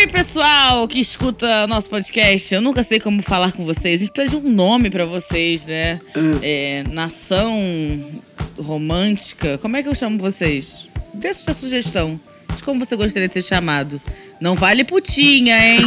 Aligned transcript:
Oi, 0.00 0.06
pessoal 0.06 0.88
que 0.88 0.98
escuta 0.98 1.66
nosso 1.66 1.90
podcast. 1.90 2.54
Eu 2.54 2.62
nunca 2.62 2.82
sei 2.82 2.98
como 2.98 3.22
falar 3.22 3.52
com 3.52 3.66
vocês. 3.66 4.00
A 4.00 4.04
gente 4.04 4.12
precisa 4.12 4.40
de 4.40 4.46
um 4.46 4.50
nome 4.50 4.88
pra 4.88 5.04
vocês, 5.04 5.66
né? 5.66 6.00
É, 6.40 6.82
nação 6.90 7.52
romântica. 8.58 9.58
Como 9.58 9.76
é 9.76 9.82
que 9.82 9.90
eu 9.90 9.94
chamo 9.94 10.16
vocês? 10.18 10.88
Deixa 11.12 11.40
sua 11.40 11.52
sugestão 11.52 12.18
de 12.56 12.62
como 12.62 12.82
você 12.82 12.96
gostaria 12.96 13.28
de 13.28 13.34
ser 13.34 13.42
chamado. 13.42 14.00
Não 14.40 14.54
vale 14.54 14.84
putinha, 14.84 15.58
hein? 15.58 15.80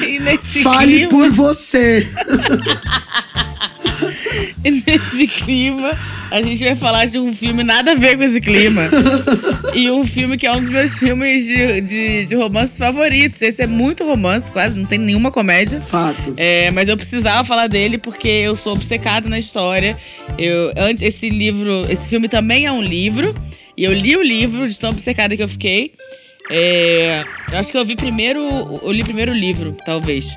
e 0.00 0.20
Fale 0.62 0.92
clima, 0.92 1.10
por 1.10 1.28
você. 1.32 2.06
nesse 4.86 5.26
clima, 5.26 5.92
a 6.30 6.40
gente 6.40 6.64
vai 6.64 6.74
falar 6.74 7.06
de 7.06 7.18
um 7.18 7.32
filme 7.34 7.62
nada 7.62 7.92
a 7.92 7.94
ver 7.94 8.16
com 8.16 8.24
esse 8.24 8.40
clima. 8.40 8.82
e 9.74 9.90
um 9.90 10.06
filme 10.06 10.36
que 10.36 10.46
é 10.46 10.52
um 10.52 10.60
dos 10.60 10.70
meus 10.70 10.98
filmes 10.98 11.46
de, 11.46 11.80
de, 11.82 12.26
de 12.26 12.34
romance 12.34 12.78
favoritos. 12.78 13.40
Esse 13.42 13.62
é 13.62 13.66
muito 13.66 14.04
romance, 14.04 14.50
quase 14.50 14.78
não 14.78 14.86
tem 14.86 14.98
nenhuma 14.98 15.30
comédia. 15.30 15.80
Fato. 15.80 16.34
É, 16.36 16.70
mas 16.70 16.88
eu 16.88 16.96
precisava 16.96 17.46
falar 17.46 17.66
dele 17.66 17.98
porque 17.98 18.28
eu 18.28 18.56
sou 18.56 18.72
obcecado 18.72 19.28
na 19.28 19.38
história. 19.38 19.96
Eu, 20.38 20.72
antes, 20.76 21.02
esse 21.02 21.28
livro, 21.28 21.86
esse 21.90 22.08
filme 22.08 22.28
também 22.28 22.66
é 22.66 22.72
um 22.72 22.82
livro. 22.82 23.34
E 23.76 23.84
eu 23.84 23.92
li 23.92 24.16
o 24.16 24.22
livro 24.22 24.68
de 24.68 24.78
tão 24.78 24.90
obcecada 24.90 25.36
que 25.36 25.42
eu 25.42 25.48
fiquei. 25.48 25.92
É, 26.50 27.24
eu 27.52 27.58
acho 27.58 27.70
que 27.70 27.76
eu 27.76 27.84
vi 27.84 27.96
primeiro. 27.96 28.40
Eu 28.82 28.92
li 28.92 29.02
primeiro 29.02 29.32
o 29.32 29.34
livro, 29.34 29.76
talvez. 29.84 30.34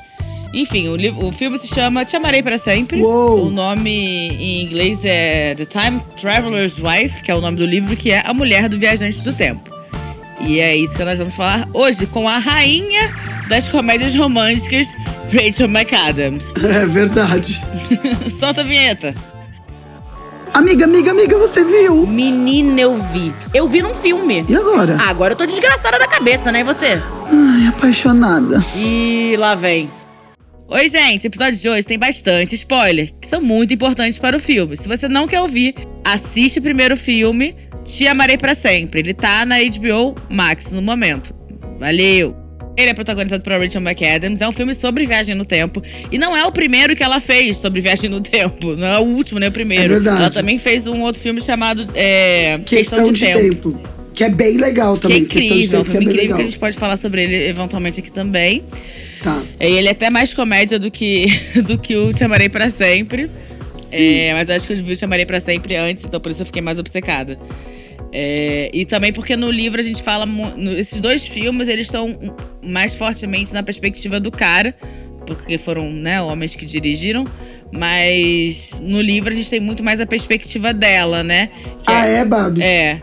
Enfim, 0.57 0.87
o, 0.87 1.27
o 1.27 1.31
filme 1.31 1.55
se 1.59 1.67
chama 1.67 2.03
Te 2.03 2.15
Amarei 2.15 2.41
Para 2.41 2.57
Sempre. 2.57 2.99
Uou. 2.99 3.45
O 3.45 3.51
nome 3.51 3.91
em 3.91 4.63
inglês 4.63 5.01
é 5.03 5.53
The 5.53 5.65
Time 5.65 6.01
Traveler's 6.19 6.79
Wife, 6.79 7.21
que 7.21 7.29
é 7.29 7.35
o 7.35 7.39
nome 7.39 7.57
do 7.57 7.65
livro, 7.65 7.95
que 7.95 8.09
é 8.09 8.23
A 8.25 8.33
Mulher 8.33 8.67
do 8.67 8.79
Viajante 8.79 9.21
do 9.21 9.31
Tempo. 9.31 9.69
E 10.41 10.59
é 10.59 10.75
isso 10.75 10.97
que 10.97 11.03
nós 11.03 11.19
vamos 11.19 11.35
falar 11.35 11.67
hoje 11.75 12.07
com 12.07 12.27
a 12.27 12.39
rainha 12.39 13.13
das 13.47 13.67
comédias 13.67 14.15
românticas, 14.15 14.95
Rachel 15.31 15.67
McAdams. 15.67 16.47
É 16.65 16.87
verdade. 16.87 17.61
Solta 18.39 18.61
a 18.61 18.63
vinheta. 18.63 19.13
Amiga, 20.55 20.85
amiga, 20.85 21.11
amiga, 21.11 21.37
você 21.37 21.63
viu? 21.63 22.07
Menina, 22.07 22.81
eu 22.81 22.95
vi. 22.95 23.31
Eu 23.53 23.67
vi 23.67 23.83
num 23.83 23.93
filme. 23.93 24.43
E 24.49 24.55
agora? 24.55 24.97
Ah, 24.99 25.09
agora 25.09 25.33
eu 25.33 25.37
tô 25.37 25.45
desgraçada 25.45 25.99
da 25.99 26.07
cabeça, 26.07 26.51
né? 26.51 26.61
E 26.61 26.63
você? 26.63 26.99
Ai, 27.31 27.67
apaixonada. 27.67 28.63
E 28.75 29.35
lá 29.37 29.53
vem. 29.53 29.87
Oi, 30.69 30.89
gente. 30.89 31.25
O 31.25 31.27
episódio 31.27 31.57
de 31.57 31.69
hoje 31.69 31.87
tem 31.87 31.97
bastante 31.97 32.53
spoiler, 32.53 33.09
que 33.21 33.25
são 33.25 33.41
muito 33.41 33.73
importantes 33.73 34.19
para 34.19 34.35
o 34.35 34.39
filme. 34.39 34.75
Se 34.75 34.85
você 34.85 35.07
não 35.07 35.25
quer 35.25 35.39
ouvir, 35.39 35.73
assiste 36.03 36.59
primeiro 36.59 36.93
o 36.93 36.97
filme 36.97 37.55
Te 37.85 38.05
Amarei 38.05 38.37
Pra 38.37 38.53
Sempre. 38.53 38.99
Ele 38.99 39.13
tá 39.13 39.45
na 39.45 39.55
HBO 39.59 40.13
Max 40.29 40.73
no 40.73 40.81
momento. 40.81 41.33
Valeu! 41.79 42.35
Ele 42.75 42.89
é 42.89 42.93
protagonizado 42.93 43.41
por 43.41 43.53
Rachel 43.53 43.79
McAdams. 43.79 44.41
É 44.41 44.47
um 44.47 44.51
filme 44.51 44.75
sobre 44.75 45.05
viagem 45.05 45.33
no 45.35 45.45
tempo. 45.45 45.81
E 46.11 46.17
não 46.17 46.35
é 46.35 46.43
o 46.43 46.51
primeiro 46.51 46.97
que 46.97 47.01
ela 47.03 47.21
fez 47.21 47.57
sobre 47.57 47.79
viagem 47.79 48.09
no 48.09 48.19
tempo. 48.21 48.75
Não 48.75 48.87
é 48.87 48.99
o 48.99 49.03
último, 49.03 49.39
nem 49.39 49.47
o 49.47 49.51
primeiro. 49.53 49.85
É 49.85 49.87
verdade. 49.87 50.17
Ela 50.17 50.29
também 50.31 50.57
fez 50.57 50.85
um 50.85 51.01
outro 51.01 51.21
filme 51.21 51.41
chamado 51.41 51.87
é, 51.95 52.59
Questão, 52.65 53.13
de, 53.13 53.21
tempo. 53.21 53.79
Que 54.13 54.25
é 54.25 54.29
bem 54.29 54.57
legal 54.57 54.97
Que 54.97 55.07
é 55.07 55.09
também. 55.09 55.25
Questão 55.25 55.41
de 55.41 55.47
incrível. 55.47 55.77
É 55.77 55.81
um 55.81 55.85
tempo 55.85 55.91
que 55.91 55.97
é 55.97 56.01
filme 56.01 56.05
bem 56.05 56.13
incrível 56.13 56.23
legal. 56.23 56.37
que 56.37 56.41
a 56.41 56.45
gente 56.45 56.59
pode 56.59 56.77
falar 56.77 56.97
sobre 56.97 57.23
ele 57.23 57.47
eventualmente 57.47 58.01
aqui 58.01 58.11
também. 58.11 58.65
Tá. 59.23 59.43
É, 59.59 59.69
ele 59.69 59.87
é 59.87 59.91
até 59.91 60.09
mais 60.09 60.33
comédia 60.33 60.77
do 60.79 60.89
que, 60.91 61.25
do 61.65 61.77
que 61.77 61.95
o 61.95 62.13
Te 62.13 62.23
Amarei 62.23 62.49
Pra 62.49 62.69
Sempre. 62.71 63.29
É, 63.91 64.33
mas 64.33 64.49
eu 64.49 64.55
acho 64.55 64.67
que 64.67 64.73
eu 64.73 64.77
vi 64.77 64.93
o 64.93 64.95
Te 64.95 65.05
Amarei 65.05 65.25
Pra 65.25 65.39
Sempre 65.39 65.75
antes, 65.75 66.03
então 66.05 66.19
por 66.19 66.31
isso 66.31 66.41
eu 66.41 66.45
fiquei 66.45 66.61
mais 66.61 66.77
obcecada. 66.77 67.37
É, 68.11 68.69
e 68.73 68.85
também 68.85 69.11
porque 69.11 69.35
no 69.35 69.51
livro 69.51 69.79
a 69.79 69.83
gente 69.83 70.01
fala. 70.01 70.25
no- 70.25 70.71
esses 70.77 70.99
dois 71.01 71.25
filmes, 71.27 71.67
eles 71.67 71.87
estão 71.87 72.17
mais 72.63 72.95
fortemente 72.95 73.53
na 73.53 73.63
perspectiva 73.63 74.19
do 74.19 74.31
cara. 74.31 74.73
Porque 75.25 75.57
foram, 75.57 75.91
né, 75.91 76.21
homens 76.21 76.55
que 76.55 76.65
dirigiram. 76.65 77.27
Mas 77.71 78.79
no 78.81 79.01
livro 79.01 79.31
a 79.31 79.35
gente 79.35 79.49
tem 79.49 79.59
muito 79.59 79.83
mais 79.83 79.99
a 79.99 80.05
perspectiva 80.05 80.73
dela, 80.73 81.21
né? 81.23 81.49
Que 81.83 81.91
Ah, 81.91 82.05
é, 82.05 82.23
Babs? 82.25 82.63
é. 82.63 83.01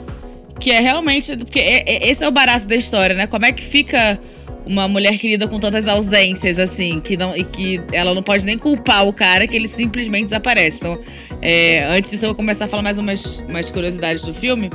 Que 0.59 0.71
é 0.71 0.81
realmente. 0.81 1.37
Porque 1.37 1.61
é- 1.61 1.85
é- 1.87 2.09
esse 2.11 2.25
é 2.25 2.29
o 2.29 2.31
barato 2.31 2.67
da 2.67 2.75
história, 2.75 3.15
né? 3.15 3.27
Como 3.27 3.45
é 3.45 3.53
que 3.53 3.63
fica 3.63 4.19
uma 4.67 4.89
mulher 4.89 5.17
querida 5.19 5.47
com 5.47 5.59
tantas 5.59 5.87
ausências, 5.87 6.59
assim, 6.59 7.01
que 7.01 7.17
não, 7.17 7.37
e 7.37 7.45
que 7.45 7.81
ela 7.93 8.15
não 8.15 8.23
pode 8.23 8.45
nem 8.45 8.59
culpar 8.59 9.07
o 9.07 9.13
cara, 9.13 9.47
que 9.47 9.57
ele 9.57 9.69
simplesmente 9.69 10.25
desaparece. 10.25 10.79
Então, 10.79 10.99
é, 11.43 11.85
antes 11.91 12.11
disso, 12.11 12.25
eu 12.25 12.31
vou 12.31 12.37
começar 12.37 12.65
a 12.65 12.69
falar 12.69 12.83
mais 12.83 12.99
umas, 12.99 13.41
umas 13.49 13.71
curiosidades 13.71 14.23
do 14.23 14.33
filme. 14.33 14.71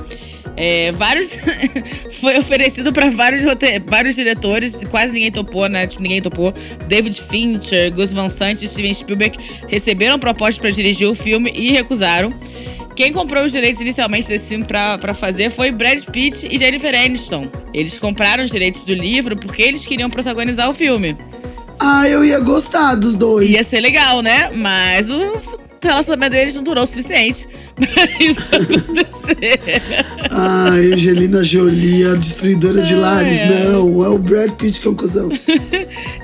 É, 0.56 0.92
vários. 0.92 1.38
foi 2.20 2.38
oferecido 2.38 2.92
pra 2.92 3.10
vários, 3.10 3.46
vários 3.88 4.16
diretores, 4.16 4.84
quase 4.90 5.14
ninguém 5.14 5.32
topou, 5.32 5.68
né? 5.68 5.88
Tipo, 5.88 6.04
ninguém 6.04 6.22
topou. 6.22 6.54
David 6.88 7.20
Fincher, 7.22 7.94
Gus 7.94 8.12
Van 8.12 8.30
Sant 8.30 8.62
e 8.62 8.68
Steven 8.68 8.94
Spielberg 8.94 9.38
receberam 9.68 10.20
propostas 10.20 10.60
pra 10.60 10.70
dirigir 10.70 11.08
o 11.08 11.16
filme 11.16 11.52
e 11.56 11.72
recusaram. 11.72 12.34
Quem 13.00 13.14
comprou 13.14 13.46
os 13.46 13.54
direitos 13.54 13.80
inicialmente 13.82 14.28
desse 14.28 14.50
filme 14.50 14.66
pra, 14.66 14.98
pra 14.98 15.14
fazer 15.14 15.50
foi 15.50 15.72
Brad 15.72 16.04
Pitt 16.12 16.46
e 16.52 16.58
Jennifer 16.58 16.94
Aniston. 16.94 17.48
Eles 17.74 17.98
compraram 17.98 18.44
os 18.44 18.52
direitos 18.52 18.84
do 18.84 18.94
livro 18.94 19.38
porque 19.38 19.62
eles 19.62 19.86
queriam 19.86 20.10
protagonizar 20.10 20.70
o 20.70 20.74
filme. 20.74 21.16
Ah, 21.80 22.10
eu 22.10 22.26
ia 22.26 22.42
gostar 22.42 22.96
dos 22.96 23.16
dois. 23.16 23.50
Ia 23.50 23.64
ser 23.64 23.80
legal, 23.80 24.22
né? 24.22 24.52
Mas 24.54 25.10
o 25.10 25.42
relacionamento 25.82 26.32
deles 26.34 26.56
não 26.56 26.62
durou 26.62 26.84
o 26.84 26.88
suficiente 26.88 27.48
pra 27.74 28.04
isso 28.20 28.42
acontecer. 28.54 29.62
Ai, 30.30 30.92
Angelina 30.92 31.42
Jolie, 31.42 32.04
a 32.06 32.16
destruidora 32.16 32.82
de 32.82 32.96
lares. 32.96 33.40
ai. 33.40 33.64
Não, 33.64 34.04
é 34.04 34.10
o 34.10 34.18
Brad 34.18 34.52
Pitt 34.56 34.82
que 34.82 34.88
é 34.90 34.92
um 34.92 34.96
cuzão. 34.96 35.30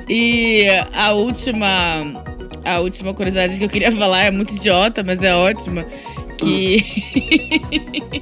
E 0.10 0.66
a 0.94 1.14
última. 1.14 2.26
A 2.66 2.80
última 2.80 3.14
curiosidade 3.14 3.58
que 3.58 3.64
eu 3.64 3.70
queria 3.70 3.92
falar 3.96 4.26
é 4.26 4.32
muito 4.32 4.54
idiota, 4.54 5.04
mas 5.06 5.24
é 5.24 5.34
ótima. 5.34 5.86
Que. 6.50 8.22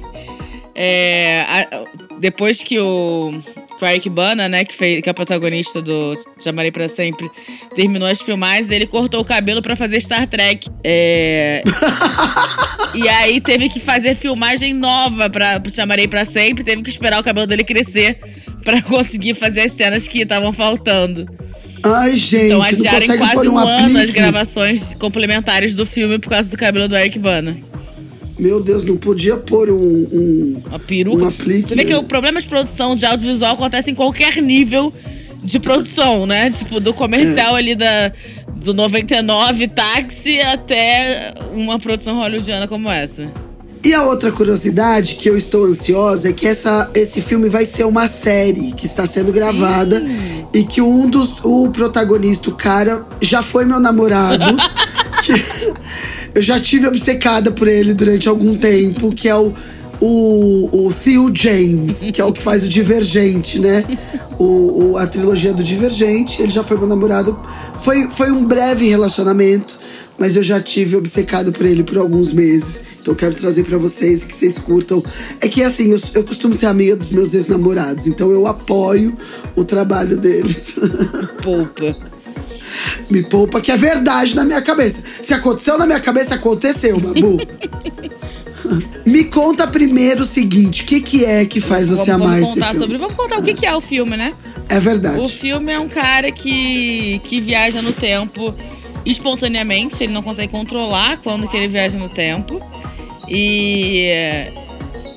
é, 0.74 1.44
a- 1.48 1.84
depois 2.20 2.62
que 2.62 2.78
o. 2.78 3.32
que 3.78 3.84
o 3.84 3.88
Eric 3.88 4.08
Bana, 4.08 4.48
né, 4.48 4.64
que, 4.64 4.74
fez, 4.74 5.02
que 5.02 5.08
é 5.08 5.12
o 5.12 5.14
protagonista 5.14 5.80
do 5.82 6.16
Chamarei 6.42 6.70
Pra 6.72 6.88
Sempre, 6.88 7.30
terminou 7.74 8.08
as 8.08 8.22
filmagens, 8.22 8.70
ele 8.70 8.86
cortou 8.86 9.20
o 9.20 9.24
cabelo 9.24 9.60
pra 9.62 9.76
fazer 9.76 10.00
Star 10.00 10.26
Trek. 10.26 10.68
É. 10.82 11.62
E 12.96 13.08
aí 13.08 13.40
teve 13.40 13.68
que 13.68 13.80
fazer 13.80 14.14
filmagem 14.14 14.72
nova 14.72 15.28
pra, 15.28 15.58
pro 15.58 15.68
Chamarei 15.72 16.06
Pra 16.06 16.24
Sempre, 16.24 16.62
teve 16.62 16.80
que 16.80 16.88
esperar 16.88 17.20
o 17.20 17.24
cabelo 17.24 17.44
dele 17.44 17.64
crescer 17.64 18.18
pra 18.64 18.80
conseguir 18.86 19.34
fazer 19.34 19.62
as 19.62 19.72
cenas 19.72 20.06
que 20.06 20.20
estavam 20.20 20.52
faltando. 20.52 21.28
Ai, 21.82 22.14
gente, 22.14 22.46
Então 22.46 22.62
adiaram 22.62 23.18
quase 23.18 23.48
um 23.48 23.54
um 23.54 23.58
ano 23.58 23.98
as 23.98 24.10
gravações 24.10 24.94
complementares 24.94 25.74
do 25.74 25.84
filme 25.84 26.20
por 26.20 26.30
causa 26.30 26.48
do 26.48 26.56
cabelo 26.56 26.86
do 26.86 26.96
Eric 26.96 27.18
Bana. 27.18 27.56
Meu 28.38 28.60
Deus, 28.62 28.84
não 28.84 28.96
podia 28.96 29.36
pôr 29.36 29.70
um... 29.70 29.74
um... 30.12 30.62
Uma 30.66 30.78
peruca. 30.78 31.24
Um 31.24 31.28
aplique, 31.28 31.68
Você 31.68 31.74
vê 31.74 31.84
que 31.84 31.94
o 31.94 32.02
problema 32.02 32.40
de 32.40 32.48
produção 32.48 32.96
de 32.96 33.06
audiovisual 33.06 33.54
acontece 33.54 33.90
em 33.90 33.94
qualquer 33.94 34.36
nível 34.42 34.92
de 35.42 35.60
produção, 35.60 36.26
né? 36.26 36.50
Tipo, 36.50 36.80
do 36.80 36.90
É. 36.90 36.92
comercial 36.92 37.54
ali 37.54 37.74
da, 37.76 38.12
do 38.56 38.74
99 38.74 39.68
táxi 39.68 40.40
até 40.40 41.32
uma 41.54 41.78
produção 41.78 42.16
hollywoodiana 42.16 42.66
como 42.66 42.90
essa. 42.90 43.30
E 43.84 43.92
a 43.92 44.02
outra 44.02 44.32
curiosidade 44.32 45.14
que 45.16 45.28
eu 45.28 45.36
estou 45.36 45.66
ansiosa 45.66 46.30
é 46.30 46.32
que 46.32 46.46
essa, 46.46 46.90
esse 46.94 47.20
filme 47.20 47.50
vai 47.50 47.66
ser 47.66 47.84
uma 47.84 48.08
série 48.08 48.72
que 48.72 48.86
está 48.86 49.06
sendo 49.06 49.30
gravada 49.30 50.02
e 50.54 50.64
que 50.64 50.80
um 50.80 51.06
dos 51.06 51.34
o 51.42 51.68
protagonista, 51.68 52.48
o 52.48 52.54
cara, 52.54 53.06
já 53.20 53.42
foi 53.42 53.66
meu 53.66 53.78
namorado. 53.78 54.56
que 55.22 55.32
eu 56.34 56.42
já 56.42 56.58
tive 56.60 56.86
obcecada 56.86 57.50
por 57.50 57.68
ele 57.68 57.94
durante 57.94 58.28
algum 58.28 58.54
tempo, 58.56 59.12
que 59.14 59.28
é 59.28 59.36
o, 59.36 59.52
o, 60.00 60.86
o 60.88 60.92
Theo 60.92 61.30
James, 61.34 62.10
que 62.12 62.20
é 62.20 62.24
o 62.24 62.32
que 62.32 62.42
faz 62.42 62.62
o 62.64 62.68
Divergente, 62.68 63.58
né? 63.58 63.84
O, 64.38 64.92
o- 64.92 64.96
a 64.98 65.06
trilogia 65.06 65.52
do 65.52 65.62
Divergente. 65.62 66.42
Ele 66.42 66.50
já 66.50 66.62
foi 66.64 66.76
meu 66.76 66.86
namorado. 66.88 67.38
Foi, 67.80 68.08
foi 68.10 68.30
um 68.32 68.44
breve 68.44 68.88
relacionamento, 68.88 69.78
mas 70.18 70.34
eu 70.36 70.42
já 70.42 70.60
tive 70.60 70.96
obcecado 70.96 71.52
por 71.52 71.64
ele 71.64 71.84
por 71.84 71.98
alguns 71.98 72.32
meses. 72.32 72.82
Então 73.00 73.12
eu 73.12 73.16
quero 73.16 73.34
trazer 73.36 73.64
pra 73.64 73.78
vocês 73.78 74.24
que 74.24 74.34
vocês 74.34 74.58
curtam. 74.58 75.02
É 75.40 75.48
que 75.48 75.62
assim, 75.62 75.92
eu, 75.92 76.00
eu 76.14 76.24
costumo 76.24 76.54
ser 76.54 76.66
amiga 76.66 76.96
dos 76.96 77.10
meus 77.10 77.32
ex-namorados, 77.34 78.06
então 78.06 78.30
eu 78.32 78.46
apoio 78.46 79.16
o 79.54 79.62
trabalho 79.64 80.16
deles. 80.16 80.74
Poupa. 81.42 81.96
Me 83.10 83.22
poupa, 83.22 83.60
que 83.60 83.70
é 83.70 83.76
verdade 83.76 84.34
na 84.34 84.44
minha 84.44 84.62
cabeça. 84.62 85.02
Se 85.22 85.34
aconteceu 85.34 85.78
na 85.78 85.86
minha 85.86 86.00
cabeça, 86.00 86.34
aconteceu, 86.34 86.98
Babu. 87.00 87.38
Me 89.04 89.24
conta 89.24 89.66
primeiro 89.66 90.22
o 90.22 90.26
seguinte: 90.26 90.82
o 90.82 90.86
que, 90.86 91.00
que 91.00 91.24
é 91.24 91.44
que 91.44 91.60
faz 91.60 91.88
você 91.88 92.10
vamos, 92.10 92.26
amar 92.26 92.40
vamos 92.40 92.48
esse 92.48 92.60
filme? 92.60 92.78
sobre. 92.78 92.98
Vamos 92.98 93.14
contar 93.14 93.38
o 93.38 93.42
que, 93.42 93.52
que 93.52 93.66
é 93.66 93.74
o 93.74 93.80
filme, 93.80 94.16
né? 94.16 94.32
É 94.68 94.80
verdade. 94.80 95.20
O 95.20 95.28
filme 95.28 95.70
é 95.70 95.78
um 95.78 95.88
cara 95.88 96.32
que, 96.32 97.20
que 97.24 97.40
viaja 97.40 97.82
no 97.82 97.92
tempo 97.92 98.54
espontaneamente, 99.04 100.02
ele 100.02 100.12
não 100.12 100.22
consegue 100.22 100.50
controlar 100.50 101.18
quando 101.18 101.46
que 101.46 101.56
ele 101.56 101.68
viaja 101.68 101.98
no 101.98 102.08
tempo. 102.08 102.60
E, 103.28 104.08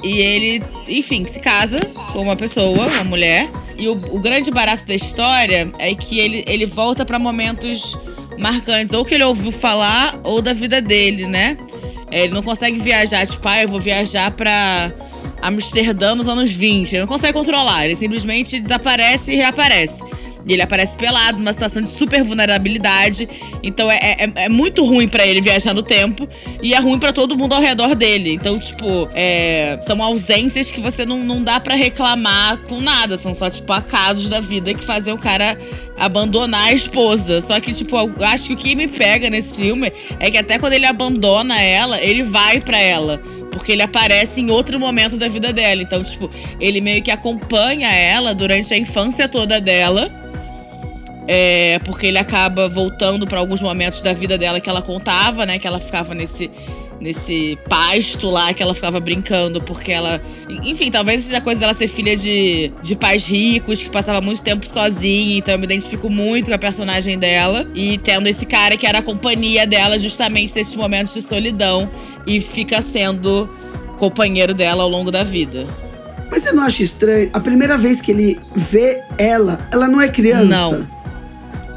e 0.03 0.19
ele, 0.19 0.63
enfim, 0.87 1.25
se 1.25 1.39
casa 1.39 1.79
com 2.13 2.21
uma 2.21 2.35
pessoa, 2.35 2.87
uma 2.87 3.03
mulher. 3.03 3.49
E 3.77 3.87
o, 3.87 3.93
o 3.93 4.19
grande 4.19 4.49
barato 4.49 4.85
da 4.85 4.95
história 4.95 5.71
é 5.77 5.93
que 5.93 6.19
ele, 6.19 6.43
ele 6.47 6.65
volta 6.65 7.05
para 7.05 7.19
momentos 7.19 7.97
marcantes, 8.37 8.93
ou 8.93 9.03
que 9.03 9.15
ele 9.15 9.23
ouviu 9.23 9.51
falar, 9.51 10.19
ou 10.23 10.41
da 10.41 10.53
vida 10.53 10.81
dele, 10.81 11.25
né? 11.25 11.57
É, 12.09 12.23
ele 12.23 12.33
não 12.33 12.43
consegue 12.43 12.79
viajar, 12.79 13.25
tipo, 13.27 13.47
ah, 13.47 13.61
eu 13.61 13.67
vou 13.67 13.79
viajar 13.79 14.31
pra 14.31 14.91
Amsterdã 15.41 16.15
nos 16.15 16.27
anos 16.27 16.51
20. 16.51 16.93
Ele 16.93 17.01
não 17.01 17.07
consegue 17.07 17.33
controlar, 17.33 17.85
ele 17.85 17.95
simplesmente 17.95 18.59
desaparece 18.59 19.33
e 19.33 19.35
reaparece. 19.35 20.03
E 20.47 20.53
ele 20.53 20.61
aparece 20.61 20.95
pelado, 20.95 21.39
numa 21.39 21.51
situação 21.51 21.81
de 21.81 21.89
super 21.89 22.23
vulnerabilidade. 22.23 23.27
Então 23.61 23.91
é, 23.91 23.97
é, 23.97 24.45
é 24.45 24.49
muito 24.49 24.85
ruim 24.85 25.07
para 25.07 25.25
ele 25.25 25.41
viajar 25.41 25.73
no 25.73 25.83
tempo. 25.83 26.27
E 26.61 26.73
é 26.73 26.79
ruim 26.79 26.97
para 26.97 27.11
todo 27.11 27.37
mundo 27.37 27.53
ao 27.53 27.61
redor 27.61 27.93
dele. 27.95 28.33
Então, 28.33 28.57
tipo, 28.57 29.09
é, 29.13 29.77
são 29.81 30.01
ausências 30.01 30.71
que 30.71 30.79
você 30.79 31.05
não, 31.05 31.19
não 31.19 31.43
dá 31.43 31.59
para 31.59 31.75
reclamar 31.75 32.57
com 32.59 32.79
nada. 32.79 33.17
São 33.17 33.33
só, 33.33 33.49
tipo, 33.49 33.71
acasos 33.73 34.29
da 34.29 34.39
vida 34.39 34.73
que 34.73 34.83
fazem 34.83 35.13
o 35.13 35.17
cara 35.17 35.57
abandonar 35.97 36.67
a 36.67 36.73
esposa. 36.73 37.41
Só 37.41 37.59
que, 37.59 37.73
tipo, 37.73 37.97
eu 37.97 38.13
acho 38.25 38.47
que 38.47 38.53
o 38.53 38.57
que 38.57 38.75
me 38.75 38.87
pega 38.87 39.29
nesse 39.29 39.57
filme 39.57 39.91
é 40.19 40.31
que 40.31 40.37
até 40.37 40.57
quando 40.57 40.73
ele 40.73 40.85
abandona 40.85 41.59
ela, 41.61 42.01
ele 42.01 42.23
vai 42.23 42.61
para 42.61 42.79
ela 42.79 43.21
porque 43.57 43.71
ele 43.71 43.81
aparece 43.81 44.39
em 44.39 44.51
outro 44.51 44.79
momento 44.79 45.17
da 45.17 45.27
vida 45.27 45.51
dela. 45.51 45.81
Então, 45.81 46.03
tipo, 46.03 46.29
ele 46.59 46.79
meio 46.79 47.01
que 47.01 47.09
acompanha 47.09 47.89
ela 47.89 48.33
durante 48.35 48.71
a 48.71 48.77
infância 48.77 49.27
toda 49.27 49.59
dela. 49.59 50.11
É, 51.27 51.79
porque 51.83 52.07
ele 52.07 52.17
acaba 52.17 52.69
voltando 52.69 53.27
para 53.27 53.39
alguns 53.39 53.61
momentos 53.61 54.01
da 54.01 54.13
vida 54.13 54.37
dela 54.37 54.61
que 54.61 54.69
ela 54.69 54.81
contava, 54.81 55.45
né? 55.45 55.59
Que 55.59 55.67
ela 55.67 55.79
ficava 55.79 56.15
nesse, 56.15 56.49
nesse 56.99 57.57
pasto 57.67 58.29
lá, 58.29 58.53
que 58.53 58.63
ela 58.63 58.73
ficava 58.73 58.99
brincando, 58.99 59.61
porque 59.61 59.91
ela. 59.91 60.21
Enfim, 60.63 60.89
talvez 60.89 61.23
seja 61.23 61.41
coisa 61.41 61.59
dela 61.59 61.73
ser 61.73 61.87
filha 61.87 62.15
de, 62.15 62.71
de 62.81 62.95
pais 62.95 63.25
ricos, 63.25 63.83
que 63.83 63.89
passava 63.89 64.21
muito 64.21 64.41
tempo 64.41 64.65
sozinha, 64.67 65.37
então 65.37 65.53
eu 65.53 65.59
me 65.59 65.65
identifico 65.65 66.09
muito 66.09 66.49
com 66.49 66.55
a 66.55 66.59
personagem 66.59 67.17
dela. 67.17 67.67
E 67.75 67.97
tendo 67.97 68.27
esse 68.27 68.45
cara 68.45 68.77
que 68.77 68.87
era 68.87 68.99
a 68.99 69.03
companhia 69.03 69.67
dela 69.67 69.99
justamente 69.99 70.55
nesses 70.55 70.75
momentos 70.75 71.13
de 71.13 71.21
solidão 71.21 71.89
e 72.25 72.39
fica 72.39 72.81
sendo 72.81 73.49
companheiro 73.97 74.53
dela 74.53 74.83
ao 74.83 74.89
longo 74.89 75.11
da 75.11 75.23
vida. 75.23 75.67
Mas 76.29 76.43
você 76.43 76.51
não 76.51 76.63
acha 76.63 76.83
estranho? 76.83 77.29
A 77.33 77.39
primeira 77.39 77.77
vez 77.77 78.01
que 78.01 78.11
ele 78.11 78.39
vê 78.55 79.01
ela, 79.17 79.67
ela 79.71 79.87
não 79.87 80.01
é 80.01 80.09
criança? 80.09 80.45
Não. 80.45 80.96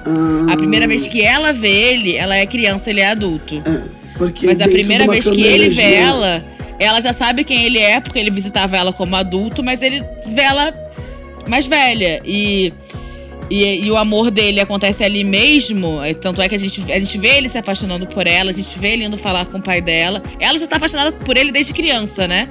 Ah. 0.07 0.53
A 0.53 0.57
primeira 0.57 0.87
vez 0.87 1.07
que 1.07 1.23
ela 1.23 1.53
vê 1.53 1.71
ele, 1.71 2.17
ela 2.17 2.37
é 2.37 2.47
criança, 2.47 2.91
ele 2.91 3.01
é 3.01 3.11
adulto. 3.11 3.63
É, 3.65 3.83
porque 4.17 4.47
Mas 4.47 4.61
a 4.61 4.69
primeira 4.69 5.07
vez 5.07 5.29
que 5.29 5.43
ele 5.43 5.69
vê 5.69 5.95
ela, 5.95 6.45
ela 6.79 7.01
já 7.01 7.13
sabe 7.13 7.45
quem 7.45 7.65
ele 7.65 7.79
é, 7.79 8.01
porque 8.01 8.19
ele 8.19 8.31
visitava 8.31 8.77
ela 8.77 8.93
como 8.93 9.15
adulto, 9.17 9.63
mas 9.63 9.83
ele 9.83 10.03
vê 10.27 10.43
ela 10.43 10.73
mais 11.47 11.67
velha. 11.67 12.21
E, 12.25 12.73
e, 13.51 13.85
e, 13.85 13.91
o 13.91 13.97
amor 13.97 14.31
dele 14.31 14.61
acontece 14.61 15.05
ali 15.05 15.25
mesmo. 15.25 16.03
É, 16.03 16.15
tanto 16.15 16.41
é 16.41 16.49
que 16.49 16.55
a 16.55 16.59
gente, 16.59 16.81
a 16.91 16.99
gente 16.99 17.19
vê 17.19 17.37
ele 17.37 17.49
se 17.49 17.59
apaixonando 17.59 18.07
por 18.07 18.27
ela, 18.27 18.51
a 18.51 18.55
gente 18.55 18.79
vê 18.79 18.93
ele 18.93 19.05
indo 19.05 19.19
falar 19.19 19.47
com 19.47 19.59
o 19.59 19.63
pai 19.63 19.81
dela. 19.81 20.23
Ela 20.39 20.57
já 20.57 20.65
está 20.65 20.77
apaixonada 20.77 21.13
por 21.13 21.37
ele 21.37 21.53
desde 21.53 21.73
criança, 21.73 22.27
né? 22.27 22.49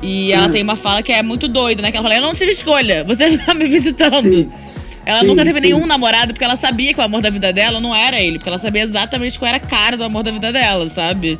E 0.00 0.32
ela 0.32 0.48
hum. 0.48 0.50
tem 0.50 0.62
uma 0.62 0.76
fala 0.76 1.02
que 1.02 1.12
é 1.12 1.22
muito 1.22 1.46
doida, 1.46 1.82
né? 1.82 1.90
Que 1.90 1.96
ela 1.96 2.08
fala: 2.08 2.18
Eu 2.18 2.22
não 2.22 2.34
tive 2.34 2.50
escolha, 2.50 3.04
você 3.04 3.24
está 3.24 3.54
me 3.54 3.66
visitando. 3.66 4.22
Sim. 4.22 4.50
Ela 5.04 5.20
sim, 5.20 5.26
nunca 5.26 5.44
teve 5.44 5.60
sim. 5.60 5.66
nenhum 5.66 5.86
namorado 5.86 6.32
porque 6.32 6.44
ela 6.44 6.56
sabia 6.56 6.94
que 6.94 7.00
o 7.00 7.02
amor 7.02 7.20
da 7.20 7.30
vida 7.30 7.52
dela 7.52 7.80
não 7.80 7.94
era 7.94 8.20
ele, 8.20 8.38
porque 8.38 8.48
ela 8.48 8.58
sabia 8.58 8.82
exatamente 8.82 9.38
qual 9.38 9.48
era 9.48 9.56
a 9.56 9.60
cara 9.60 9.96
do 9.96 10.04
amor 10.04 10.22
da 10.22 10.30
vida 10.30 10.52
dela, 10.52 10.88
sabe? 10.88 11.38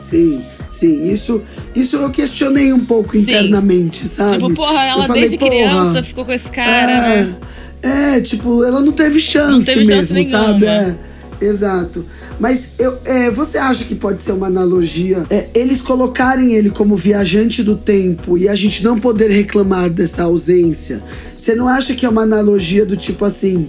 Sim, 0.00 0.42
sim. 0.70 1.08
Isso, 1.10 1.42
isso 1.74 1.96
eu 1.96 2.10
questionei 2.10 2.72
um 2.72 2.84
pouco 2.84 3.12
sim. 3.16 3.22
internamente, 3.22 4.06
sabe? 4.08 4.34
Tipo, 4.34 4.54
porra, 4.54 4.82
ela 4.84 5.06
falei, 5.06 5.22
desde 5.22 5.38
criança 5.38 6.02
ficou 6.02 6.24
com 6.24 6.32
esse 6.32 6.50
cara, 6.50 6.92
é, 6.92 7.22
né? 7.22 7.36
É, 7.82 8.20
tipo, 8.20 8.64
ela 8.64 8.80
não 8.80 8.92
teve 8.92 9.20
chance 9.20 9.58
não 9.58 9.64
teve 9.64 9.84
mesmo, 9.84 10.16
chance 10.16 10.30
sabe? 10.30 10.66
É, 10.66 10.96
exato. 11.40 12.06
Mas 12.38 12.64
eu, 12.78 12.98
é, 13.04 13.30
você 13.30 13.58
acha 13.58 13.84
que 13.84 13.94
pode 13.94 14.22
ser 14.22 14.32
uma 14.32 14.46
analogia? 14.46 15.24
É, 15.30 15.48
eles 15.54 15.80
colocarem 15.80 16.54
ele 16.54 16.70
como 16.70 16.96
viajante 16.96 17.62
do 17.62 17.76
tempo 17.76 18.36
e 18.36 18.48
a 18.48 18.54
gente 18.54 18.82
não 18.84 18.98
poder 18.98 19.30
reclamar 19.30 19.90
dessa 19.90 20.24
ausência. 20.24 21.02
Você 21.36 21.54
não 21.54 21.68
acha 21.68 21.94
que 21.94 22.04
é 22.04 22.08
uma 22.08 22.22
analogia 22.22 22.84
do 22.84 22.96
tipo 22.96 23.24
assim? 23.24 23.68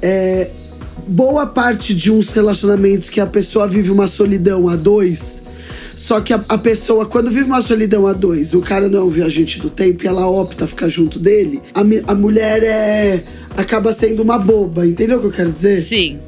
É, 0.00 0.50
boa 1.06 1.46
parte 1.46 1.94
de 1.94 2.10
uns 2.10 2.30
relacionamentos 2.30 3.08
que 3.08 3.20
a 3.20 3.26
pessoa 3.26 3.66
vive 3.68 3.90
uma 3.90 4.06
solidão 4.06 4.68
a 4.68 4.76
dois. 4.76 5.44
Só 5.96 6.20
que 6.20 6.34
a, 6.34 6.44
a, 6.46 6.58
pessoa, 6.58 7.06
quando 7.06 7.30
vive 7.30 7.44
uma 7.44 7.62
solidão 7.62 8.06
a 8.06 8.12
dois, 8.12 8.52
o 8.52 8.60
cara 8.60 8.86
não 8.86 8.98
é 8.98 9.02
um 9.02 9.08
viajante 9.08 9.58
do 9.58 9.70
tempo 9.70 10.04
e 10.04 10.06
ela 10.06 10.28
opta 10.28 10.66
ficar 10.66 10.90
junto 10.90 11.18
dele, 11.18 11.62
a, 11.72 11.80
a 12.12 12.14
mulher 12.14 12.62
é 12.62 13.24
acaba 13.56 13.92
sendo 13.94 14.22
uma 14.22 14.38
boba, 14.38 14.86
entendeu 14.86 15.16
o 15.16 15.20
que 15.22 15.26
eu 15.28 15.32
quero 15.32 15.50
dizer? 15.50 15.80
Sim. 15.80 16.18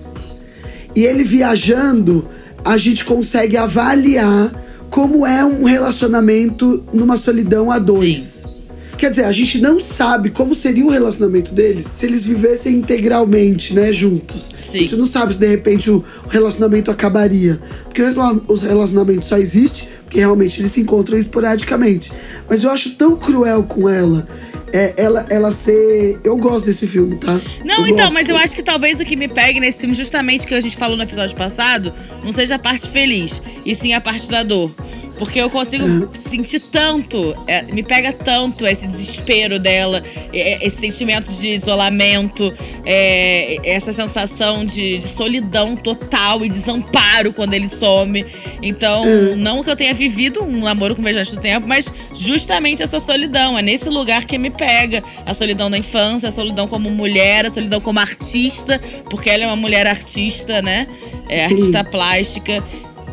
E 0.99 1.07
ele 1.07 1.23
viajando, 1.23 2.27
a 2.65 2.77
gente 2.77 3.05
consegue 3.05 3.57
avaliar 3.57 4.53
como 4.91 5.25
é 5.25 5.45
um 5.45 5.63
relacionamento 5.63 6.83
numa 6.93 7.17
solidão 7.17 7.71
a 7.71 7.79
dois. 7.79 8.21
Sim. 8.21 8.49
Quer 8.97 9.11
dizer, 9.11 9.25
a 9.27 9.31
gente 9.31 9.61
não 9.61 9.81
sabe 9.81 10.31
como 10.31 10.57
seria 10.57 10.85
o 10.85 10.91
relacionamento 10.91 11.55
deles 11.55 11.87
se 11.93 12.05
eles 12.05 12.25
vivessem 12.25 12.75
integralmente, 12.75 13.73
né, 13.73 13.93
juntos. 13.93 14.49
Sim. 14.61 14.79
A 14.79 14.81
gente 14.81 14.97
não 14.97 15.07
sabe 15.07 15.35
se 15.35 15.39
de 15.39 15.47
repente 15.47 15.89
o 15.89 16.05
relacionamento 16.29 16.91
acabaria. 16.91 17.61
Porque 17.85 18.03
o 18.03 18.55
relacionamento 18.57 19.25
só 19.25 19.39
existe 19.39 19.89
porque 20.03 20.19
realmente 20.19 20.61
eles 20.61 20.73
se 20.73 20.81
encontram 20.81 21.17
esporadicamente. 21.17 22.11
Mas 22.49 22.65
eu 22.65 22.73
acho 22.73 22.97
tão 22.97 23.15
cruel 23.15 23.63
com 23.63 23.89
ela 23.89 24.27
é, 24.73 24.95
ela, 24.97 25.27
ela 25.29 25.53
ser. 25.53 26.19
Eu 26.23 26.37
gosto 26.37 26.67
desse 26.67 26.87
filme, 26.87 27.17
tá? 27.17 27.41
Não, 27.65 27.81
eu 27.81 27.87
então, 27.89 28.07
gosto. 28.07 28.15
mas 28.15 28.29
eu 28.29 28.37
acho 28.37 28.55
que 28.55 28.63
talvez 28.63 29.01
o 29.01 29.05
que 29.05 29.17
me 29.17 29.29
pegue 29.29 29.61
nesse 29.61 29.81
filme, 29.81 29.95
justamente 29.95 30.47
que 30.47 30.55
a 30.55 30.61
gente 30.61 30.77
falou 30.77 30.97
no 30.97 31.03
episódio 31.03 31.37
passado, 31.37 31.93
não 32.25 32.33
seja 32.33 32.57
a 32.57 32.59
parte 32.59 32.89
feliz, 32.89 33.43
e 33.65 33.75
sim 33.75 33.93
a 33.93 34.01
parte 34.01 34.29
da 34.31 34.43
dor. 34.43 34.71
Porque 35.19 35.41
eu 35.41 35.51
consigo 35.51 36.09
sentir 36.15 36.61
tanto, 36.61 37.35
é, 37.47 37.63
me 37.73 37.83
pega 37.83 38.13
tanto 38.13 38.67
esse 38.67 38.87
desespero 38.87 39.59
dela, 39.59 40.03
é, 40.33 40.67
esses 40.67 40.79
sentimentos 40.79 41.39
de 41.41 41.49
isolamento, 41.49 42.53
é, 42.87 43.57
essa 43.65 43.93
sensação 43.93 44.65
de, 44.65 44.99
de, 44.99 45.09
solidão 45.09 45.75
total 45.75 46.45
e 46.45 46.49
desamparo 46.49 47.33
quando 47.33 47.55
ele 47.55 47.69
some. 47.69 48.25
Então, 48.63 49.05
não 49.37 49.63
que 49.63 49.71
eu 49.71 49.77
tenha 49.77 49.93
vivido 49.93 50.43
um 50.43 50.61
namoro 50.61 50.95
com 50.95 51.03
viajante 51.03 51.35
do 51.35 51.41
tempo, 51.41 51.67
mas 51.67 51.93
justamente 52.15 52.83
essa 52.83 53.01
solidão. 53.01 53.59
É 53.59 53.63
nesse 53.63 53.89
lugar 53.89 54.25
que 54.25 54.39
me 54.39 54.51
pega. 54.51 55.03
A 55.27 55.35
solidão 55.35 55.71
da 55.71 55.77
infância, 55.77 56.29
a 56.29 56.33
solidão 56.33 56.69
como 56.69 56.91
mulher, 56.91 57.47
a 57.47 57.51
solidão 57.51 57.81
como 57.81 57.99
artista, 57.99 58.81
porque 59.11 59.29
ela 59.29 59.45
é 59.45 59.47
uma 59.47 59.57
mulher 59.57 59.87
artista, 59.87 60.63
né? 60.63 60.87
É 61.29 61.45
artista 61.45 61.85
plástica. 61.85 62.63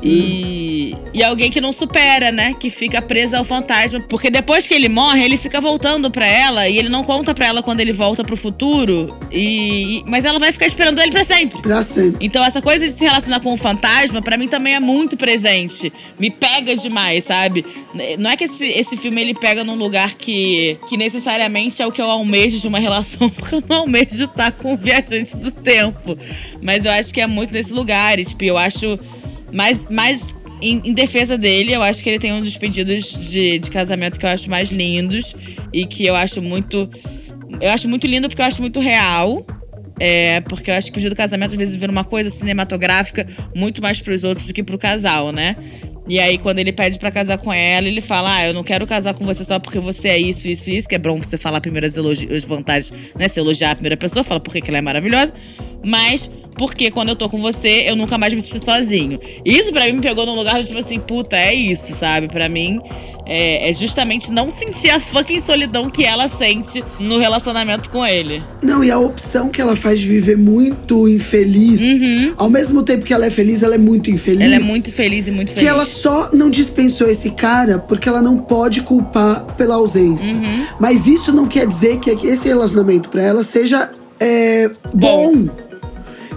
E, 0.05 0.95
e 1.15 1.23
alguém 1.23 1.49
que 1.49 1.59
não 1.59 1.71
supera, 1.71 2.31
né? 2.31 2.53
Que 2.53 2.69
fica 2.69 3.01
presa 3.01 3.39
ao 3.39 3.43
fantasma. 3.43 3.99
Porque 4.01 4.29
depois 4.29 4.67
que 4.67 4.73
ele 4.75 4.87
morre, 4.87 5.23
ele 5.23 5.35
fica 5.35 5.59
voltando 5.59 6.11
pra 6.11 6.27
ela 6.27 6.69
e 6.69 6.77
ele 6.77 6.89
não 6.89 7.03
conta 7.03 7.33
pra 7.33 7.47
ela 7.47 7.63
quando 7.63 7.79
ele 7.79 7.91
volta 7.91 8.23
pro 8.23 8.37
futuro. 8.37 9.17
E, 9.31 9.99
e 9.99 10.03
mas 10.05 10.23
ela 10.23 10.37
vai 10.37 10.51
ficar 10.51 10.67
esperando 10.67 10.99
ele 11.01 11.09
pra 11.09 11.23
sempre. 11.23 11.59
Pra 11.59 11.81
sempre. 11.81 12.23
Então 12.23 12.45
essa 12.45 12.61
coisa 12.61 12.85
de 12.85 12.91
se 12.91 13.03
relacionar 13.03 13.39
com 13.39 13.51
o 13.51 13.57
fantasma, 13.57 14.21
pra 14.21 14.37
mim 14.37 14.47
também 14.47 14.75
é 14.75 14.79
muito 14.79 15.17
presente. 15.17 15.91
Me 16.19 16.29
pega 16.29 16.75
demais, 16.75 17.23
sabe? 17.23 17.65
Não 18.19 18.29
é 18.29 18.37
que 18.37 18.43
esse, 18.43 18.65
esse 18.65 18.95
filme 18.95 19.21
ele 19.21 19.33
pega 19.33 19.63
num 19.63 19.75
lugar 19.75 20.13
que, 20.13 20.77
que 20.87 20.97
necessariamente 20.97 21.81
é 21.81 21.87
o 21.87 21.91
que 21.91 22.01
eu 22.01 22.11
almejo 22.11 22.59
de 22.59 22.67
uma 22.67 22.79
relação, 22.79 23.27
porque 23.31 23.55
eu 23.55 23.63
não 23.67 23.77
almejo 23.77 24.25
estar 24.25 24.51
com 24.51 24.75
o 24.75 24.77
viajante 24.77 25.35
do 25.37 25.51
tempo. 25.51 26.15
Mas 26.61 26.85
eu 26.85 26.91
acho 26.91 27.11
que 27.11 27.21
é 27.21 27.25
muito 27.25 27.51
nesse 27.51 27.73
lugar. 27.73 28.19
E, 28.19 28.25
tipo, 28.25 28.43
eu 28.43 28.57
acho 28.57 28.99
mas, 29.51 29.85
mas 29.89 30.35
em, 30.61 30.89
em, 30.89 30.93
defesa 30.93 31.37
dele, 31.37 31.73
eu 31.73 31.81
acho 31.81 32.03
que 32.03 32.09
ele 32.09 32.19
tem 32.19 32.33
um 32.33 32.41
dos 32.41 32.57
pedidos 32.57 33.03
de, 33.05 33.59
de 33.59 33.71
casamento 33.71 34.19
que 34.19 34.25
eu 34.25 34.29
acho 34.29 34.49
mais 34.49 34.71
lindos 34.71 35.35
e 35.73 35.85
que 35.85 36.05
eu 36.05 36.15
acho 36.15 36.41
muito. 36.41 36.89
Eu 37.61 37.71
acho 37.71 37.87
muito 37.87 38.07
lindo 38.07 38.27
porque 38.27 38.41
eu 38.41 38.45
acho 38.45 38.61
muito 38.61 38.79
real. 38.79 39.45
É, 39.97 40.41
porque 40.41 40.69
eu 40.69 40.75
acho 40.75 40.87
que 40.87 40.91
o 40.91 40.95
pedido 40.95 41.11
de 41.11 41.15
casamento 41.15 41.51
às 41.51 41.57
vezes 41.57 41.75
vira 41.75 41.89
uma 41.89 42.03
coisa 42.03 42.29
cinematográfica 42.29 43.25
muito 43.55 43.81
mais 43.81 44.01
pros 44.01 44.25
outros 44.25 44.45
do 44.45 44.53
que 44.53 44.61
pro 44.61 44.77
casal, 44.77 45.31
né? 45.31 45.55
E 46.07 46.19
aí, 46.19 46.37
quando 46.37 46.59
ele 46.59 46.71
pede 46.71 46.99
para 46.99 47.09
casar 47.09 47.37
com 47.37 47.51
ela, 47.51 47.87
ele 47.87 48.01
fala: 48.01 48.35
Ah, 48.35 48.47
eu 48.47 48.53
não 48.53 48.63
quero 48.63 48.85
casar 48.85 49.13
com 49.15 49.25
você 49.25 49.43
só 49.43 49.57
porque 49.57 49.79
você 49.79 50.09
é 50.09 50.19
isso, 50.19 50.47
isso, 50.47 50.69
isso. 50.69 50.87
Que 50.87 50.95
é 50.95 50.99
bom 50.99 51.17
você 51.17 51.37
falar 51.37 51.59
primeiro 51.61 51.87
as, 51.87 51.97
elogi 51.97 52.31
as 52.33 52.43
vantagens, 52.43 52.93
né? 53.17 53.27
Se 53.27 53.39
elogiar 53.39 53.71
a 53.71 53.75
primeira 53.75 53.97
pessoa, 53.97 54.23
fala 54.23 54.39
por 54.39 54.53
que 54.53 54.69
ela 54.69 54.77
é 54.77 54.81
maravilhosa. 54.81 55.33
Mas 55.83 56.29
porque 56.57 56.89
quando 56.91 57.09
eu 57.09 57.15
tô 57.15 57.29
com 57.29 57.39
você, 57.39 57.85
eu 57.87 57.95
nunca 57.95 58.17
mais 58.17 58.33
me 58.33 58.41
senti 58.41 58.63
sozinho. 58.63 59.19
Isso 59.43 59.71
para 59.71 59.85
mim 59.85 59.93
me 59.93 60.01
pegou 60.01 60.25
num 60.25 60.35
lugar 60.35 60.61
do 60.61 60.65
tipo 60.65 60.79
assim, 60.79 60.99
puta, 60.99 61.35
é 61.35 61.53
isso, 61.53 61.93
sabe? 61.93 62.27
Para 62.27 62.47
mim 62.49 62.79
é, 63.25 63.69
é, 63.69 63.73
justamente 63.73 64.31
não 64.31 64.49
sentir 64.49 64.89
a 64.89 64.99
fucking 64.99 65.39
solidão 65.39 65.89
que 65.89 66.03
ela 66.03 66.29
sente 66.29 66.83
no 66.99 67.17
relacionamento 67.17 67.89
com 67.89 68.05
ele. 68.05 68.41
Não, 68.61 68.83
e 68.83 68.91
a 68.91 68.99
opção 68.99 69.49
que 69.49 69.59
ela 69.59 69.75
faz 69.75 69.99
de 69.99 70.07
viver 70.07 70.37
muito 70.37 71.07
infeliz, 71.07 71.81
uhum. 71.81 72.33
ao 72.37 72.49
mesmo 72.49 72.83
tempo 72.83 73.03
que 73.03 73.13
ela 73.13 73.25
é 73.25 73.31
feliz, 73.31 73.63
ela 73.63 73.75
é 73.75 73.79
muito 73.79 74.11
infeliz. 74.11 74.41
Ela 74.41 74.55
é 74.55 74.59
muito 74.59 74.91
feliz 74.91 75.27
e 75.27 75.31
muito 75.31 75.51
feliz. 75.51 75.63
Que 75.63 75.69
ela 75.69 75.85
só 75.85 76.29
não 76.31 76.49
dispensou 76.49 77.09
esse 77.09 77.31
cara 77.31 77.79
porque 77.79 78.07
ela 78.07 78.21
não 78.21 78.37
pode 78.37 78.81
culpar 78.81 79.43
pela 79.57 79.75
ausência. 79.75 80.33
Uhum. 80.33 80.67
Mas 80.79 81.07
isso 81.07 81.31
não 81.31 81.47
quer 81.47 81.65
dizer 81.65 81.99
que 81.99 82.11
esse 82.11 82.47
relacionamento 82.47 83.09
para 83.09 83.23
ela 83.23 83.43
seja 83.43 83.89
é, 84.19 84.69
bom. 84.93 85.35
bom. 85.35 85.64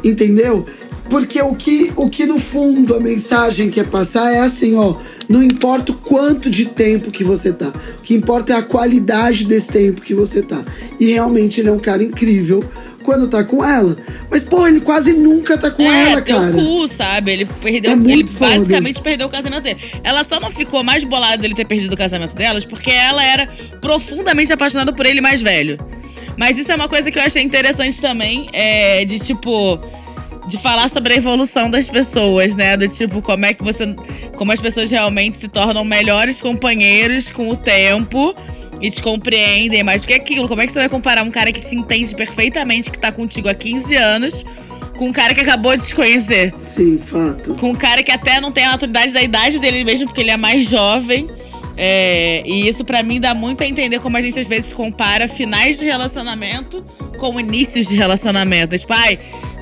Entendeu? 0.05 0.65
Porque 1.09 1.41
o 1.41 1.55
que, 1.55 1.91
o 1.97 2.11
que 2.11 2.27
no 2.27 2.39
fundo 2.39 2.95
a 2.95 3.01
mensagem 3.01 3.71
quer 3.71 3.87
passar 3.87 4.33
é 4.33 4.41
assim, 4.41 4.77
ó. 4.77 4.97
Não 5.29 5.43
importa 5.43 5.93
o 5.93 5.95
quanto 5.95 6.51
de 6.51 6.67
tempo 6.67 7.11
que 7.11 7.25
você 7.25 7.53
tá. 7.53 7.69
O 7.99 8.03
que 8.03 8.15
importa 8.15 8.53
é 8.53 8.57
a 8.57 8.63
qualidade 8.63 9.45
desse 9.45 9.69
tempo 9.69 10.01
que 10.01 10.15
você 10.15 10.43
tá. 10.43 10.63
E 10.99 11.13
realmente 11.13 11.61
ele 11.61 11.69
é 11.69 11.73
um 11.73 11.79
cara 11.79 12.03
incrível 12.03 12.63
quando 13.09 13.27
tá 13.27 13.43
com 13.43 13.65
ela. 13.65 13.97
Mas, 14.31 14.45
pô, 14.45 14.67
ele 14.67 14.83
quase 14.83 15.15
nunca 15.15 15.57
tá 15.57 15.71
com 15.71 15.83
é, 15.83 16.13
ela, 16.13 16.21
cara. 16.21 16.51
É, 16.51 16.53
cu, 16.53 16.87
sabe? 16.87 17.33
Ele 17.33 17.47
perdeu. 17.47 17.93
É 17.93 17.95
ele 17.95 18.27
foda. 18.27 18.55
basicamente 18.55 19.01
perdeu 19.01 19.29
o 19.29 19.31
casamento 19.31 19.63
dele. 19.63 19.81
Ela 20.05 20.23
só 20.25 20.39
não 20.39 20.51
ficou 20.51 20.85
mais 20.85 21.03
bolada 21.05 21.39
dele 21.39 21.55
ter 21.55 21.65
perdido 21.65 21.95
o 21.95 21.97
casamento 21.97 22.35
delas 22.35 22.67
porque 22.67 22.91
ela 22.91 23.25
era 23.25 23.49
profundamente 23.81 24.53
apaixonada 24.53 24.93
por 24.93 25.07
ele 25.07 25.23
mais 25.23 25.41
velho. 25.41 25.79
Mas 26.37 26.59
isso 26.59 26.71
é 26.71 26.75
uma 26.75 26.87
coisa 26.87 27.11
que 27.11 27.19
eu 27.19 27.23
achei 27.23 27.43
interessante 27.43 27.99
também. 27.99 28.47
É 28.53 29.07
de 29.07 29.19
tipo 29.21 29.81
de 30.49 30.57
falar 30.57 30.89
sobre 30.89 31.13
a 31.13 31.17
evolução 31.19 31.71
das 31.71 31.87
pessoas, 31.87 32.57
né? 32.57 32.75
Do 32.77 32.89
tipo, 32.89 33.21
como 33.21 33.45
é 33.45 33.53
que 33.53 33.63
você. 33.63 33.95
Como 34.35 34.51
as 34.51 34.59
pessoas 34.59 34.91
realmente 34.91 35.37
se 35.37 35.47
tornam 35.47 35.85
melhores 35.85 36.41
companheiros 36.41 37.31
com 37.31 37.51
o 37.51 37.57
tempo 37.57 38.35
e 38.81 38.91
te 38.91 39.03
compreendem 39.03 39.83
mais 39.85 40.03
do 40.03 40.09
que 40.09 40.15
aquilo. 40.15 40.49
Como 40.49 40.63
é 40.63 40.67
que 40.67 40.73
você 40.73 40.79
vai 40.79 40.89
comparar 40.89 41.23
um 41.23 41.31
cara 41.31 41.53
que 41.53 41.61
te 41.61 41.75
entende 41.75 42.15
perfeitamente, 42.15 42.91
que 42.91 42.99
tá 42.99 43.13
contigo 43.13 43.49
há 43.49 43.55
15 43.55 43.95
anos, 43.97 44.47
com 44.97 45.09
um 45.09 45.13
cara 45.13 45.35
que 45.35 45.41
acabou 45.43 45.77
de 45.77 45.87
te 45.87 45.95
conhecer? 45.95 46.55
Sim, 46.63 46.99
fato. 46.99 47.55
Com 47.55 47.71
um 47.73 47.77
cara 47.77 48.03
que 48.03 48.11
até 48.11 48.41
não 48.41 48.51
tem 48.51 48.65
a 48.65 48.71
maturidade 48.71 49.13
da 49.13 49.23
idade 49.23 49.61
dele 49.61 49.85
mesmo, 49.85 50.07
porque 50.07 50.23
ele 50.23 50.31
é 50.31 50.37
mais 50.39 50.65
jovem. 50.69 51.29
É, 51.77 52.43
e 52.45 52.67
isso 52.67 52.85
para 52.85 53.03
mim 53.05 53.21
dá 53.21 53.35
muito 53.35 53.63
a 53.63 53.67
entender 53.67 54.01
como 54.01 54.17
a 54.17 54.21
gente 54.21 54.41
às 54.41 54.49
vezes 54.49 54.73
compara 54.73 55.29
finais 55.29 55.79
de 55.79 55.85
relacionamento 55.85 56.85
com 57.19 57.39
inícios 57.39 57.87
de 57.87 57.97
relacionamento. 57.97 58.77
Tipo, 58.79 58.95
ai, 58.95 59.19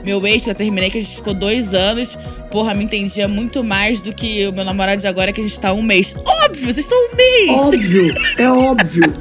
meu 0.06 0.24
ex, 0.24 0.44
que 0.44 0.50
eu 0.50 0.54
terminei, 0.54 0.88
que 0.88 0.98
a 0.98 1.02
gente 1.02 1.16
ficou 1.16 1.34
dois 1.34 1.74
anos, 1.74 2.16
porra, 2.48 2.72
me 2.72 2.84
entendia 2.84 3.26
muito 3.26 3.64
mais 3.64 4.00
do 4.00 4.12
que 4.12 4.46
o 4.46 4.52
meu 4.52 4.64
namorado 4.64 5.00
de 5.00 5.06
agora, 5.08 5.32
que 5.32 5.40
a 5.40 5.44
gente 5.44 5.60
tá 5.60 5.72
um 5.72 5.82
mês. 5.82 6.14
Óbvio, 6.24 6.62
vocês 6.62 6.78
estão 6.78 6.96
um 6.96 7.16
mês! 7.16 7.50
Óbvio, 7.50 8.14
é 8.38 8.48
óbvio. 8.48 9.14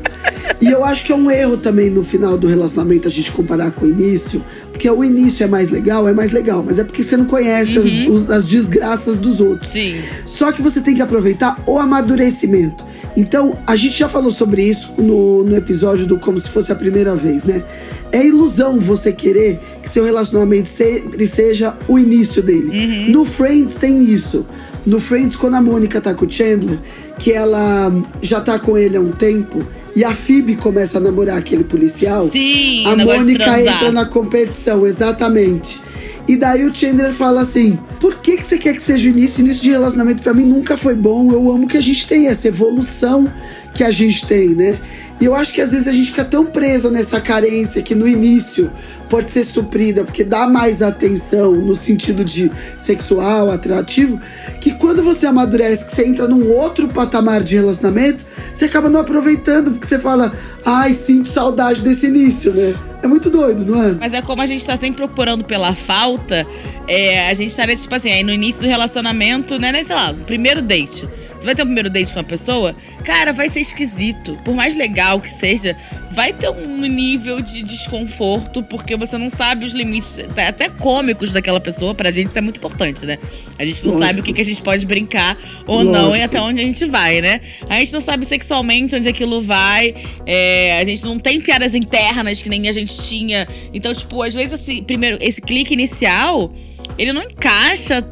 E 0.61 0.69
eu 0.69 0.85
acho 0.85 1.03
que 1.03 1.11
é 1.11 1.15
um 1.15 1.29
erro 1.29 1.57
também 1.57 1.89
no 1.89 2.03
final 2.03 2.37
do 2.37 2.47
relacionamento 2.47 3.07
a 3.07 3.11
gente 3.11 3.31
comparar 3.31 3.71
com 3.71 3.85
o 3.85 3.89
início, 3.89 4.45
porque 4.71 4.87
o 4.87 5.03
início 5.03 5.43
é 5.43 5.47
mais 5.47 5.71
legal, 5.71 6.07
é 6.07 6.13
mais 6.13 6.31
legal, 6.31 6.63
mas 6.63 6.77
é 6.77 6.83
porque 6.83 7.03
você 7.03 7.17
não 7.17 7.25
conhece 7.25 7.79
uhum. 7.79 8.15
as, 8.15 8.29
as 8.29 8.47
desgraças 8.47 9.17
dos 9.17 9.39
outros. 9.39 9.71
Sim. 9.71 9.95
Só 10.23 10.51
que 10.51 10.61
você 10.61 10.81
tem 10.81 10.93
que 10.93 11.01
aproveitar 11.01 11.61
o 11.65 11.79
amadurecimento. 11.79 12.85
Então, 13.15 13.57
a 13.65 13.75
gente 13.75 13.97
já 13.97 14.09
falou 14.09 14.31
sobre 14.31 14.63
isso 14.63 14.93
no, 14.97 15.43
no 15.43 15.55
episódio 15.55 16.05
do 16.05 16.19
Como 16.19 16.37
Se 16.37 16.49
Fosse 16.49 16.71
a 16.71 16.75
Primeira 16.75 17.15
Vez, 17.15 17.43
né? 17.45 17.63
É 18.11 18.25
ilusão 18.25 18.79
você 18.79 19.11
querer 19.11 19.59
que 19.81 19.89
seu 19.89 20.03
relacionamento 20.03 20.67
sempre 20.67 21.25
seja 21.25 21.75
o 21.87 21.97
início 21.97 22.41
dele. 22.41 23.07
Uhum. 23.07 23.11
No 23.11 23.25
Friends 23.25 23.75
tem 23.75 24.01
isso. 24.01 24.45
No 24.85 24.99
Friends, 24.99 25.35
quando 25.35 25.55
a 25.55 25.61
Mônica 25.61 25.99
tá 26.01 26.13
com 26.13 26.25
o 26.25 26.31
Chandler, 26.31 26.77
que 27.17 27.31
ela 27.31 27.91
já 28.21 28.41
tá 28.41 28.59
com 28.59 28.77
ele 28.77 28.97
há 28.97 29.01
um 29.01 29.11
tempo, 29.11 29.65
e 29.95 30.03
a 30.03 30.13
Phoebe 30.13 30.57
começa 30.57 30.97
a 30.97 31.01
namorar 31.01 31.37
aquele 31.37 31.63
policial, 31.63 32.29
Sim, 32.29 32.85
a 32.85 32.95
Mônica 32.97 33.61
entra 33.61 33.91
na 33.91 34.05
competição, 34.05 34.85
exatamente. 34.85 35.79
E 36.27 36.35
daí 36.35 36.65
o 36.65 36.73
Chandler 36.73 37.13
fala 37.13 37.41
assim: 37.41 37.79
por 37.99 38.19
que, 38.19 38.37
que 38.37 38.45
você 38.45 38.57
quer 38.57 38.73
que 38.73 38.81
seja 38.81 39.07
o 39.07 39.11
início? 39.11 39.41
Início 39.41 39.63
de 39.63 39.69
relacionamento 39.69 40.21
para 40.21 40.33
mim 40.33 40.45
nunca 40.45 40.77
foi 40.77 40.95
bom. 40.95 41.31
Eu 41.31 41.49
amo 41.51 41.67
que 41.67 41.77
a 41.77 41.81
gente 41.81 42.07
tem 42.07 42.27
essa 42.27 42.47
evolução 42.47 43.31
que 43.73 43.83
a 43.83 43.91
gente 43.91 44.25
tem, 44.25 44.55
né? 44.55 44.79
E 45.19 45.25
eu 45.25 45.35
acho 45.35 45.53
que 45.53 45.61
às 45.61 45.71
vezes 45.71 45.87
a 45.87 45.91
gente 45.91 46.09
fica 46.09 46.25
tão 46.25 46.45
presa 46.45 46.89
nessa 46.89 47.21
carência 47.21 47.81
que 47.81 47.95
no 47.95 48.07
início 48.07 48.69
pode 49.09 49.31
ser 49.31 49.45
suprida, 49.45 50.03
porque 50.03 50.23
dá 50.23 50.45
mais 50.45 50.81
atenção 50.81 51.53
no 51.53 51.75
sentido 51.75 52.25
de 52.25 52.51
sexual, 52.77 53.49
atrativo, 53.49 54.19
que 54.59 54.71
quando 54.73 55.03
você 55.03 55.25
amadurece, 55.25 55.85
que 55.85 55.95
você 55.95 56.05
entra 56.05 56.27
num 56.27 56.49
outro 56.49 56.89
patamar 56.89 57.43
de 57.43 57.55
relacionamento, 57.55 58.25
você 58.53 58.65
acaba 58.65 58.89
não 58.89 58.99
aproveitando, 58.99 59.71
porque 59.71 59.87
você 59.87 59.99
fala, 59.99 60.33
ai, 60.65 60.93
sinto 60.93 61.29
saudade 61.29 61.81
desse 61.81 62.07
início, 62.07 62.53
né? 62.53 62.73
É 63.01 63.07
muito 63.07 63.29
doido, 63.29 63.65
não 63.65 63.83
é? 63.83 63.93
Mas 63.93 64.13
é 64.13 64.21
como 64.21 64.41
a 64.41 64.45
gente 64.45 64.65
tá 64.65 64.75
sempre 64.77 64.97
procurando 64.97 65.43
pela 65.43 65.75
falta, 65.75 66.45
é, 66.87 67.27
a 67.29 67.33
gente 67.33 67.55
tá 67.55 67.65
nesse, 67.67 67.83
tipo 67.83 67.95
assim, 67.95 68.11
aí 68.11 68.23
no 68.23 68.31
início 68.31 68.61
do 68.61 68.67
relacionamento, 68.67 69.59
né, 69.59 69.71
né, 69.71 69.83
sei 69.83 69.95
lá, 69.95 70.13
primeiro 70.13 70.61
date. 70.61 71.07
Você 71.37 71.45
vai 71.45 71.53
ter 71.53 71.63
um 71.63 71.65
primeiro 71.65 71.89
date 71.89 72.13
com 72.13 72.19
uma 72.19 72.23
pessoa, 72.23 72.75
cara, 73.03 73.33
vai 73.33 73.49
ser 73.49 73.59
esquisito. 73.59 74.37
Por 74.43 74.55
mais 74.55 74.73
legal 74.75 75.19
que 75.19 75.29
seja, 75.29 75.75
vai 76.11 76.31
ter 76.31 76.49
um 76.49 76.81
nível 76.87 77.41
de 77.41 77.61
desconforto, 77.61 78.63
porque 78.63 78.95
você 78.95 79.17
não 79.17 79.29
sabe 79.29 79.65
os 79.65 79.73
limites, 79.73 80.17
até 80.47 80.69
cômicos 80.69 81.33
daquela 81.33 81.59
pessoa. 81.59 81.93
Pra 81.93 82.09
gente 82.09 82.29
isso 82.29 82.39
é 82.39 82.41
muito 82.41 82.57
importante, 82.57 83.05
né? 83.05 83.19
A 83.59 83.65
gente 83.65 83.85
não 83.85 83.93
Lógico. 83.93 84.07
sabe 84.07 84.19
o 84.21 84.23
que, 84.23 84.33
que 84.33 84.41
a 84.41 84.45
gente 84.45 84.61
pode 84.61 84.85
brincar 84.85 85.37
ou 85.67 85.83
Lógico. 85.83 85.93
não 85.93 86.15
e 86.15 86.23
até 86.23 86.39
onde 86.39 86.61
a 86.61 86.63
gente 86.63 86.85
vai, 86.85 87.19
né? 87.19 87.41
A 87.69 87.79
gente 87.79 87.91
não 87.93 88.01
sabe 88.01 88.25
sexualmente 88.25 88.95
onde 88.95 89.09
aquilo 89.09 89.41
vai. 89.41 89.93
É, 90.25 90.79
a 90.79 90.85
gente 90.85 91.03
não 91.03 91.19
tem 91.19 91.41
piadas 91.41 91.75
internas 91.75 92.41
que 92.41 92.49
nem 92.49 92.69
a 92.69 92.71
gente 92.71 92.93
tinha. 92.95 93.47
Então, 93.73 93.93
tipo, 93.93 94.21
às 94.21 94.33
vezes, 94.33 94.53
assim, 94.53 94.83
primeiro, 94.83 95.17
esse 95.21 95.41
clique 95.41 95.73
inicial, 95.73 96.51
ele 96.97 97.13
não 97.13 97.23
encaixa 97.23 98.03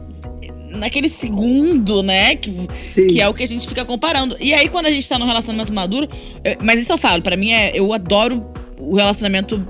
naquele 0.71 1.09
segundo, 1.09 2.01
né? 2.01 2.35
Que, 2.35 2.67
que 3.09 3.21
é 3.21 3.27
o 3.27 3.33
que 3.33 3.43
a 3.43 3.47
gente 3.47 3.67
fica 3.67 3.85
comparando. 3.85 4.35
E 4.39 4.53
aí, 4.53 4.69
quando 4.69 4.87
a 4.87 4.91
gente 4.91 5.07
tá 5.07 5.17
num 5.17 5.25
relacionamento 5.25 5.73
maduro. 5.73 6.07
Eu, 6.43 6.57
mas 6.61 6.81
isso 6.81 6.91
eu 6.91 6.97
falo, 6.97 7.21
para 7.21 7.37
mim 7.37 7.51
é. 7.51 7.71
Eu 7.73 7.93
adoro 7.93 8.45
o 8.79 8.95
relacionamento 8.95 9.65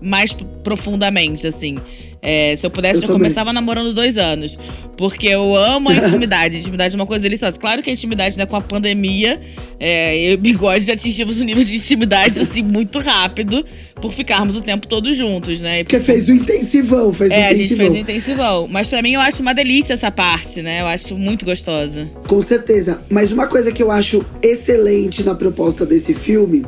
mais 0.00 0.34
profundamente, 0.62 1.46
assim. 1.46 1.78
É, 2.26 2.56
se 2.56 2.64
eu 2.64 2.70
pudesse, 2.70 3.04
eu, 3.04 3.08
começava 3.10 3.52
namorando 3.52 3.92
dois 3.92 4.16
anos. 4.16 4.58
Porque 4.96 5.28
eu 5.28 5.54
amo 5.54 5.90
a 5.90 5.94
intimidade. 6.08 6.56
A 6.56 6.58
intimidade 6.58 6.94
é 6.94 6.96
uma 6.96 7.04
coisa 7.04 7.22
deliciosa. 7.22 7.58
Claro 7.58 7.82
que 7.82 7.90
a 7.90 7.92
intimidade, 7.92 8.38
né, 8.38 8.46
com 8.46 8.56
a 8.56 8.62
pandemia, 8.62 9.38
é, 9.78 10.16
eu 10.16 10.30
e 10.30 10.34
o 10.34 10.38
bigode 10.38 10.86
já 10.86 10.94
atingimos 10.94 11.42
um 11.42 11.44
nível 11.44 11.62
de 11.62 11.76
intimidade, 11.76 12.40
assim, 12.40 12.62
muito 12.62 12.98
rápido, 12.98 13.62
por 14.00 14.10
ficarmos 14.10 14.56
o 14.56 14.62
tempo 14.62 14.86
todo 14.86 15.12
juntos, 15.12 15.60
né? 15.60 15.84
Porque 15.84 16.00
fez 16.00 16.28
o 16.30 16.32
intensivão, 16.32 17.12
fez 17.12 17.30
é, 17.30 17.34
o 17.34 17.36
intensivão. 17.36 17.44
É, 17.44 17.50
a 17.50 17.54
gente 17.54 17.76
fez 17.76 17.92
o 17.92 17.96
intensivão. 17.96 18.68
Mas 18.68 18.88
para 18.88 19.02
mim 19.02 19.12
eu 19.12 19.20
acho 19.20 19.42
uma 19.42 19.52
delícia 19.52 19.92
essa 19.92 20.10
parte, 20.10 20.62
né? 20.62 20.80
Eu 20.80 20.86
acho 20.86 21.16
muito 21.18 21.44
gostosa. 21.44 22.10
Com 22.26 22.40
certeza. 22.40 23.02
Mas 23.10 23.32
uma 23.32 23.46
coisa 23.46 23.70
que 23.70 23.82
eu 23.82 23.90
acho 23.90 24.24
excelente 24.42 25.22
na 25.22 25.34
proposta 25.34 25.84
desse 25.84 26.14
filme 26.14 26.64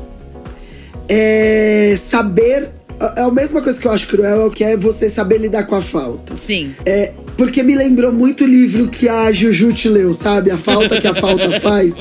é 1.09 1.95
saber 1.97 2.76
é 3.17 3.23
a 3.23 3.31
mesma 3.31 3.61
coisa 3.63 3.81
que 3.81 3.87
eu 3.87 3.93
acho 3.93 4.07
cruel, 4.07 4.47
é 4.47 4.51
que 4.51 4.65
é 4.65 4.77
você 4.77 5.11
saber 5.11 5.39
lidar 5.39 5.65
com 5.65 5.75
a 5.75 5.83
falta. 5.83 6.37
Sim. 6.37 6.75
É, 6.85 7.13
porque 7.37 7.63
me 7.63 7.75
lembrou 7.75 8.13
muito 8.13 8.45
o 8.45 8.47
livro 8.47 8.89
que 8.89 9.09
a 9.09 9.31
Juju 9.33 9.73
te 9.73 9.89
leu, 9.89 10.15
sabe? 10.15 10.51
A 10.51 10.59
falta 10.59 11.01
que 11.01 11.07
a 11.07 11.15
falta 11.15 11.59
faz. 11.61 11.97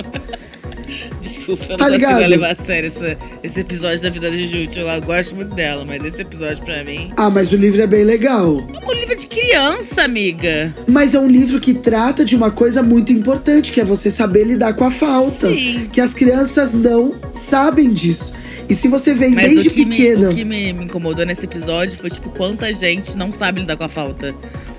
Desculpa, 1.20 1.66
eu 1.70 1.78
tá 1.78 1.86
não 1.86 1.92
ligado? 1.92 2.14
consigo 2.14 2.30
levar 2.30 2.52
a 2.52 2.56
sério 2.56 2.88
esse, 2.88 3.18
esse 3.44 3.60
episódio 3.60 4.02
da 4.02 4.10
vida 4.10 4.30
de 4.30 4.46
Juju. 4.46 4.80
Eu 4.80 5.02
gosto 5.02 5.36
muito 5.36 5.56
dela, 5.56 5.84
mas 5.84 6.04
esse 6.06 6.22
episódio 6.22 6.64
pra 6.64 6.84
mim. 6.84 7.12
Ah, 7.18 7.30
mas 7.30 7.52
o 7.52 7.58
livro 7.58 7.82
é 7.82 7.88
bem 7.88 8.04
legal. 8.04 8.66
É 8.82 8.86
um 8.86 8.94
livro 8.94 9.18
de 9.18 9.28
criança, 9.28 10.04
amiga. 10.04 10.74
Mas 10.88 11.16
é 11.16 11.20
um 11.20 11.28
livro 11.28 11.60
que 11.60 11.74
trata 11.74 12.24
de 12.24 12.36
uma 12.36 12.52
coisa 12.52 12.84
muito 12.84 13.12
importante, 13.12 13.72
que 13.72 13.82
é 13.82 13.86
você 13.86 14.12
saber 14.12 14.46
lidar 14.46 14.74
com 14.74 14.86
a 14.86 14.92
falta. 14.92 15.50
Sim. 15.50 15.90
Que 15.92 16.00
as 16.00 16.14
crianças 16.14 16.72
não 16.72 17.16
sabem 17.32 17.92
disso. 17.92 18.34
E 18.67 18.75
se 18.75 18.88
você 18.88 19.13
vem 19.13 19.36
Mas 19.36 19.51
desde 19.51 19.69
o 19.69 19.72
que 19.72 19.86
pequena. 19.86 20.19
Me, 20.19 20.25
o 20.25 20.36
que 20.36 20.45
me, 20.45 20.74
me 20.74 20.86
incomodou 20.86 21.25
nesse 21.25 21.45
episódio 21.45 21.98
foi, 21.98 22.10
tipo, 22.10 22.29
quanta 22.29 22.72
gente 22.74 23.17
não 23.17 23.31
sabe 23.31 23.62
lidar 23.62 23.77
com 23.77 23.84
a 23.84 23.89
falta. 23.89 24.34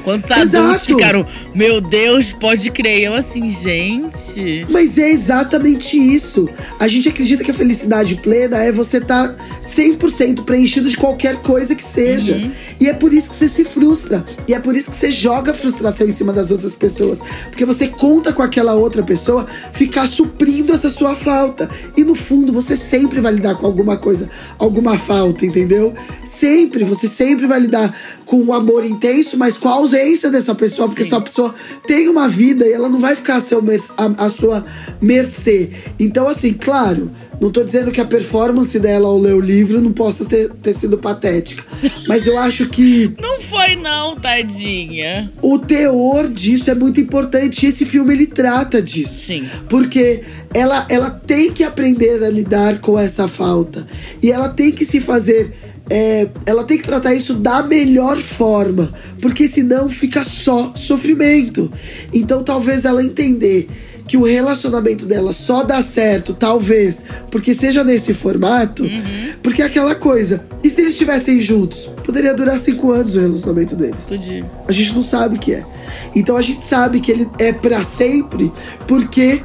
Quantos 0.07 0.31
adultos 0.31 0.87
ficaram, 0.87 1.27
meu 1.53 1.81
Deus, 1.81 2.33
pode 2.33 2.71
crer. 2.71 3.03
Eu 3.03 3.15
assim, 3.15 3.51
gente. 3.51 4.65
Mas 4.71 4.99
é 4.99 5.11
exatamente 5.11 5.99
isso. 5.99 6.49
A 6.79 6.87
gente 6.87 7.09
acredita 7.09 7.43
que 7.43 7.51
a 7.51 7.55
felicidade 7.55 8.15
plena 8.15 8.57
é 8.59 8.71
você 8.71 8.99
estar 8.99 9.31
tá 9.31 9.45
100% 9.61 10.45
preenchido 10.45 10.89
de 10.89 10.97
qualquer 10.97 11.39
coisa 11.39 11.75
que 11.75 11.85
seja. 11.85 12.37
Uhum. 12.37 12.53
E 12.79 12.89
é 12.89 12.95
por 12.95 13.13
isso 13.13 13.31
que 13.31 13.35
você 13.35 13.49
se 13.49 13.65
frustra. 13.65 14.25
E 14.47 14.55
é 14.55 14.61
por 14.61 14.77
isso 14.77 14.93
que 14.93 14.97
você 14.97 15.11
joga 15.11 15.53
frustração 15.53 16.07
em 16.07 16.13
cima 16.13 16.33
das 16.33 16.53
outras 16.53 16.73
pessoas. 16.73 17.19
Porque 17.49 17.65
você 17.65 17.89
conta 17.89 18.33
com 18.33 18.43
aquela 18.43 18.75
outra 18.75 19.03
pessoa 19.03 19.45
ficar 19.73 20.07
suprindo 20.07 20.73
essa 20.73 20.89
sua 20.89 21.17
falta. 21.17 21.69
E 21.97 22.05
no 22.05 22.15
fundo, 22.15 22.53
você 22.53 22.77
sempre 22.77 23.21
vai 23.21 23.33
lidar 23.33 23.57
com 23.57 23.67
alguma 23.67 23.97
coisa, 23.97 24.31
alguma 24.57 24.97
falta, 24.97 25.45
entendeu? 25.45 25.93
Sempre, 26.25 26.85
você 26.85 27.09
sempre 27.09 27.49
vai 27.49 27.59
lidar 27.59 27.93
com 28.25 28.37
um 28.37 28.53
amor 28.53 28.85
intenso, 28.85 29.37
mas 29.37 29.59
com 29.59 29.69
a 29.69 29.73
ausência 29.73 29.96
dessa 30.31 30.55
pessoa, 30.55 30.89
porque 30.89 31.05
Sim. 31.05 31.09
essa 31.09 31.21
pessoa 31.21 31.55
tem 31.87 32.09
uma 32.09 32.29
vida 32.29 32.67
e 32.67 32.73
ela 32.73 32.89
não 32.89 33.01
vai 33.01 33.17
ficar 33.17 33.37
a, 33.37 33.41
seu, 33.41 33.63
a, 33.97 34.27
a 34.27 34.31
sua 34.31 34.65
mercê. 35.01 35.71
Então, 35.99 36.29
assim, 36.29 36.53
claro, 36.53 37.11
não 37.41 37.51
tô 37.51 37.63
dizendo 37.63 37.91
que 37.91 38.01
a 38.01 38.05
performance 38.05 38.79
dela 38.79 39.09
ao 39.09 39.19
ler 39.19 39.35
o 39.35 39.41
livro 39.41 39.81
não 39.81 39.93
possa 39.93 40.25
ter, 40.25 40.51
ter 40.63 40.73
sido 40.73 40.97
patética. 40.99 41.65
Mas 42.09 42.27
eu 42.27 42.39
acho 42.39 42.69
que. 42.69 43.15
Não 43.21 43.41
foi, 43.43 43.77
não, 43.77 44.17
tadinha. 44.17 45.31
O 45.43 45.59
teor 45.59 46.29
disso 46.29 46.71
é 46.71 46.75
muito 46.75 47.01
importante. 47.01 47.65
E 47.65 47.69
esse 47.69 47.85
filme 47.85 48.15
ele 48.15 48.27
trata 48.27 48.81
disso. 48.81 49.27
Sim. 49.27 49.47
Porque 49.69 50.23
ela, 50.55 50.87
ela 50.89 51.11
tem 51.11 51.53
que 51.53 51.63
aprender 51.63 52.23
a 52.25 52.31
lidar 52.31 52.81
com 52.81 52.99
essa 52.99 53.29
falta. 53.29 53.87
E 54.23 54.31
ela 54.33 54.49
tem 54.49 54.73
que 54.73 54.85
se 54.85 55.01
fazer 55.01 55.53
é, 55.89 56.29
ela 56.45 56.65
tem 56.65 56.79
que 56.79 56.85
tratar 56.85 57.15
isso 57.15 57.35
da 57.35 57.63
melhor 57.63 58.19
forma, 58.19 58.93
porque 59.21 59.49
senão 59.49 59.89
fica 59.89 60.25
só 60.25 60.73
sofrimento. 60.75 61.73
Então 62.13 62.43
talvez 62.43 62.85
ela 62.85 63.03
entender 63.03 63.69
que 64.07 64.17
o 64.17 64.23
relacionamento 64.23 65.05
dela 65.05 65.33
só 65.33 65.63
dá 65.65 65.83
certo, 65.83 66.33
talvez, 66.33 67.05
porque 67.31 67.53
seja 67.53 67.83
nesse 67.83 68.15
formato, 68.15 68.85
uhum. 68.85 69.33
porque 69.43 69.63
é 69.63 69.65
aquela 69.65 69.95
coisa. 69.95 70.45
E 70.63 70.71
se 70.71 70.81
eles 70.81 70.93
estivessem 70.93 71.41
juntos? 71.41 71.91
Poderia 72.05 72.33
durar 72.33 72.57
cinco 72.59 72.93
anos 72.93 73.17
o 73.17 73.21
relacionamento 73.21 73.75
deles. 73.75 74.07
Podia. 74.07 74.49
A 74.69 74.73
gente 74.73 74.95
não 74.95 75.03
sabe 75.03 75.37
o 75.37 75.39
que 75.39 75.55
é. 75.55 75.65
Então 76.15 76.37
a 76.37 76.43
gente 76.43 76.63
sabe 76.63 77.01
que 77.01 77.11
ele 77.11 77.29
é 77.39 77.53
para 77.53 77.83
sempre, 77.83 78.53
porque 78.87 79.43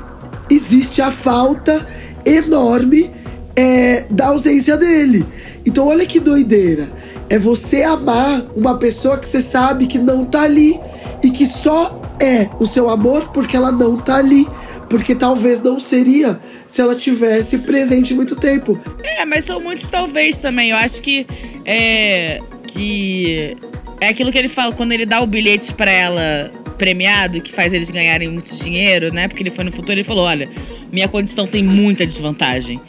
existe 0.50 1.02
a 1.02 1.12
falta 1.12 1.88
enorme 2.24 3.10
é, 3.56 4.06
da 4.10 4.28
ausência 4.28 4.78
dele. 4.78 5.26
Então 5.66 5.88
olha 5.88 6.06
que 6.06 6.20
doideira. 6.20 6.90
É 7.30 7.40
você 7.40 7.84
amar 7.84 8.46
uma 8.56 8.78
pessoa 8.78 9.18
que 9.18 9.28
você 9.28 9.42
sabe 9.42 9.88
que 9.88 9.98
não 9.98 10.26
tá 10.26 10.42
ali 10.42 10.80
e 11.24 11.30
que 11.30 11.46
só 11.46 12.02
é 12.20 12.50
o 12.60 12.68
seu 12.68 12.90
amor 12.90 13.30
porque 13.32 13.56
ela 13.56 13.72
não 13.72 13.98
tá 13.98 14.18
ali. 14.18 14.48
Porque 14.90 15.16
talvez 15.16 15.64
não 15.64 15.80
seria 15.80 16.38
se 16.68 16.82
ela 16.82 16.94
tivesse 16.94 17.60
presente 17.60 18.14
muito 18.14 18.36
tempo. 18.36 18.78
É, 19.02 19.26
mas 19.26 19.46
são 19.46 19.62
muitos 19.62 19.88
talvez 19.88 20.42
também. 20.42 20.72
Eu 20.72 20.78
acho 20.78 21.02
que 21.02 21.26
é 21.64 22.40
que 22.68 23.56
é 24.02 24.10
aquilo 24.10 24.32
que 24.32 24.38
ele 24.38 24.50
fala 24.50 24.74
quando 24.74 24.92
ele 24.92 25.06
dá 25.06 25.22
o 25.22 25.28
bilhete 25.28 25.74
para 25.74 25.92
ela 25.92 26.52
premiado 26.78 27.40
que 27.40 27.52
faz 27.52 27.72
eles 27.72 27.90
ganharem 27.90 28.28
muito 28.28 28.56
dinheiro, 28.56 29.14
né? 29.14 29.28
Porque 29.28 29.44
ele 29.44 29.50
foi 29.50 29.64
no 29.64 29.72
futuro 29.72 30.00
e 30.00 30.04
falou: 30.04 30.26
"Olha, 30.26 30.50
minha 30.92 31.08
condição 31.08 31.48
tem 31.48 31.64
muita 31.64 32.06
desvantagem. 32.06 32.82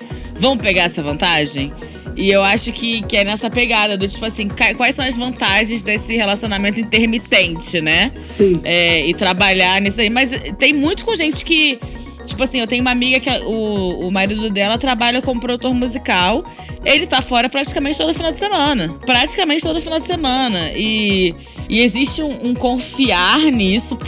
Vamos 0.42 0.62
pegar 0.62 0.82
essa 0.82 1.02
vantagem?" 1.02 1.72
E 2.16 2.30
eu 2.30 2.42
acho 2.42 2.72
que, 2.72 3.02
que 3.02 3.16
é 3.16 3.24
nessa 3.24 3.48
pegada 3.48 3.96
do 3.96 4.06
tipo 4.06 4.24
assim, 4.26 4.48
quais 4.76 4.94
são 4.94 5.04
as 5.04 5.16
vantagens 5.16 5.82
desse 5.82 6.14
relacionamento 6.14 6.78
intermitente, 6.78 7.80
né? 7.80 8.12
Sim. 8.24 8.60
É, 8.64 9.06
e 9.06 9.14
trabalhar 9.14 9.80
nisso 9.80 10.00
aí. 10.00 10.10
Mas 10.10 10.30
tem 10.58 10.72
muito 10.72 11.04
com 11.04 11.14
gente 11.16 11.44
que. 11.44 11.78
Tipo 12.26 12.42
assim, 12.42 12.60
eu 12.60 12.66
tenho 12.66 12.82
uma 12.82 12.90
amiga 12.90 13.20
que 13.20 13.30
o, 13.44 14.06
o 14.06 14.10
marido 14.10 14.48
dela 14.50 14.78
trabalha 14.78 15.20
como 15.20 15.40
produtor 15.40 15.74
musical. 15.74 16.44
Ele 16.84 17.06
tá 17.06 17.20
fora 17.20 17.48
praticamente 17.48 17.98
todo 17.98 18.14
final 18.14 18.32
de 18.32 18.38
semana. 18.38 18.88
Praticamente 19.04 19.62
todo 19.62 19.80
final 19.80 20.00
de 20.00 20.06
semana. 20.06 20.72
E, 20.74 21.34
e 21.68 21.80
existe 21.80 22.22
um, 22.22 22.48
um 22.48 22.54
confiar 22.54 23.40
nisso 23.40 23.98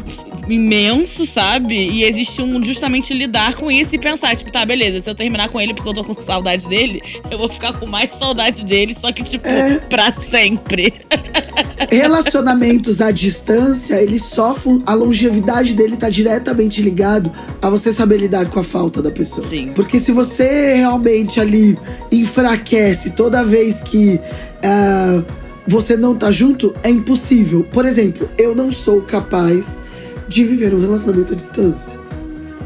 imenso, 0.49 1.25
sabe? 1.25 1.75
E 1.75 2.05
existe 2.05 2.43
um 2.43 2.63
justamente 2.63 3.15
lidar 3.15 3.55
com 3.55 3.71
isso 3.71 3.95
e 3.95 3.99
pensar, 3.99 4.37
tipo, 4.37 4.51
tá, 4.53 4.65
beleza, 4.65 5.01
se 5.01 5.11
eu 5.11 5.15
terminar 5.15 5.49
com 5.49 5.61
ele 5.61 5.75
porque 5.75 5.89
eu 5.89 5.95
tô 5.95 6.05
com 6.05 6.13
saudade 6.13 6.69
dele, 6.69 7.03
eu 7.31 7.39
vou 7.39 7.49
ficar 7.49 7.73
com 7.73 7.87
mais 7.87 8.13
saudade 8.13 8.65
dele, 8.65 8.95
só 8.95 9.13
que, 9.13 9.23
tipo, 9.23 9.49
é. 9.49 9.79
pra 9.89 10.13
sempre. 10.13 10.93
Relacionamentos 11.91 13.01
à 13.01 13.11
distância, 13.11 14.01
ele 14.01 14.19
sofrem. 14.19 14.83
A 14.87 14.95
longevidade 14.95 15.75
dele 15.75 15.97
tá 15.97 16.09
diretamente 16.09 16.81
ligado 16.81 17.31
a 17.61 17.69
você 17.71 17.93
saber 17.93 18.19
lidar 18.19 18.51
com 18.51 18.61
a 18.61 18.65
falta 18.65 19.03
da 19.03 19.11
pessoa. 19.11 19.47
Sim. 19.47 19.73
Porque 19.75 20.01
se 20.01 20.13
você 20.13 20.75
realmente 20.75 21.41
ali 21.41 21.79
enfraquece 22.11 23.11
toda 23.11 23.45
vez 23.45 23.81
que. 23.81 24.21
Uh, 24.65 25.45
você 25.67 25.97
não 25.97 26.15
tá 26.15 26.31
junto, 26.31 26.75
é 26.83 26.91
impossível. 26.91 27.65
Por 27.73 27.87
exemplo, 27.87 28.29
eu 28.37 28.55
não 28.55 28.71
sou 28.71 29.01
capaz 29.01 29.83
de 30.29 30.45
viver 30.45 30.75
um 30.75 30.81
relacionamento 30.81 31.33
à 31.33 31.37
distância. 31.37 32.04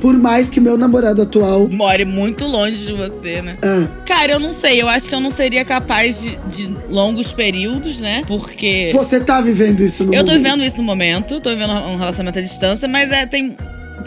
Por 0.00 0.14
mais 0.16 0.48
que 0.48 0.60
meu 0.60 0.76
namorado 0.76 1.22
atual. 1.22 1.68
More 1.72 2.04
muito 2.04 2.46
longe 2.46 2.86
de 2.86 2.92
você, 2.92 3.42
né? 3.42 3.58
Ah. 3.62 3.88
Cara, 4.06 4.32
eu 4.32 4.40
não 4.40 4.52
sei. 4.52 4.80
Eu 4.80 4.88
acho 4.88 5.08
que 5.08 5.14
eu 5.14 5.20
não 5.20 5.30
seria 5.30 5.64
capaz 5.64 6.20
de, 6.20 6.36
de 6.48 6.76
longos 6.88 7.32
períodos, 7.32 7.98
né? 7.98 8.22
Porque. 8.26 8.90
Você 8.92 9.20
tá 9.20 9.40
vivendo 9.40 9.80
isso 9.80 10.04
no 10.04 10.14
eu 10.14 10.18
momento? 10.18 10.28
Eu 10.28 10.34
tô 10.34 10.42
vivendo 10.42 10.64
isso 10.64 10.78
no 10.78 10.84
momento. 10.84 11.40
Tô 11.40 11.50
vivendo 11.50 11.72
um 11.72 11.96
relacionamento 11.96 12.38
à 12.38 12.42
distância, 12.42 12.88
mas 12.88 13.10
é, 13.10 13.26
tem 13.26 13.56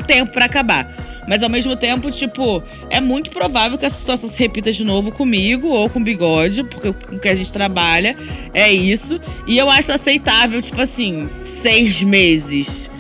tempo 0.08 0.32
para 0.32 0.45
acabar. 0.45 1.12
Mas 1.27 1.43
ao 1.43 1.49
mesmo 1.49 1.75
tempo, 1.75 2.10
tipo, 2.10 2.63
é 2.89 2.99
muito 2.99 3.30
provável 3.30 3.77
que 3.77 3.86
essa 3.86 3.97
situação 3.97 4.27
se 4.27 4.38
repita 4.39 4.71
de 4.71 4.84
novo 4.84 5.12
comigo 5.12 5.67
ou 5.67 5.89
com 5.89 5.99
o 5.99 6.04
bigode, 6.04 6.63
porque 6.63 6.89
o 6.89 7.19
que 7.19 7.30
a 7.30 7.36
gente 7.36 7.54
trabalha 7.54 8.15
é 8.54 8.71
isso. 8.71 9.19
E 9.47 9.58
eu 9.58 9.69
acho 9.69 9.91
aceitável, 9.91 10.62
tipo 10.62 10.82
assim, 10.82 11.30
seis 11.45 12.01
meses 12.01 12.90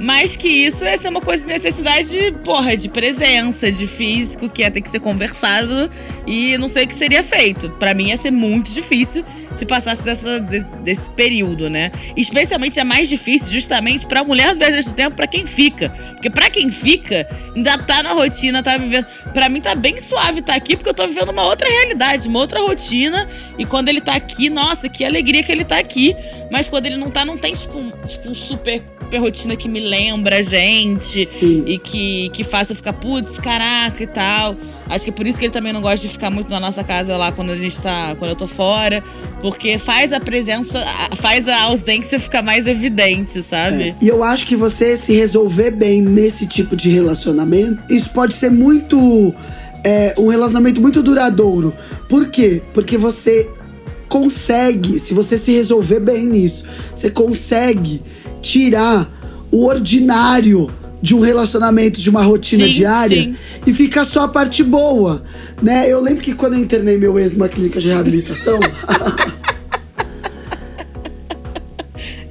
mas 0.00 0.34
que 0.34 0.48
isso 0.48 0.82
ia 0.82 0.98
ser 0.98 1.08
uma 1.08 1.20
coisa 1.20 1.46
de 1.46 1.52
necessidade 1.52 2.08
de, 2.08 2.32
porra, 2.38 2.74
de 2.74 2.88
presença, 2.88 3.70
de 3.70 3.86
físico, 3.86 4.48
que 4.48 4.62
ia 4.62 4.70
ter 4.70 4.80
que 4.80 4.88
ser 4.88 4.98
conversado 4.98 5.90
e 6.26 6.56
não 6.56 6.68
sei 6.68 6.84
o 6.84 6.88
que 6.88 6.94
seria 6.94 7.22
feito. 7.22 7.68
Para 7.72 7.92
mim 7.92 8.08
ia 8.08 8.16
ser 8.16 8.30
muito 8.30 8.70
difícil 8.70 9.22
se 9.54 9.66
passasse 9.66 10.02
dessa, 10.02 10.40
de, 10.40 10.64
desse 10.82 11.10
período, 11.10 11.68
né? 11.68 11.92
Especialmente 12.16 12.80
é 12.80 12.84
mais 12.84 13.08
difícil 13.08 13.52
justamente 13.52 14.06
pra 14.06 14.24
mulher 14.24 14.54
do 14.54 14.58
Viajante 14.58 14.88
do 14.88 14.94
Tempo, 14.94 15.16
pra 15.16 15.26
quem 15.26 15.46
fica. 15.46 15.90
Porque 16.12 16.30
pra 16.30 16.48
quem 16.48 16.70
fica, 16.70 17.28
ainda 17.54 17.76
tá 17.76 18.02
na 18.02 18.12
rotina, 18.12 18.62
tá 18.62 18.78
vivendo. 18.78 19.06
Pra 19.34 19.50
mim 19.50 19.60
tá 19.60 19.74
bem 19.74 19.98
suave 19.98 20.40
estar 20.40 20.52
tá 20.52 20.56
aqui, 20.56 20.76
porque 20.76 20.88
eu 20.88 20.94
tô 20.94 21.06
vivendo 21.06 21.30
uma 21.30 21.44
outra 21.44 21.68
realidade, 21.68 22.26
uma 22.26 22.38
outra 22.38 22.60
rotina. 22.60 23.28
E 23.58 23.66
quando 23.66 23.88
ele 23.88 24.00
tá 24.00 24.14
aqui, 24.14 24.48
nossa, 24.48 24.88
que 24.88 25.04
alegria 25.04 25.42
que 25.42 25.52
ele 25.52 25.64
tá 25.64 25.78
aqui. 25.78 26.16
Mas 26.50 26.68
quando 26.68 26.86
ele 26.86 26.96
não 26.96 27.10
tá, 27.10 27.24
não 27.24 27.36
tem 27.36 27.52
tipo 27.52 27.76
um, 27.76 27.90
tipo, 28.06 28.30
um 28.30 28.34
super 28.34 28.82
super 29.10 29.18
rotina 29.18 29.56
que 29.56 29.68
me 29.68 29.80
lembra 29.80 30.36
a 30.36 30.42
gente 30.42 31.26
Sim. 31.32 31.64
e 31.66 31.78
que, 31.78 32.28
que 32.28 32.44
faz 32.44 32.70
eu 32.70 32.76
ficar, 32.76 32.92
putz, 32.92 33.38
caraca 33.38 34.04
e 34.04 34.06
tal. 34.06 34.56
Acho 34.88 35.04
que 35.04 35.10
é 35.10 35.12
por 35.12 35.26
isso 35.26 35.36
que 35.36 35.46
ele 35.46 35.52
também 35.52 35.72
não 35.72 35.80
gosta 35.80 36.06
de 36.06 36.12
ficar 36.12 36.30
muito 36.30 36.48
na 36.48 36.60
nossa 36.60 36.84
casa 36.84 37.16
lá 37.16 37.32
quando 37.32 37.50
a 37.50 37.56
gente 37.56 37.80
tá. 37.82 38.14
quando 38.16 38.30
eu 38.30 38.36
tô 38.36 38.46
fora. 38.46 39.02
Porque 39.40 39.78
faz 39.78 40.12
a 40.12 40.20
presença, 40.20 40.80
faz 41.16 41.48
a 41.48 41.62
ausência 41.62 42.20
ficar 42.20 42.42
mais 42.42 42.68
evidente, 42.68 43.42
sabe? 43.42 43.82
É. 43.82 43.94
E 44.00 44.06
eu 44.06 44.22
acho 44.22 44.46
que 44.46 44.54
você 44.54 44.96
se 44.96 45.12
resolver 45.12 45.72
bem 45.72 46.00
nesse 46.00 46.46
tipo 46.46 46.76
de 46.76 46.88
relacionamento, 46.88 47.82
isso 47.92 48.10
pode 48.10 48.34
ser 48.34 48.50
muito. 48.50 49.34
É, 49.82 50.14
um 50.18 50.28
relacionamento 50.28 50.80
muito 50.80 51.02
duradouro. 51.02 51.74
Por 52.08 52.28
quê? 52.28 52.62
Porque 52.72 52.98
você 52.98 53.48
consegue, 54.08 54.98
se 54.98 55.14
você 55.14 55.38
se 55.38 55.52
resolver 55.52 56.00
bem 56.00 56.26
nisso, 56.26 56.64
você 56.94 57.10
consegue 57.10 58.02
tirar 58.40 59.10
o 59.50 59.66
ordinário 59.66 60.70
de 61.02 61.14
um 61.14 61.20
relacionamento, 61.20 62.00
de 62.00 62.10
uma 62.10 62.22
rotina 62.22 62.64
sim, 62.64 62.70
diária 62.70 63.22
sim. 63.22 63.36
e 63.66 63.72
ficar 63.72 64.04
só 64.04 64.24
a 64.24 64.28
parte 64.28 64.62
boa, 64.62 65.22
né? 65.62 65.90
Eu 65.90 66.00
lembro 66.00 66.22
que 66.22 66.34
quando 66.34 66.54
eu 66.54 66.60
internei 66.60 66.98
meu 66.98 67.18
ex 67.18 67.32
numa 67.32 67.48
clínica 67.48 67.80
de 67.80 67.88
reabilitação. 67.88 68.60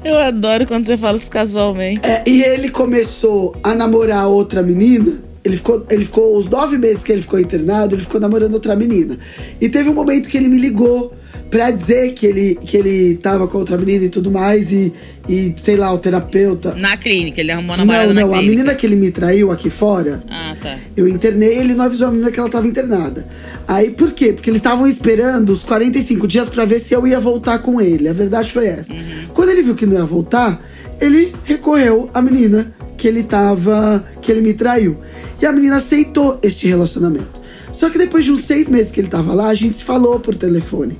eu 0.03 0.17
adoro 0.19 0.67
quando 0.67 0.85
você 0.85 0.97
fala 0.97 1.17
isso 1.17 1.31
casualmente. 1.31 2.05
É, 2.05 2.23
e 2.27 2.43
ele 2.43 2.69
começou 2.69 3.55
a 3.63 3.73
namorar 3.73 4.27
outra 4.27 4.61
menina. 4.61 5.27
Ele 5.43 5.57
ficou, 5.57 5.85
ele 5.89 6.05
ficou 6.05 6.37
os 6.37 6.47
nove 6.47 6.77
meses 6.77 7.03
que 7.03 7.11
ele 7.11 7.21
ficou 7.21 7.39
internado, 7.39 7.95
ele 7.95 8.03
ficou 8.03 8.19
namorando 8.19 8.53
outra 8.53 8.75
menina. 8.75 9.17
E 9.59 9.67
teve 9.67 9.89
um 9.89 9.93
momento 9.93 10.29
que 10.29 10.37
ele 10.37 10.47
me 10.47 10.59
ligou 10.59 11.13
pra 11.49 11.71
dizer 11.71 12.13
que 12.13 12.25
ele, 12.25 12.55
que 12.55 12.77
ele 12.77 13.15
tava 13.15 13.47
com 13.47 13.57
outra 13.57 13.77
menina 13.77 14.05
e 14.05 14.09
tudo 14.09 14.31
mais, 14.31 14.71
e, 14.71 14.93
e 15.27 15.53
sei 15.57 15.75
lá, 15.75 15.91
o 15.91 15.97
terapeuta. 15.97 16.75
Na 16.75 16.95
clínica, 16.95 17.41
ele 17.41 17.51
arrumou 17.51 17.73
a 17.73 17.77
namorada 17.77 18.13
Não, 18.13 18.27
não, 18.27 18.35
a 18.35 18.41
menina 18.41 18.75
que 18.75 18.85
ele 18.85 18.95
me 18.95 19.11
traiu 19.11 19.51
aqui 19.51 19.69
fora. 19.69 20.23
Ah, 20.29 20.55
tá. 20.61 20.77
Eu 20.95 21.07
internei, 21.07 21.57
ele 21.57 21.73
não 21.73 21.85
avisou 21.85 22.07
a 22.07 22.11
menina 22.11 22.31
que 22.31 22.39
ela 22.39 22.49
tava 22.49 22.67
internada. 22.67 23.27
Aí 23.67 23.89
por 23.89 24.11
quê? 24.11 24.33
Porque 24.33 24.49
eles 24.49 24.59
estavam 24.59 24.87
esperando 24.87 25.49
os 25.51 25.63
45 25.63 26.27
dias 26.27 26.47
para 26.47 26.65
ver 26.65 26.79
se 26.79 26.93
eu 26.93 27.05
ia 27.07 27.19
voltar 27.19 27.59
com 27.59 27.81
ele. 27.81 28.07
A 28.07 28.13
verdade 28.13 28.51
foi 28.51 28.67
essa. 28.67 28.93
Uhum. 28.93 29.27
Quando 29.33 29.49
ele 29.49 29.63
viu 29.63 29.75
que 29.75 29.85
não 29.85 29.93
ia 29.93 30.05
voltar, 30.05 30.63
ele 31.01 31.33
recorreu 31.43 32.09
à 32.13 32.21
menina 32.21 32.73
que 32.95 33.07
ele 33.07 33.23
tava. 33.23 34.03
que 34.21 34.31
ele 34.31 34.41
me 34.41 34.53
traiu. 34.53 34.97
E 35.41 35.45
a 35.45 35.51
menina 35.51 35.77
aceitou 35.77 36.37
este 36.43 36.67
relacionamento. 36.67 37.39
Só 37.71 37.89
que 37.89 37.97
depois 37.97 38.25
de 38.25 38.31
uns 38.31 38.41
seis 38.41 38.67
meses 38.67 38.91
que 38.91 38.99
ele 38.99 39.07
tava 39.07 39.33
lá, 39.33 39.47
a 39.47 39.53
gente 39.53 39.77
se 39.77 39.85
falou 39.85 40.19
por 40.19 40.35
telefone. 40.35 40.99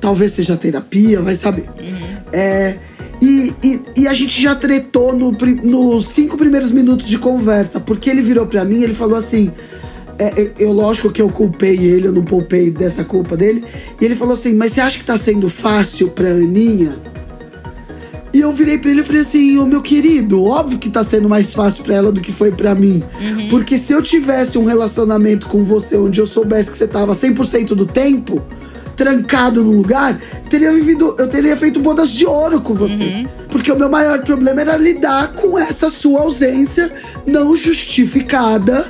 Talvez 0.00 0.32
seja 0.32 0.56
terapia, 0.56 1.20
vai 1.20 1.34
saber. 1.34 1.68
Uhum. 1.78 2.18
É, 2.32 2.76
e, 3.20 3.52
e, 3.62 3.80
e, 3.96 4.08
a 4.08 4.14
gente 4.14 4.40
já 4.40 4.54
tretou 4.54 5.12
no, 5.12 5.32
nos 5.32 6.08
cinco 6.08 6.36
primeiros 6.36 6.70
minutos 6.70 7.08
de 7.08 7.18
conversa, 7.18 7.80
porque 7.80 8.08
ele 8.08 8.22
virou 8.22 8.46
para 8.46 8.64
mim 8.64 8.82
ele 8.82 8.94
falou 8.94 9.16
assim. 9.16 9.52
É, 10.20 10.40
é, 10.40 10.52
eu, 10.58 10.72
lógico 10.72 11.12
que 11.12 11.22
eu 11.22 11.28
culpei 11.28 11.76
ele, 11.78 12.08
eu 12.08 12.12
não 12.12 12.24
poupei 12.24 12.70
dessa 12.72 13.04
culpa 13.04 13.36
dele. 13.36 13.64
E 14.00 14.04
ele 14.04 14.16
falou 14.16 14.34
assim: 14.34 14.52
Mas 14.52 14.72
você 14.72 14.80
acha 14.80 14.98
que 14.98 15.04
tá 15.04 15.16
sendo 15.16 15.48
fácil 15.48 16.10
pra 16.10 16.28
Aninha? 16.28 16.96
E 18.34 18.40
eu 18.40 18.52
virei 18.52 18.78
pra 18.78 18.90
ele 18.90 19.00
e 19.00 19.04
falei 19.04 19.22
assim: 19.22 19.58
Ô 19.58 19.64
meu 19.64 19.80
querido, 19.80 20.44
óbvio 20.44 20.78
que 20.78 20.90
tá 20.90 21.04
sendo 21.04 21.28
mais 21.28 21.54
fácil 21.54 21.84
pra 21.84 21.94
ela 21.94 22.10
do 22.10 22.20
que 22.20 22.32
foi 22.32 22.50
pra 22.50 22.74
mim. 22.74 23.02
Uhum. 23.20 23.48
Porque 23.48 23.78
se 23.78 23.92
eu 23.92 24.02
tivesse 24.02 24.58
um 24.58 24.64
relacionamento 24.64 25.46
com 25.46 25.64
você 25.64 25.96
onde 25.96 26.20
eu 26.20 26.26
soubesse 26.26 26.70
que 26.70 26.76
você 26.76 26.86
tava 26.86 27.12
100% 27.12 27.68
do 27.68 27.86
tempo, 27.86 28.42
trancado 28.98 29.62
num 29.62 29.76
lugar, 29.76 30.18
teria 30.50 30.72
vivido, 30.72 31.14
eu 31.18 31.28
teria 31.28 31.56
feito 31.56 31.78
bodas 31.78 32.10
de 32.10 32.26
ouro 32.26 32.60
com 32.60 32.74
você. 32.74 33.04
Uhum. 33.04 33.26
Porque 33.48 33.70
o 33.72 33.76
meu 33.78 33.88
maior 33.88 34.22
problema 34.24 34.60
era 34.60 34.76
lidar 34.76 35.34
com 35.34 35.56
essa 35.58 35.88
sua 35.88 36.20
ausência 36.22 36.92
não 37.24 37.56
justificada 37.56 38.86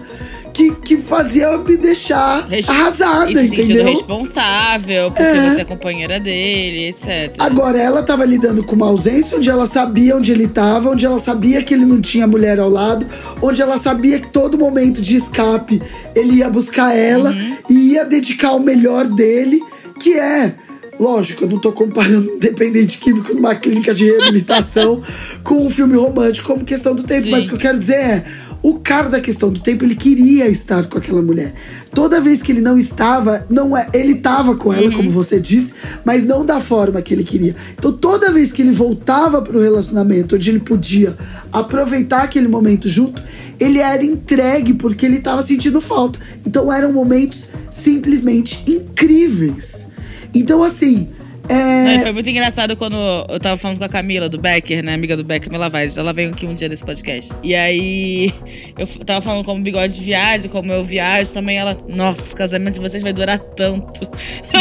que, 0.53 0.73
que 0.75 0.97
fazia 0.97 1.57
me 1.59 1.77
deixar 1.77 2.49
Res- 2.49 2.69
arrasada, 2.69 3.41
e 3.41 3.47
entendeu? 3.47 3.85
responsável, 3.85 5.11
porque 5.13 5.23
É. 5.23 5.51
você 5.51 5.61
é 5.61 5.65
companheira 5.65 6.19
dele, 6.19 6.89
etc. 6.89 7.35
Agora, 7.39 7.79
ela 7.79 8.03
tava 8.03 8.25
lidando 8.25 8.65
com 8.65 8.75
uma 8.75 8.87
ausência 8.87 9.37
onde 9.37 9.49
ela 9.49 9.67
sabia 9.67 10.17
onde 10.17 10.33
ele 10.33 10.49
tava, 10.49 10.91
onde 10.91 11.07
ela 11.07 11.19
sabia 11.21 11.63
que 11.63 11.73
ele 11.73 11.85
não 11.85 12.01
tinha 12.01 12.27
mulher 12.27 12.59
ao 12.59 12.69
lado, 12.69 13.07
onde 13.41 13.63
ela 13.63 13.79
sabia 13.79 14.19
que 14.19 14.27
todo 14.29 14.59
momento 14.59 15.01
de 15.01 15.15
escape 15.17 15.81
ele 16.13 16.39
ia 16.39 16.51
buscar 16.51 16.93
ela 16.97 17.33
e 17.71 17.93
ia 17.93 18.05
dedicar 18.05 18.51
o 18.53 18.59
melhor 18.61 19.05
dele, 19.07 19.63
que 19.99 20.19
é. 20.19 20.55
Lógico, 20.99 21.45
eu 21.45 21.49
não 21.49 21.61
tô 21.61 21.73
comparando 21.73 22.33
um 22.35 22.39
dependente 22.39 22.99
químico 22.99 23.33
numa 23.33 23.55
clínica 23.55 23.95
de 23.95 24.05
reabilitação 24.05 25.03
com 25.45 25.67
um 25.67 25.71
filme 25.71 25.97
romântico 25.97 26.49
como 26.49 26.65
questão 26.65 26.95
do 26.95 27.05
tempo, 27.05 27.25
Sim. 27.25 27.31
mas 27.31 27.45
o 27.45 27.49
que 27.49 27.55
eu 27.55 27.59
quero 27.59 27.79
dizer 27.79 27.97
é. 27.97 28.25
O 28.61 28.81
cara 28.81 29.09
da 29.09 29.21
questão 29.21 29.51
do 29.51 29.61
tempo, 29.61 29.85
ele 29.85 29.95
queria 29.95 30.49
estar 30.49 30.89
com 30.89 30.99
aquela 30.99 31.23
mulher. 31.23 31.55
Toda 31.95 32.21
vez 32.21 32.43
que 32.43 32.51
ele 32.51 32.61
não 32.61 32.77
estava, 32.77 33.47
não 33.49 33.77
é, 33.77 33.89
ele 33.95 34.15
estava 34.15 34.57
com 34.57 34.73
ela, 34.73 34.91
como 34.91 35.09
você 35.13 35.39
disse, 35.39 35.75
mas 36.05 36.25
não 36.25 36.45
da 36.45 36.61
forma 36.61 37.01
que 37.01 37.15
ele 37.15 37.23
queria. 37.23 37.55
Então, 37.79 37.93
toda 37.93 38.33
vez 38.33 38.51
que 38.51 38.61
ele 38.61 38.73
voltava 38.73 39.41
para 39.41 39.57
o 39.57 39.61
relacionamento, 39.61 40.35
onde 40.35 40.51
ele 40.51 40.59
podia 40.59 41.17
aproveitar 41.53 42.25
aquele 42.25 42.49
momento 42.49 42.89
junto, 42.89 43.23
ele 43.61 43.79
era 43.79 44.05
entregue 44.05 44.75
porque 44.75 45.07
ele 45.07 45.19
estava 45.19 45.41
sentindo 45.41 45.81
falta. 45.81 46.19
Então, 46.45 46.73
eram 46.73 46.93
momentos 46.93 47.49
simplesmente 47.71 48.61
incríveis. 48.67 49.88
Então, 50.35 50.63
assim, 50.63 51.09
Não, 51.49 51.57
é, 51.57 52.01
foi 52.01 52.13
muito 52.13 52.29
engraçado 52.29 52.77
quando 52.77 52.97
eu 53.29 53.41
tava 53.41 53.57
falando 53.57 53.79
com 53.79 53.85
a 53.85 53.89
Camila 53.89 54.29
do 54.29 54.39
Becker, 54.39 54.85
né? 54.85 54.95
Amiga 54.95 55.17
do 55.17 55.25
Becker 55.25 55.51
Melavaz. 55.51 55.97
Ela 55.97 56.13
veio 56.13 56.31
aqui 56.31 56.47
um 56.47 56.55
dia 56.55 56.69
nesse 56.69 56.85
podcast. 56.85 57.33
E 57.43 57.55
aí 57.55 58.33
eu 58.79 58.87
tava 59.05 59.23
falando 59.23 59.45
como 59.45 59.63
bigode 59.63 59.95
de 59.95 60.03
viagem, 60.03 60.51
como 60.51 60.71
eu 60.73 60.85
viajo 60.85 61.33
também. 61.33 61.57
Ela, 61.57 61.77
nossa, 61.89 62.33
o 62.33 62.37
casamento 62.37 62.75
de 62.75 62.81
vocês 62.81 63.03
vai 63.03 63.13
durar 63.13 63.39
tanto. 63.39 64.09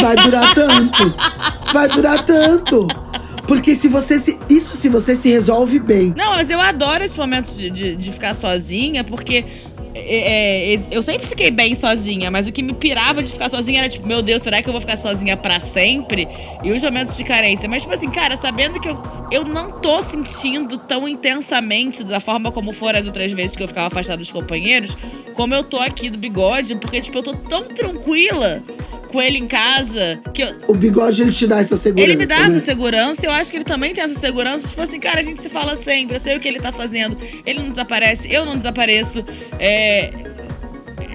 vai 0.00 0.16
durar 0.16 0.52
tanto. 0.56 1.14
Vai 1.72 1.88
durar 1.88 2.24
tanto. 2.24 2.88
Porque 3.46 3.74
se 3.74 3.88
você 3.88 4.18
se. 4.18 4.38
Isso 4.48 4.76
se 4.76 4.88
você 4.88 5.16
se 5.16 5.30
resolve 5.30 5.78
bem. 5.78 6.14
Não, 6.16 6.32
mas 6.32 6.50
eu 6.50 6.60
adoro 6.60 7.02
esses 7.02 7.16
momentos 7.16 7.56
de, 7.56 7.70
de, 7.70 7.96
de 7.96 8.12
ficar 8.12 8.34
sozinha, 8.34 9.02
porque. 9.04 9.44
É, 10.06 10.74
é, 10.74 10.80
eu 10.90 11.02
sempre 11.02 11.26
fiquei 11.26 11.50
bem 11.50 11.74
sozinha, 11.74 12.30
mas 12.30 12.46
o 12.46 12.52
que 12.52 12.62
me 12.62 12.72
pirava 12.72 13.22
de 13.22 13.30
ficar 13.30 13.48
sozinha 13.48 13.80
era 13.80 13.88
tipo, 13.88 14.06
meu 14.06 14.22
Deus, 14.22 14.42
será 14.42 14.62
que 14.62 14.68
eu 14.68 14.72
vou 14.72 14.80
ficar 14.80 14.96
sozinha 14.96 15.36
pra 15.36 15.60
sempre? 15.60 16.28
E 16.62 16.72
os 16.72 16.82
momentos 16.82 17.16
de 17.16 17.24
carência. 17.24 17.68
Mas, 17.68 17.82
tipo 17.82 17.94
assim, 17.94 18.10
cara, 18.10 18.36
sabendo 18.36 18.80
que 18.80 18.88
eu, 18.88 19.02
eu 19.30 19.44
não 19.44 19.70
tô 19.70 20.02
sentindo 20.02 20.78
tão 20.78 21.08
intensamente 21.08 22.04
da 22.04 22.20
forma 22.20 22.52
como 22.52 22.72
foram 22.72 22.98
as 22.98 23.06
outras 23.06 23.32
vezes 23.32 23.56
que 23.56 23.62
eu 23.62 23.68
ficava 23.68 23.88
afastada 23.88 24.18
dos 24.18 24.30
companheiros, 24.30 24.96
como 25.34 25.54
eu 25.54 25.64
tô 25.64 25.78
aqui 25.78 26.10
do 26.10 26.18
bigode, 26.18 26.74
porque, 26.76 27.00
tipo, 27.00 27.18
eu 27.18 27.22
tô 27.22 27.34
tão 27.34 27.64
tranquila 27.64 28.62
com 29.08 29.20
ele 29.20 29.38
em 29.38 29.46
casa 29.46 30.20
que 30.32 30.42
eu, 30.42 30.48
O 30.68 30.74
bigode 30.74 31.22
ele 31.22 31.32
te 31.32 31.46
dá 31.46 31.58
essa 31.60 31.76
segurança. 31.76 32.10
ele 32.10 32.16
me 32.18 32.26
dá 32.26 32.38
né? 32.48 32.56
essa 32.56 32.64
segurança, 32.64 33.26
eu 33.26 33.30
acho 33.32 33.50
que 33.50 33.56
ele 33.56 33.64
também 33.64 33.92
tem 33.94 34.04
essa 34.04 34.18
segurança. 34.18 34.68
Tipo 34.68 34.82
assim, 34.82 35.00
cara, 35.00 35.20
a 35.20 35.22
gente 35.22 35.40
se 35.42 35.48
fala 35.48 35.76
sempre, 35.76 36.16
eu 36.16 36.20
sei 36.20 36.36
o 36.36 36.40
que 36.40 36.46
ele 36.46 36.60
tá 36.60 36.70
fazendo. 36.70 37.16
Ele 37.44 37.60
não 37.60 37.70
desaparece, 37.70 38.30
eu 38.32 38.44
não 38.44 38.56
desapareço. 38.56 39.24
É. 39.58 40.10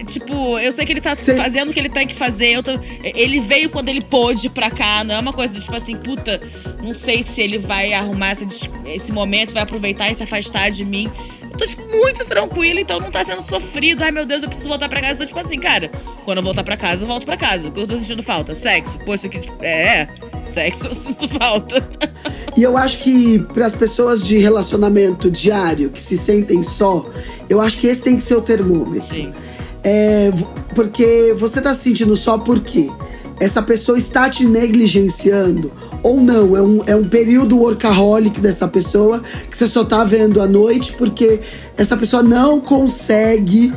Tipo, 0.08 0.60
eu 0.60 0.72
sei 0.72 0.86
que 0.86 0.92
ele 0.94 1.02
tá 1.02 1.16
Cê- 1.16 1.36
fazendo 1.36 1.70
o 1.70 1.74
que 1.74 1.80
ele 1.80 1.90
tem 1.90 2.06
que 2.08 2.16
fazer. 2.16 2.48
Eu 2.54 2.64
tô- 2.64 2.78
ele 3.04 3.40
veio 3.40 3.70
quando 3.70 3.90
ele 3.90 4.02
pôde 4.02 4.50
pra 4.50 4.70
cá. 4.72 5.04
Não 5.04 5.16
é 5.16 5.20
uma 5.20 5.32
coisa 5.34 5.60
tipo 5.60 5.76
assim, 5.76 5.96
puta, 5.96 6.42
não 6.82 6.94
sei 6.94 7.24
se 7.24 7.42
ele 7.42 7.58
vai 7.58 7.94
arrumar 7.94 8.32
essa 8.32 8.46
esse 8.86 9.12
momento, 9.12 9.54
vai 9.54 9.64
aproveitar 9.64 10.10
e 10.12 10.16
se 10.16 10.24
afastar 10.24 10.70
de 10.72 10.84
mim. 10.84 11.10
Eu 11.52 11.58
tô, 11.58 11.66
tipo, 11.68 11.84
muito 11.96 12.26
tranquila, 12.26 12.82
então 12.82 13.00
não 13.00 13.12
tá 13.12 13.24
sendo 13.24 13.42
sofrido. 13.42 14.04
Ai, 14.04 14.12
meu 14.12 14.26
Deus, 14.26 14.42
eu 14.44 14.50
preciso 14.50 14.68
voltar 14.70 14.90
pra 14.90 15.00
casa. 15.00 15.14
Eu 15.14 15.18
tô, 15.20 15.26
tipo 15.26 15.40
assim, 15.40 15.60
cara, 15.60 15.92
quando 16.24 16.40
eu 16.40 16.44
voltar 16.44 16.64
pra 16.64 16.78
casa, 16.78 17.04
eu 17.04 17.08
volto 17.08 17.26
pra 17.26 17.38
casa. 17.38 17.68
O 17.68 17.72
que 17.72 17.80
eu 17.80 17.88
tô 17.88 17.98
sentindo 17.98 18.24
falta? 18.24 18.56
Sexo. 18.56 19.00
Poxa, 19.00 19.28
que. 19.30 19.40
É, 19.62 20.08
sexo 20.52 20.88
eu 20.88 20.92
sinto 20.92 21.28
falta. 21.28 21.88
E 22.58 22.64
eu 22.64 22.78
acho 22.78 23.00
que 23.00 23.40
para 23.54 23.66
as 23.66 23.74
pessoas 23.74 24.24
de 24.24 24.38
relacionamento 24.38 25.30
diário 25.30 25.90
que 25.90 26.02
se 26.02 26.18
sentem 26.18 26.64
só, 26.64 27.06
eu 27.50 27.60
acho 27.60 27.78
que 27.78 27.88
esse 27.88 28.02
tem 28.02 28.16
que 28.16 28.24
ser 28.24 28.36
o 28.36 28.42
termômetro. 28.42 29.08
Sim. 29.08 29.34
É, 29.84 30.32
porque 30.76 31.36
você 31.38 31.60
tá 31.62 31.74
se 31.74 31.82
sentindo 31.82 32.16
só 32.16 32.38
porque 32.38 32.90
essa 33.40 33.62
pessoa 33.62 33.98
está 33.98 34.30
te 34.30 34.46
negligenciando 34.46 35.72
ou 36.02 36.20
não. 36.22 36.56
É 36.56 36.62
um, 36.62 36.80
é 36.86 36.96
um 36.96 37.04
período 37.04 37.58
workaholic 37.58 38.40
dessa 38.40 38.68
pessoa 38.68 39.22
que 39.50 39.58
você 39.58 39.68
só 39.68 39.84
tá 39.84 40.04
vendo 40.04 40.42
à 40.42 40.48
noite 40.48 40.94
porque 40.94 41.40
essa 41.76 41.98
pessoa 41.98 42.24
não 42.24 42.62
consegue 42.62 43.74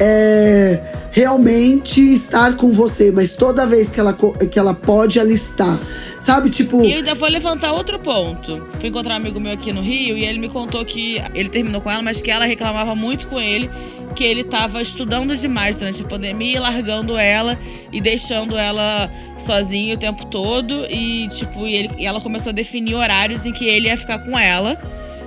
é, 0.00 0.80
realmente 1.10 2.00
estar 2.00 2.56
com 2.56 2.72
você. 2.72 3.10
Mas 3.10 3.32
toda 3.32 3.66
vez 3.66 3.90
que 3.90 3.98
ela, 4.00 4.12
que 4.12 4.58
ela 4.58 4.74
pode, 4.74 5.18
ela 5.18 5.32
está. 5.32 5.80
Sabe, 6.20 6.50
tipo. 6.50 6.82
E 6.82 6.92
eu 6.92 6.98
ainda 6.98 7.14
vou 7.14 7.28
levantar 7.28 7.72
outro 7.72 7.98
ponto. 7.98 8.62
Fui 8.80 8.88
encontrar 8.88 9.14
um 9.14 9.16
amigo 9.16 9.38
meu 9.40 9.52
aqui 9.52 9.72
no 9.72 9.80
Rio 9.80 10.16
e 10.16 10.24
ele 10.24 10.38
me 10.38 10.48
contou 10.48 10.84
que 10.84 11.22
ele 11.34 11.48
terminou 11.48 11.80
com 11.80 11.90
ela, 11.90 12.02
mas 12.02 12.20
que 12.20 12.30
ela 12.30 12.44
reclamava 12.44 12.94
muito 12.94 13.26
com 13.28 13.40
ele 13.40 13.70
que 14.16 14.24
ele 14.24 14.42
tava 14.42 14.82
estudando 14.82 15.36
demais 15.36 15.78
durante 15.78 16.02
a 16.02 16.04
pandemia, 16.04 16.56
e 16.56 16.58
largando 16.58 17.16
ela 17.16 17.56
e 17.92 18.00
deixando 18.00 18.56
ela 18.56 19.08
sozinha 19.36 19.94
o 19.94 19.98
tempo 19.98 20.26
todo 20.26 20.86
e 20.90 21.28
tipo, 21.28 21.64
e, 21.68 21.74
ele- 21.76 21.90
e 21.98 22.06
ela 22.06 22.20
começou 22.20 22.50
a 22.50 22.52
definir 22.52 22.94
horários 22.96 23.46
em 23.46 23.52
que 23.52 23.66
ele 23.66 23.86
ia 23.86 23.96
ficar 23.96 24.18
com 24.20 24.36
ela. 24.36 24.76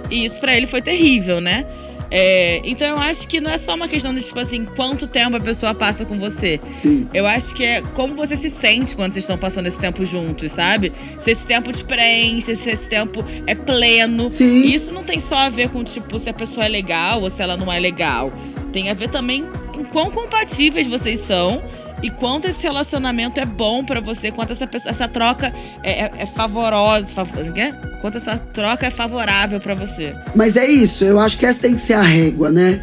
E 0.09 0.25
isso 0.25 0.41
pra 0.41 0.57
ele 0.57 0.67
foi 0.67 0.81
terrível, 0.81 1.39
né? 1.39 1.65
É, 2.13 2.61
então 2.65 2.85
eu 2.85 2.97
acho 2.97 3.25
que 3.25 3.39
não 3.39 3.49
é 3.49 3.57
só 3.57 3.73
uma 3.73 3.87
questão 3.87 4.13
de, 4.13 4.21
tipo 4.21 4.37
assim, 4.37 4.65
quanto 4.65 5.07
tempo 5.07 5.37
a 5.37 5.39
pessoa 5.39 5.73
passa 5.73 6.03
com 6.03 6.19
você. 6.19 6.59
Sim. 6.69 7.07
Eu 7.13 7.25
acho 7.25 7.55
que 7.55 7.63
é 7.63 7.81
como 7.81 8.15
você 8.15 8.35
se 8.35 8.49
sente 8.49 8.95
quando 8.95 9.13
vocês 9.13 9.23
estão 9.23 9.37
passando 9.37 9.67
esse 9.67 9.79
tempo 9.79 10.03
juntos, 10.03 10.51
sabe? 10.51 10.91
Se 11.17 11.31
esse 11.31 11.45
tempo 11.45 11.71
te 11.71 11.85
preenche, 11.85 12.53
se 12.53 12.69
esse 12.69 12.89
tempo 12.89 13.23
é 13.47 13.55
pleno. 13.55 14.25
Sim. 14.25 14.65
E 14.65 14.75
isso 14.75 14.91
não 14.91 15.03
tem 15.03 15.19
só 15.19 15.37
a 15.37 15.49
ver 15.49 15.69
com, 15.69 15.83
tipo, 15.83 16.19
se 16.19 16.29
a 16.29 16.33
pessoa 16.33 16.65
é 16.65 16.69
legal 16.69 17.21
ou 17.21 17.29
se 17.29 17.41
ela 17.41 17.55
não 17.55 17.71
é 17.71 17.79
legal. 17.79 18.31
Tem 18.73 18.89
a 18.89 18.93
ver 18.93 19.07
também 19.07 19.47
com 19.73 19.85
quão 19.85 20.11
compatíveis 20.11 20.87
vocês 20.87 21.19
são 21.21 21.63
e 22.01 22.09
quanto 22.09 22.47
esse 22.47 22.63
relacionamento 22.63 23.39
é 23.39 23.45
bom 23.45 23.83
pra 23.83 23.99
você, 23.99 24.31
quanto 24.31 24.51
essa, 24.53 24.65
pessoa- 24.67 24.91
essa 24.91 25.07
troca 25.07 25.53
é, 25.83 26.03
é, 26.05 26.11
é 26.19 26.25
favorosa. 26.25 27.07
fav- 27.07 27.51
quê? 27.53 27.73
Quanto 28.01 28.17
essa 28.17 28.37
troca 28.39 28.87
é 28.87 28.89
favorável 28.89 29.59
pra 29.59 29.75
você. 29.75 30.15
Mas 30.35 30.57
é 30.57 30.65
isso, 30.67 31.03
eu 31.03 31.19
acho 31.19 31.37
que 31.37 31.45
essa 31.45 31.61
tem 31.61 31.75
que 31.75 31.81
ser 31.81 31.93
a 31.93 32.01
régua, 32.01 32.49
né? 32.51 32.81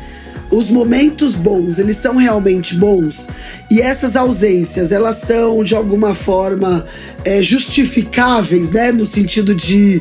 Os 0.51 0.71
momentos 0.71 1.35
bons, 1.35 1.77
eles 1.77 1.97
são 1.99 2.17
realmente 2.17 2.75
bons. 2.75 3.27
E 3.71 3.83
essas 3.83 4.17
ausências, 4.17 4.91
elas 4.93 5.17
são 5.17 5.63
de 5.63 5.75
alguma 5.75 6.15
forma 6.15 6.87
é, 7.25 7.43
justificáveis, 7.43 8.71
né? 8.71 8.93
No 8.93 9.05
sentido 9.05 9.55
de. 9.55 10.01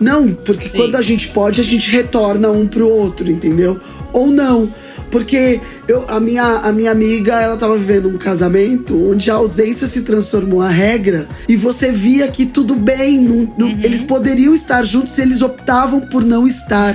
Não, 0.00 0.32
porque 0.32 0.68
Sim. 0.68 0.76
quando 0.76 0.94
a 0.96 1.02
gente 1.02 1.28
pode, 1.28 1.60
a 1.60 1.64
gente 1.64 1.90
retorna 1.90 2.48
um 2.50 2.66
pro 2.66 2.88
outro, 2.88 3.28
entendeu? 3.30 3.80
Ou 4.12 4.28
não. 4.28 4.72
Porque 5.10 5.60
eu, 5.88 6.04
a, 6.08 6.20
minha, 6.20 6.44
a 6.44 6.72
minha 6.72 6.90
amiga, 6.90 7.34
ela 7.40 7.56
tava 7.56 7.76
vivendo 7.76 8.08
um 8.08 8.18
casamento 8.18 9.10
onde 9.10 9.30
a 9.30 9.34
ausência 9.34 9.86
se 9.86 10.02
transformou 10.02 10.60
a 10.60 10.68
regra 10.68 11.28
e 11.48 11.56
você 11.56 11.90
via 11.90 12.28
que 12.28 12.44
tudo 12.46 12.74
bem, 12.76 13.20
não- 13.20 13.54
não- 13.58 13.70
eles 13.82 14.00
poderiam 14.00 14.54
estar 14.54 14.82
juntos 14.84 15.12
se 15.14 15.22
eles 15.22 15.40
optavam 15.42 16.00
por 16.02 16.24
não 16.24 16.46
estar. 16.46 16.94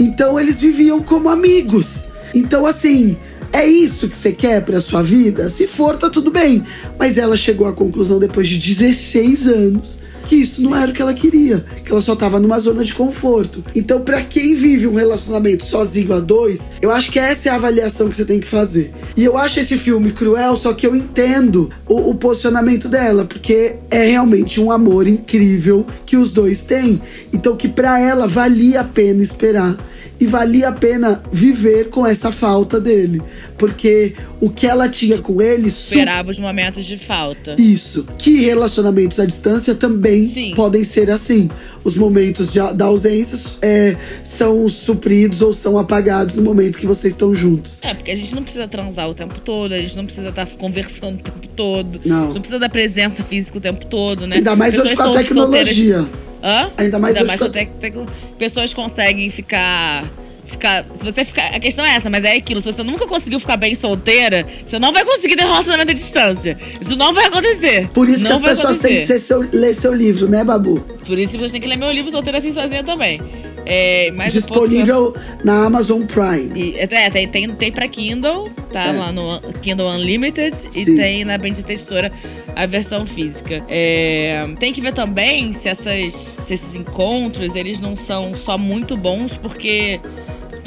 Então 0.00 0.38
eles 0.40 0.60
viviam 0.60 1.02
como 1.02 1.28
amigos. 1.28 2.06
Então, 2.34 2.66
assim, 2.66 3.16
é 3.52 3.64
isso 3.66 4.08
que 4.08 4.16
você 4.16 4.32
quer 4.32 4.62
pra 4.64 4.80
sua 4.80 5.02
vida? 5.02 5.48
Se 5.50 5.66
for, 5.68 5.96
tá 5.96 6.10
tudo 6.10 6.30
bem. 6.30 6.64
Mas 6.98 7.16
ela 7.18 7.36
chegou 7.36 7.66
à 7.68 7.72
conclusão 7.72 8.18
depois 8.18 8.48
de 8.48 8.58
16 8.58 9.46
anos 9.46 9.98
que 10.24 10.36
isso 10.36 10.62
não 10.62 10.74
era 10.74 10.90
o 10.90 10.94
que 10.94 11.02
ela 11.02 11.14
queria, 11.14 11.64
que 11.84 11.92
ela 11.92 12.00
só 12.00 12.16
tava 12.16 12.40
numa 12.40 12.58
zona 12.58 12.84
de 12.84 12.94
conforto. 12.94 13.64
Então, 13.74 14.00
para 14.00 14.22
quem 14.22 14.54
vive 14.54 14.86
um 14.86 14.94
relacionamento 14.94 15.64
sozinho 15.64 16.12
a 16.12 16.20
dois, 16.20 16.72
eu 16.80 16.90
acho 16.90 17.10
que 17.10 17.18
essa 17.18 17.48
é 17.48 17.52
a 17.52 17.56
avaliação 17.56 18.08
que 18.08 18.16
você 18.16 18.24
tem 18.24 18.40
que 18.40 18.46
fazer. 18.46 18.92
E 19.16 19.24
eu 19.24 19.36
acho 19.38 19.60
esse 19.60 19.76
filme 19.78 20.12
cruel, 20.12 20.56
só 20.56 20.72
que 20.72 20.86
eu 20.86 20.96
entendo 20.96 21.70
o, 21.86 22.10
o 22.10 22.14
posicionamento 22.14 22.88
dela, 22.88 23.24
porque 23.24 23.76
é 23.90 24.06
realmente 24.06 24.60
um 24.60 24.70
amor 24.70 25.06
incrível 25.06 25.86
que 26.06 26.16
os 26.16 26.32
dois 26.32 26.64
têm. 26.64 27.00
Então, 27.32 27.56
que 27.56 27.68
para 27.68 28.00
ela 28.00 28.26
valia 28.26 28.80
a 28.80 28.84
pena 28.84 29.22
esperar 29.22 29.76
e 30.18 30.26
valia 30.26 30.68
a 30.68 30.72
pena 30.72 31.22
viver 31.32 31.90
com 31.90 32.06
essa 32.06 32.30
falta 32.30 32.80
dele. 32.80 33.22
Porque 33.58 34.14
o 34.40 34.50
que 34.50 34.66
ela 34.66 34.88
tinha 34.88 35.18
com 35.18 35.40
ele. 35.40 35.68
Esperava 35.68 36.30
os 36.30 36.38
momentos 36.38 36.84
de 36.84 36.96
falta. 36.96 37.56
Isso. 37.58 38.06
Que 38.18 38.42
relacionamentos 38.42 39.18
à 39.18 39.24
distância 39.24 39.74
também 39.74 40.28
Sim. 40.28 40.52
podem 40.54 40.84
ser 40.84 41.10
assim. 41.10 41.50
Os 41.82 41.96
momentos 41.96 42.52
de, 42.52 42.58
da 42.74 42.86
ausência 42.86 43.38
é, 43.62 43.96
são 44.22 44.68
supridos 44.68 45.40
ou 45.40 45.52
são 45.52 45.78
apagados 45.78 46.34
no 46.34 46.42
momento 46.42 46.78
que 46.78 46.86
vocês 46.86 47.12
estão 47.12 47.34
juntos. 47.34 47.78
É, 47.82 47.94
porque 47.94 48.10
a 48.10 48.16
gente 48.16 48.34
não 48.34 48.42
precisa 48.42 48.66
transar 48.66 49.08
o 49.08 49.14
tempo 49.14 49.38
todo, 49.40 49.72
a 49.72 49.78
gente 49.78 49.96
não 49.96 50.04
precisa 50.04 50.28
estar 50.28 50.46
conversando 50.58 51.20
o 51.20 51.22
tempo 51.22 51.48
todo. 51.48 52.00
Não. 52.04 52.16
A 52.16 52.24
gente 52.24 52.34
não 52.34 52.40
precisa 52.40 52.58
da 52.58 52.68
presença 52.68 53.22
física 53.22 53.58
o 53.58 53.60
tempo 53.60 53.86
todo, 53.86 54.26
né? 54.26 54.36
Ainda 54.36 54.56
mais 54.56 54.78
hoje 54.78 54.96
com 54.96 55.02
a 55.02 55.12
tecnologia. 55.12 55.96
Solteiras 55.96 56.23
Hã? 56.44 56.70
Ainda 56.76 56.98
mais 56.98 57.16
Ainda 57.16 57.26
mais 57.26 57.40
até 57.40 57.64
que 57.64 57.92
pessoas 58.38 58.74
conseguem 58.74 59.30
ficar 59.30 60.04
ficar. 60.44 60.84
Se 60.92 61.04
você 61.04 61.24
ficar. 61.24 61.46
A 61.54 61.58
questão 61.58 61.84
é 61.84 61.96
essa, 61.96 62.10
mas 62.10 62.22
é 62.22 62.36
aquilo. 62.36 62.60
Se 62.60 62.72
você 62.72 62.82
nunca 62.82 63.06
conseguiu 63.06 63.40
ficar 63.40 63.56
bem 63.56 63.74
solteira, 63.74 64.46
você 64.64 64.78
não 64.78 64.92
vai 64.92 65.04
conseguir 65.04 65.36
ter 65.36 65.44
um 65.44 65.48
relacionamento 65.48 65.90
à 65.90 65.94
distância. 65.94 66.58
Isso 66.78 66.96
não 66.96 67.14
vai 67.14 67.26
acontecer. 67.26 67.88
Por 67.88 68.08
isso 68.08 68.24
não 68.24 68.40
que 68.40 68.46
as 68.48 68.58
pessoas 68.58 68.78
têm 68.78 69.06
que 69.06 69.18
seu, 69.18 69.48
ler 69.52 69.74
seu 69.74 69.94
livro, 69.94 70.28
né, 70.28 70.44
Babu? 70.44 70.80
Por 71.06 71.18
isso 71.18 71.38
que 71.38 71.38
você 71.38 71.52
tem 71.52 71.60
que 71.62 71.66
ler 71.66 71.76
meu 71.76 71.90
livro 71.90 72.10
Solteira 72.10 72.38
Assim 72.38 72.52
Sozinha 72.52 72.84
também. 72.84 73.20
É, 73.66 74.10
Disponível 74.30 75.14
na 75.42 75.64
Amazon 75.64 76.02
Prime. 76.04 76.50
E, 76.54 76.78
é, 76.78 76.86
tem, 77.10 77.28
tem, 77.28 77.50
tem 77.50 77.72
pra 77.72 77.88
Kindle, 77.88 78.50
tá 78.72 78.86
é. 78.86 78.92
lá 78.92 79.12
no 79.12 79.40
Kindle 79.62 79.88
Unlimited. 79.88 80.56
Sim. 80.56 80.68
E 80.74 80.84
tem 80.96 81.24
na 81.24 81.38
Bendita 81.38 81.72
Editora 81.72 82.12
a 82.54 82.66
versão 82.66 83.06
física. 83.06 83.64
É, 83.68 84.46
tem 84.58 84.72
que 84.72 84.80
ver 84.80 84.92
também 84.92 85.52
se, 85.52 85.68
essas, 85.68 86.12
se 86.12 86.54
esses 86.54 86.76
encontros, 86.76 87.54
eles 87.54 87.80
não 87.80 87.96
são 87.96 88.34
só 88.34 88.58
muito 88.58 88.96
bons, 88.96 89.36
porque... 89.36 90.00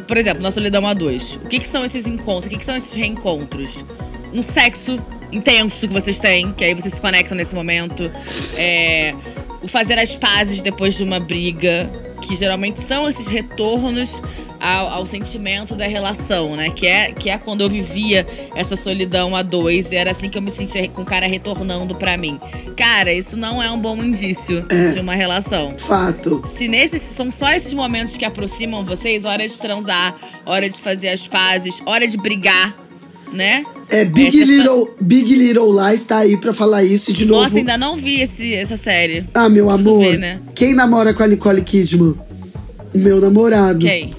Por 0.07 0.15
exemplo, 0.15 0.41
na 0.41 0.51
Solidão 0.51 0.83
A2. 0.83 1.35
O 1.35 1.47
que, 1.49 1.59
que 1.59 1.67
são 1.67 1.83
esses 1.83 2.07
encontros? 2.07 2.45
O 2.45 2.49
que, 2.49 2.57
que 2.57 2.63
são 2.63 2.77
esses 2.77 2.93
reencontros? 2.93 3.85
Um 4.33 4.41
sexo 4.41 4.97
intenso 5.33 5.87
que 5.87 5.93
vocês 5.93 6.19
têm, 6.19 6.53
que 6.53 6.63
aí 6.63 6.73
vocês 6.73 6.93
se 6.93 7.01
conectam 7.01 7.35
nesse 7.35 7.53
momento. 7.53 8.09
É, 8.55 9.13
o 9.61 9.67
fazer 9.67 9.99
as 9.99 10.15
pazes 10.15 10.61
depois 10.61 10.95
de 10.95 11.03
uma 11.03 11.19
briga, 11.19 11.91
que 12.21 12.35
geralmente 12.35 12.79
são 12.79 13.09
esses 13.09 13.27
retornos 13.27 14.21
ao, 14.59 14.87
ao, 14.87 15.05
sentimento 15.05 15.75
da 15.75 15.87
relação, 15.87 16.55
né? 16.55 16.69
Que 16.69 16.87
é, 16.87 17.11
que 17.11 17.29
é 17.29 17.37
quando 17.37 17.61
eu 17.61 17.69
vivia 17.69 18.25
essa 18.55 18.75
solidão 18.75 19.35
a 19.35 19.41
dois, 19.41 19.91
e 19.91 19.95
era 19.95 20.11
assim 20.11 20.29
que 20.29 20.37
eu 20.37 20.41
me 20.41 20.51
sentia 20.51 20.87
com 20.89 21.03
o 21.03 21.05
cara 21.05 21.27
retornando 21.27 21.95
para 21.95 22.17
mim. 22.17 22.39
Cara, 22.75 23.13
isso 23.13 23.37
não 23.37 23.61
é 23.61 23.69
um 23.71 23.79
bom 23.79 23.95
indício 23.97 24.65
é, 24.69 24.93
de 24.93 24.99
uma 24.99 25.15
relação. 25.15 25.75
Fato. 25.77 26.41
Se 26.45 26.67
nesses 26.67 27.01
são 27.01 27.31
só 27.31 27.51
esses 27.51 27.73
momentos 27.73 28.17
que 28.17 28.25
aproximam 28.25 28.83
vocês, 28.83 29.25
hora 29.25 29.47
de 29.47 29.57
transar, 29.57 30.15
hora 30.45 30.69
de 30.69 30.77
fazer 30.77 31.09
as 31.09 31.27
pazes, 31.27 31.81
hora 31.85 32.07
de 32.07 32.17
brigar, 32.17 32.75
né? 33.31 33.63
É, 33.89 34.03
Big 34.03 34.43
Little, 34.43 34.89
Big 34.99 35.33
Little 35.33 35.71
Lies 35.71 36.03
tá 36.03 36.17
aí 36.17 36.35
pra 36.35 36.53
falar 36.53 36.83
isso 36.83 37.13
de 37.13 37.25
novo. 37.25 37.43
Nossa, 37.43 37.57
ainda 37.57 37.77
não 37.77 37.95
vi 37.95 38.21
esse, 38.21 38.53
essa 38.53 38.75
série. 38.75 39.23
Ah, 39.33 39.47
meu 39.47 39.67
Preciso 39.67 39.89
amor. 39.89 40.03
Ver, 40.03 40.17
né? 40.17 40.41
Quem 40.53 40.73
namora 40.73 41.13
com 41.13 41.23
a 41.23 41.27
Nicole 41.27 41.61
Kidman? 41.61 42.15
Meu 42.93 43.21
namorado. 43.21 43.85
Quem? 43.85 44.11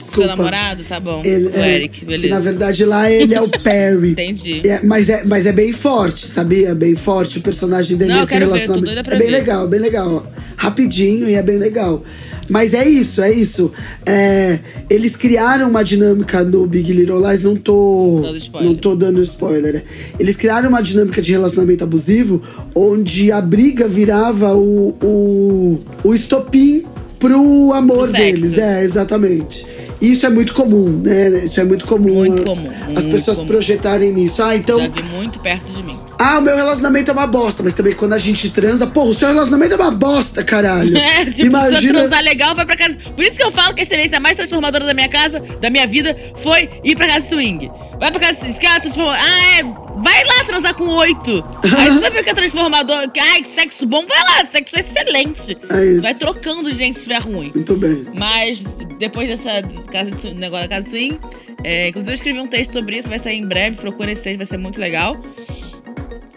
Desculpa. 0.00 0.28
Seu 0.28 0.36
namorado? 0.36 0.84
Tá 0.84 0.98
bom. 0.98 1.22
Ele, 1.24 1.48
o 1.48 1.56
é, 1.56 1.74
Eric, 1.76 2.04
beleza. 2.04 2.24
Que, 2.24 2.30
na 2.30 2.40
verdade, 2.40 2.84
lá 2.84 3.10
ele 3.10 3.34
é 3.34 3.40
o 3.40 3.48
Perry. 3.48 4.10
Entendi. 4.12 4.62
É, 4.66 4.80
mas, 4.82 5.08
é, 5.08 5.24
mas 5.24 5.46
é 5.46 5.52
bem 5.52 5.72
forte, 5.72 6.26
sabia? 6.26 6.74
Bem 6.74 6.94
forte 6.94 7.38
o 7.38 7.42
personagem 7.42 7.96
dele 7.96 8.12
Não, 8.12 8.20
nesse 8.20 8.34
relacionamento. 8.34 8.86
Ver, 8.86 8.98
é 8.98 9.18
bem 9.18 9.18
ver. 9.18 9.30
legal, 9.30 9.68
bem 9.68 9.80
legal. 9.80 10.26
Rapidinho 10.56 11.28
e 11.28 11.34
é 11.34 11.42
bem 11.42 11.58
legal. 11.58 12.02
Mas 12.50 12.74
é 12.74 12.86
isso, 12.86 13.22
é 13.22 13.32
isso. 13.32 13.72
É, 14.04 14.58
eles 14.90 15.14
criaram 15.14 15.68
uma 15.68 15.84
dinâmica 15.84 16.42
no 16.42 16.66
Big 16.66 16.92
Little 16.92 17.26
Lies, 17.26 17.42
não 17.42 17.56
tô, 17.56 18.22
não 18.60 18.74
tô 18.74 18.96
dando 18.96 19.22
spoiler. 19.22 19.84
Eles 20.18 20.36
criaram 20.36 20.68
uma 20.68 20.82
dinâmica 20.82 21.22
de 21.22 21.30
relacionamento 21.30 21.84
abusivo 21.84 22.42
onde 22.74 23.30
a 23.30 23.40
briga 23.40 23.86
virava 23.86 24.54
o, 24.54 24.96
o, 25.00 25.80
o 26.02 26.14
estopim 26.14 26.84
pro 27.20 27.72
amor 27.72 28.10
deles. 28.10 28.58
É, 28.58 28.82
exatamente. 28.82 29.64
Isso 30.00 30.24
é 30.24 30.30
muito 30.30 30.54
comum, 30.54 30.88
né? 31.02 31.44
Isso 31.44 31.60
é 31.60 31.64
muito 31.64 31.84
comum. 31.84 32.14
Muito 32.14 32.42
comum. 32.42 32.70
As 32.96 33.04
muito 33.04 33.10
pessoas 33.10 33.36
comum. 33.36 33.48
projetarem 33.48 34.12
nisso. 34.12 34.42
Ah, 34.42 34.56
então. 34.56 34.80
Já 34.80 34.88
vi 34.88 35.02
muito 35.02 35.38
perto 35.40 35.70
de 35.70 35.82
mim. 35.82 35.99
Ah, 36.22 36.38
o 36.38 36.42
meu 36.42 36.54
relacionamento 36.54 37.10
é 37.10 37.14
uma 37.14 37.26
bosta, 37.26 37.62
mas 37.62 37.74
também 37.74 37.94
quando 37.94 38.12
a 38.12 38.18
gente 38.18 38.50
transa, 38.50 38.86
porra, 38.86 39.08
o 39.08 39.14
seu 39.14 39.28
relacionamento 39.28 39.72
é 39.72 39.76
uma 39.76 39.90
bosta, 39.90 40.44
caralho. 40.44 40.90
É, 41.00 41.24
tipo, 41.24 41.46
Imagina... 41.46 41.98
transar 41.98 42.22
legal, 42.22 42.54
vai 42.54 42.66
pra 42.66 42.76
casa. 42.76 42.96
Por 43.16 43.24
isso 43.24 43.36
que 43.36 43.42
eu 43.42 43.50
falo 43.50 43.74
que 43.74 43.80
a 43.80 43.82
experiência 43.82 44.20
mais 44.20 44.36
transformadora 44.36 44.84
da 44.84 44.92
minha 44.92 45.08
casa, 45.08 45.40
da 45.40 45.70
minha 45.70 45.86
vida, 45.86 46.14
foi 46.36 46.68
ir 46.84 46.94
pra 46.94 47.06
casa 47.06 47.26
swing. 47.26 47.70
Vai 47.98 48.10
pra 48.10 48.20
casa 48.20 48.38
swing. 48.38 49.08
Ah, 49.08 49.58
é. 49.58 49.62
Vai 50.02 50.24
lá 50.24 50.44
transar 50.44 50.74
com 50.74 50.84
oito. 50.84 51.42
Aí 51.64 51.88
tu 51.88 52.00
vai 52.00 52.10
ver 52.10 52.22
que 52.22 52.30
é 52.30 52.34
transformador. 52.34 53.10
Ai, 53.18 53.44
sexo 53.44 53.86
bom, 53.86 54.04
vai 54.06 54.18
lá, 54.18 54.46
sexo 54.46 54.78
excelente. 54.78 55.56
É 55.70 55.84
isso. 55.86 56.02
Vai 56.02 56.14
trocando 56.14 56.72
gente 56.72 56.94
se 56.94 57.00
estiver 57.00 57.20
ruim. 57.22 57.50
Muito 57.54 57.76
bem. 57.76 58.06
Mas 58.14 58.62
depois 58.98 59.28
dessa 59.28 59.62
casa, 59.90 60.10
negócio 60.34 60.68
da 60.68 60.76
casa 60.76 60.90
swing, 60.90 61.18
é, 61.64 61.88
inclusive 61.88 62.12
eu 62.12 62.14
escrevi 62.14 62.40
um 62.40 62.46
texto 62.46 62.72
sobre 62.72 62.98
isso, 62.98 63.08
vai 63.08 63.18
sair 63.18 63.38
em 63.38 63.46
breve, 63.46 63.78
procura 63.78 64.12
esse 64.12 64.22
texto, 64.22 64.36
vai 64.36 64.46
ser 64.46 64.58
muito 64.58 64.78
legal 64.78 65.18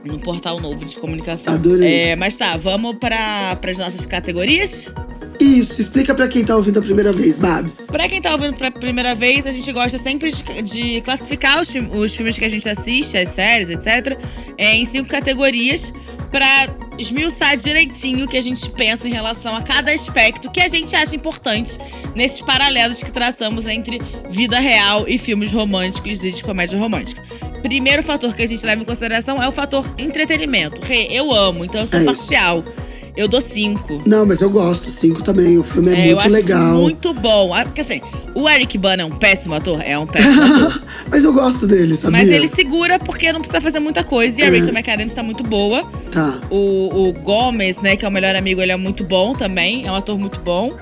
no 0.04 0.20
portal 0.20 0.60
novo 0.60 0.84
de 0.86 0.98
comunicação. 0.98 1.54
Adorei. 1.54 2.10
É, 2.10 2.16
mas 2.16 2.36
tá, 2.38 2.58
vamos 2.58 2.96
para 2.96 3.60
as 3.66 3.78
nossas 3.78 4.06
categorias? 4.06 4.92
Isso, 5.40 5.82
explica 5.82 6.14
para 6.14 6.28
quem 6.28 6.46
tá 6.46 6.56
ouvindo 6.56 6.80
a 6.80 6.82
primeira 6.82 7.12
vez, 7.12 7.38
Babs. 7.38 7.88
Pra 7.88 8.08
quem 8.08 8.22
tá 8.22 8.32
ouvindo 8.32 8.54
pra 8.54 8.72
primeira 8.72 9.14
vez, 9.16 9.46
a 9.46 9.52
gente 9.52 9.70
gosta 9.72 9.98
sempre 9.98 10.32
de, 10.32 10.62
de 10.62 11.02
classificar 11.02 11.62
os, 11.62 11.74
os, 11.92 12.16
filmes 12.16 12.38
que 12.38 12.46
a 12.46 12.50
gente 12.50 12.68
assiste, 12.70 13.18
as 13.18 13.30
séries, 13.30 13.70
etc., 13.70 14.18
é, 14.58 14.76
em 14.76 14.86
cinco 14.86 15.10
categorias 15.10 15.94
para 16.32 16.68
esmiuçar 16.98 17.58
direitinho 17.58 18.26
o 18.26 18.28
que 18.28 18.38
a 18.38 18.42
gente 18.42 18.70
pensa 18.72 19.08
em 19.08 19.12
relação 19.12 19.56
a 19.56 19.62
cada 19.62 19.92
aspecto 19.92 20.50
que 20.52 20.62
a 20.62 20.68
gente 20.68 20.96
acha 20.96 21.16
importante 21.16 21.78
nesses 22.16 22.42
paralelos 22.42 23.04
que 23.04 23.12
traçamos 23.12 23.68
entre 23.68 24.02
vida 24.30 24.60
real 24.60 25.06
e 25.08 25.18
filmes 25.18 25.52
românticos 25.52 26.24
e 26.24 26.32
de 26.32 26.44
comédia 26.44 26.78
romântica 26.78 27.22
primeiro 27.64 28.04
fator 28.04 28.36
que 28.36 28.44
a 28.44 28.48
gente 28.48 28.64
leva 28.66 28.82
em 28.82 28.86
consideração 28.86 29.42
é 29.42 29.48
o 29.48 29.52
fator 29.52 29.92
entretenimento. 29.98 30.82
Rê, 30.86 31.08
eu 31.10 31.32
amo, 31.32 31.66
então 31.66 31.82
eu 31.82 31.88
sou 31.88 32.00
é 32.00 32.04
parcial. 32.04 32.60
Isso. 32.60 32.84
Eu 33.16 33.28
dou 33.28 33.40
cinco. 33.40 34.02
Não, 34.08 34.26
mas 34.26 34.42
eu 34.42 34.50
gosto, 34.50 34.90
cinco 34.90 35.22
também. 35.22 35.58
O 35.60 35.64
filme 35.64 35.94
é, 35.94 36.10
é 36.10 36.16
muito 36.16 36.30
legal. 36.30 36.74
Muito 36.74 37.14
bom. 37.14 37.54
Ah, 37.54 37.64
porque 37.64 37.82
assim, 37.82 38.02
o 38.34 38.50
Eric 38.50 38.76
Bana 38.76 39.04
é 39.04 39.06
um 39.06 39.12
péssimo 39.12 39.54
ator? 39.54 39.82
É 39.86 39.98
um 39.98 40.08
péssimo 40.08 40.42
ator. 40.66 40.84
mas 41.12 41.24
eu 41.24 41.32
gosto 41.32 41.68
dele, 41.68 41.96
sabia? 41.96 42.20
Mas 42.20 42.30
ele 42.30 42.48
segura 42.48 42.98
porque 42.98 43.32
não 43.32 43.40
precisa 43.40 43.62
fazer 43.62 43.80
muita 43.80 44.04
coisa. 44.04 44.42
E 44.42 44.44
a 44.44 44.48
é. 44.48 44.58
Rachel 44.58 44.74
McAdams 44.74 45.14
tá 45.14 45.22
muito 45.22 45.44
boa. 45.44 45.84
Tá. 46.12 46.42
O, 46.50 47.10
o 47.10 47.14
Gomes, 47.14 47.82
né, 47.82 47.96
que 47.96 48.04
é 48.04 48.08
o 48.08 48.12
melhor 48.12 48.36
amigo, 48.36 48.62
ele 48.62 48.72
é 48.72 48.78
muito 48.78 49.04
bom 49.04 49.36
também. 49.36 49.86
É 49.86 49.92
um 49.92 49.96
ator 49.96 50.18
muito 50.18 50.40
bom. 50.40 50.76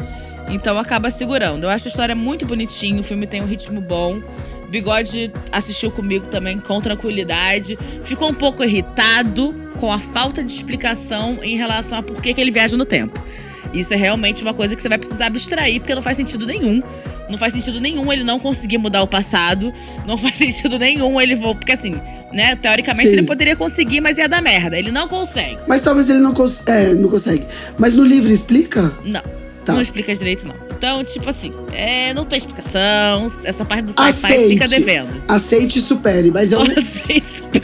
Então 0.50 0.78
acaba 0.80 1.12
segurando. 1.12 1.66
Eu 1.66 1.70
acho 1.70 1.90
a 1.90 1.90
história 1.90 2.16
muito 2.16 2.46
bonitinho. 2.46 3.02
O 3.02 3.04
filme 3.04 3.28
tem 3.28 3.42
um 3.42 3.46
ritmo 3.46 3.82
bom. 3.82 4.22
Bigode 4.72 5.32
assistiu 5.52 5.92
comigo 5.92 6.28
também 6.28 6.58
com 6.58 6.80
tranquilidade. 6.80 7.78
Ficou 8.04 8.30
um 8.30 8.34
pouco 8.34 8.64
irritado 8.64 9.54
com 9.78 9.92
a 9.92 10.00
falta 10.00 10.42
de 10.42 10.54
explicação 10.54 11.40
em 11.44 11.58
relação 11.58 11.98
a 11.98 12.04
por 12.04 12.22
que, 12.22 12.34
que 12.34 12.40
ele 12.40 12.52
viaja 12.52 12.78
no 12.78 12.86
tempo. 12.86 13.22
Isso 13.74 13.94
é 13.94 13.98
realmente 13.98 14.42
uma 14.42 14.54
coisa 14.54 14.76
que 14.76 14.82
você 14.82 14.90
vai 14.90 14.98
precisar 14.98 15.28
abstrair, 15.28 15.80
porque 15.80 15.94
não 15.94 16.02
faz 16.02 16.18
sentido 16.18 16.46
nenhum. 16.46 16.82
Não 17.30 17.38
faz 17.38 17.54
sentido 17.54 17.80
nenhum 17.80 18.12
ele 18.12 18.24
não 18.24 18.40
conseguir 18.40 18.78
mudar 18.78 19.02
o 19.02 19.08
passado. 19.08 19.74
Não 20.06 20.18
faz 20.18 20.38
sentido 20.38 20.80
nenhum 20.80 21.20
ele 21.20 21.36
voltar. 21.36 21.60
Porque 21.60 21.72
assim, 21.74 22.00
né? 22.32 22.56
Teoricamente 22.56 23.10
Sim. 23.10 23.18
ele 23.18 23.24
poderia 23.24 23.56
conseguir, 23.56 24.00
mas 24.02 24.18
ia 24.18 24.28
dar 24.28 24.42
merda. 24.42 24.78
Ele 24.78 24.92
não 24.92 25.08
consegue. 25.08 25.60
Mas 25.68 25.82
talvez 25.82 26.10
ele 26.10 26.20
não, 26.20 26.34
cons 26.34 26.64
é, 26.66 26.94
não 26.94 27.10
consegue. 27.10 27.46
Mas 27.78 27.94
no 27.94 28.04
livro 28.04 28.32
explica? 28.32 28.92
Não. 29.04 29.41
Tá. 29.64 29.74
Não 29.74 29.82
explica 29.82 30.14
direito, 30.16 30.48
não. 30.48 30.56
Então, 30.72 31.04
tipo 31.04 31.30
assim, 31.30 31.54
é, 31.72 32.14
não 32.14 32.24
tem 32.24 32.40
explicação. 32.40 33.32
Essa 33.44 33.64
parte 33.64 33.84
do 33.84 33.94
sci-fi 33.94 34.50
fica 34.50 34.68
devendo. 34.68 35.24
Aceite 35.28 35.78
e 35.78 35.82
supere, 35.82 36.32
mas 36.32 36.52
eu. 36.52 36.62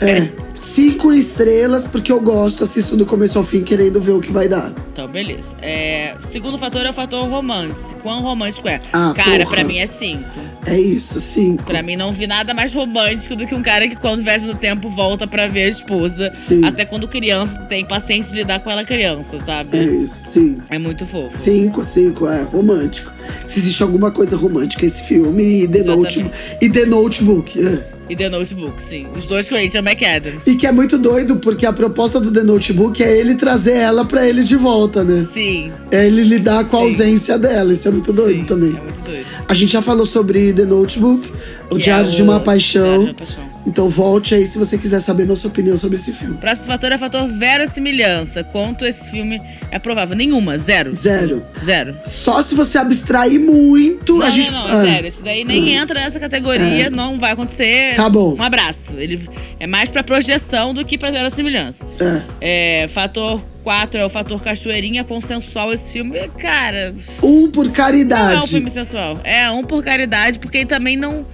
É, 0.00 0.28
cinco 0.54 1.12
estrelas, 1.12 1.84
porque 1.84 2.12
eu 2.12 2.20
gosto, 2.20 2.62
assisto 2.62 2.96
do 2.96 3.06
começo 3.06 3.38
ao 3.38 3.44
fim, 3.44 3.62
querendo 3.62 4.00
ver 4.00 4.12
o 4.12 4.20
que 4.20 4.30
vai 4.30 4.46
dar. 4.48 4.72
Então, 4.92 5.06
beleza. 5.08 5.54
É, 5.62 6.14
segundo 6.20 6.58
fator 6.58 6.84
é 6.84 6.90
o 6.90 6.92
fator 6.92 7.28
romântico. 7.28 8.00
Quão 8.02 8.20
romântico 8.20 8.68
é? 8.68 8.78
Ah, 8.92 9.12
cara, 9.16 9.44
porra. 9.44 9.56
pra 9.56 9.64
mim 9.64 9.78
é 9.78 9.86
cinco. 9.86 10.28
É 10.66 10.78
isso, 10.78 11.20
cinco. 11.20 11.64
Pra 11.64 11.82
mim, 11.82 11.96
não 11.96 12.12
vi 12.12 12.26
nada 12.26 12.52
mais 12.52 12.72
romântico 12.74 13.34
do 13.34 13.46
que 13.46 13.54
um 13.54 13.62
cara 13.62 13.88
que, 13.88 13.96
quando 13.96 14.22
viaja 14.22 14.46
no 14.46 14.54
tempo, 14.54 14.90
volta 14.90 15.26
pra 15.26 15.46
ver 15.48 15.64
a 15.64 15.68
esposa. 15.68 16.32
Sim. 16.34 16.64
Até 16.64 16.84
quando 16.84 17.08
criança, 17.08 17.60
tem 17.60 17.84
paciência 17.84 18.32
de 18.32 18.38
lidar 18.38 18.60
com 18.60 18.70
ela 18.70 18.84
criança, 18.84 19.40
sabe? 19.40 19.76
É 19.78 19.82
isso, 19.82 20.22
sim. 20.26 20.56
É 20.68 20.78
muito 20.78 21.06
fofo. 21.06 21.38
Cinco, 21.40 21.82
cinco, 21.84 22.28
é 22.28 22.42
romântico. 22.42 23.12
Se 23.44 23.58
existe 23.58 23.82
alguma 23.82 24.10
coisa 24.10 24.36
romântica 24.36 24.84
esse 24.84 25.02
filme, 25.02 25.62
e 25.62 25.68
The, 25.68 25.78
Exatamente. 25.78 26.18
Notebook, 26.22 26.56
e 26.60 26.68
The 26.70 26.84
Notebook. 26.86 27.60
é. 27.66 27.97
E 28.08 28.16
The 28.16 28.28
Notebook, 28.28 28.82
sim. 28.82 29.06
Os 29.14 29.26
dois 29.26 29.48
com 29.48 29.54
Rachel 29.54 29.82
McAdams. 29.82 30.46
E 30.46 30.56
que 30.56 30.66
é 30.66 30.72
muito 30.72 30.96
doido, 30.96 31.36
porque 31.36 31.66
a 31.66 31.72
proposta 31.72 32.18
do 32.18 32.30
The 32.32 32.42
Notebook 32.42 33.02
é 33.02 33.18
ele 33.18 33.34
trazer 33.34 33.76
ela 33.76 34.04
pra 34.04 34.26
ele 34.26 34.42
de 34.42 34.56
volta, 34.56 35.04
né? 35.04 35.26
Sim. 35.30 35.72
É 35.90 36.06
ele 36.06 36.22
lidar 36.24 36.64
com 36.64 36.76
a 36.76 36.80
Sim. 36.80 36.86
ausência 36.86 37.38
dela. 37.38 37.72
Isso 37.72 37.86
é 37.86 37.90
muito 37.90 38.12
doido 38.12 38.40
sim, 38.40 38.44
também. 38.44 38.76
É 38.76 38.80
muito 38.80 39.02
doido. 39.02 39.26
A 39.46 39.54
gente 39.54 39.72
já 39.72 39.82
falou 39.82 40.06
sobre 40.06 40.52
The 40.52 40.64
Notebook, 40.64 41.30
o 41.70 41.76
Que 41.76 41.82
Diário 41.82 42.10
é 42.10 42.14
de 42.14 42.22
uma 42.22 42.40
o. 42.40 42.82
Diário 42.82 43.04
de 43.04 43.10
uma 43.10 43.14
Paixão. 43.14 43.47
Então 43.68 43.88
volte 43.90 44.34
aí 44.34 44.46
se 44.46 44.56
você 44.58 44.78
quiser 44.78 44.98
saber 45.00 45.26
nossa 45.26 45.46
opinião 45.46 45.76
sobre 45.76 45.96
esse 45.96 46.10
filme. 46.12 46.36
Próximo 46.38 46.68
fator 46.68 46.90
é 46.90 46.96
o 46.96 46.98
fator 46.98 47.28
verossimilhança. 47.28 48.42
Quanto 48.42 48.86
esse 48.86 49.10
filme 49.10 49.40
é 49.70 49.78
provável? 49.78 50.16
Nenhuma, 50.16 50.56
zero. 50.56 50.94
Zero. 50.94 51.44
Zero. 51.62 51.96
Só 52.04 52.40
se 52.40 52.54
você 52.54 52.78
abstrair 52.78 53.38
muito, 53.38 54.18
Não, 54.18 54.26
a 54.26 54.30
gente. 54.30 54.50
não, 54.50 54.66
não, 54.68 54.78
Ah, 54.78 54.82
zero. 54.84 55.06
Esse 55.06 55.22
daí 55.22 55.44
nem 55.44 55.74
entra 55.74 56.00
nessa 56.00 56.18
categoria, 56.18 56.86
É. 56.86 56.90
não 56.90 57.18
vai 57.18 57.32
acontecer. 57.32 57.94
Tá 57.94 58.08
bom. 58.08 58.34
Um 58.38 58.42
abraço. 58.42 58.96
Ele 58.98 59.20
é 59.60 59.66
mais 59.66 59.90
pra 59.90 60.02
projeção 60.02 60.72
do 60.72 60.84
que 60.84 60.96
pra 60.96 61.10
verossimilhança. 61.10 61.86
é. 62.00 62.82
É, 62.84 62.88
fator 62.88 63.40
4 63.62 64.00
é 64.00 64.04
o 64.04 64.08
fator 64.08 64.42
cachoeirinha 64.42 65.04
consensual. 65.04 65.72
Esse 65.72 65.92
filme, 65.92 66.18
cara, 66.38 66.94
Um 67.22 67.50
por 67.50 67.64
não 67.64 67.68
é 67.68 67.70
um 67.70 67.72
caridade. 67.74 68.48
filme 68.48 68.70
sensual. 68.70 69.20
É 69.24 69.50
um 69.50 69.62
por 69.62 69.84
caridade, 69.84 70.38
porque 70.38 70.58
ele 70.58 70.66
também 70.66 70.96
não, 70.96 71.26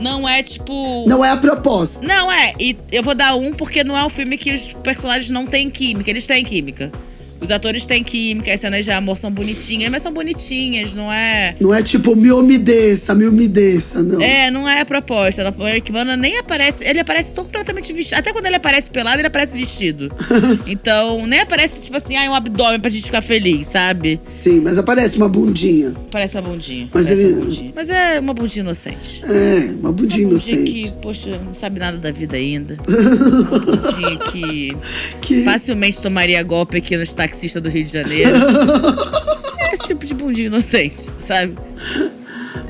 não 0.00 0.28
é 0.28 0.42
tipo. 0.42 1.04
Não 1.06 1.24
é 1.24 1.30
a 1.30 1.36
proposta. 1.36 2.04
Não 2.04 2.32
é, 2.32 2.54
e 2.58 2.76
eu 2.90 3.02
vou 3.02 3.14
dar 3.14 3.34
um 3.34 3.52
porque 3.52 3.84
não 3.84 3.96
é 3.96 4.04
um 4.04 4.08
filme 4.08 4.36
que 4.38 4.54
os 4.54 4.72
personagens 4.74 5.30
não 5.30 5.46
têm 5.46 5.68
química, 5.68 6.10
eles 6.10 6.26
têm 6.26 6.44
química. 6.44 6.90
Os 7.40 7.50
atores 7.50 7.86
têm 7.86 8.04
química, 8.04 8.52
as 8.52 8.60
cenas 8.60 8.84
de 8.84 8.90
amor 8.90 9.16
são 9.16 9.30
bonitinhas, 9.30 9.90
mas 9.90 10.02
são 10.02 10.12
bonitinhas, 10.12 10.94
não 10.94 11.10
é. 11.12 11.56
Não 11.60 11.72
é 11.74 11.82
tipo, 11.82 12.14
me 12.14 12.30
umedeça, 12.30 13.14
me 13.14 13.26
umedeça, 13.26 14.02
não. 14.02 14.20
É, 14.20 14.50
não 14.50 14.68
é 14.68 14.80
a 14.80 14.84
proposta. 14.84 15.54
O 15.58 15.66
Eric 15.68 15.90
Bana 15.90 16.16
nem 16.16 16.38
aparece. 16.38 16.84
Ele 16.84 17.00
aparece 17.00 17.34
completamente 17.34 17.92
vestido. 17.92 18.18
Até 18.18 18.32
quando 18.32 18.46
ele 18.46 18.56
aparece 18.56 18.90
pelado, 18.90 19.18
ele 19.20 19.26
aparece 19.28 19.56
vestido. 19.56 20.12
então, 20.66 21.26
nem 21.26 21.40
aparece, 21.40 21.84
tipo 21.84 21.96
assim, 21.96 22.16
ah, 22.16 22.30
um 22.30 22.34
abdômen 22.34 22.78
pra 22.80 22.90
gente 22.90 23.04
ficar 23.04 23.22
feliz, 23.22 23.68
sabe? 23.68 24.20
Sim, 24.28 24.60
mas 24.60 24.76
aparece 24.78 25.16
uma 25.16 25.28
bundinha. 25.28 25.94
Parece 26.10 26.36
uma 26.36 26.42
bundinha. 26.48 26.88
Mas 26.92 27.08
ele- 27.10 27.32
uma 27.32 27.44
bundinha. 27.44 27.72
Mas 27.74 27.88
é 27.90 28.20
uma 28.20 28.34
bundinha 28.34 28.62
inocente. 28.62 29.24
É, 29.24 29.74
uma 29.80 29.90
bundinha 29.90 29.90
uma 29.90 29.92
bundinha 29.92 30.22
inocente. 30.28 30.72
que, 30.72 30.92
poxa, 31.00 31.38
não 31.38 31.54
sabe 31.54 31.80
nada 31.80 31.96
da 31.98 32.10
vida 32.10 32.36
ainda. 32.36 32.76
uma 32.86 33.58
bundinha 33.58 34.16
que 34.30 34.76
Que... 35.20 35.44
facilmente 35.44 36.00
tomaria 36.00 36.42
golpe 36.42 36.76
aqui 36.78 36.96
nos 36.96 37.14
taxistas 37.30 37.62
do 37.62 37.68
Rio 37.68 37.84
de 37.84 37.92
Janeiro. 37.92 38.36
é 39.58 39.72
esse 39.72 39.86
tipo 39.88 40.04
de 40.04 40.14
bundinha 40.14 40.48
inocente, 40.48 41.10
sabe? 41.16 41.56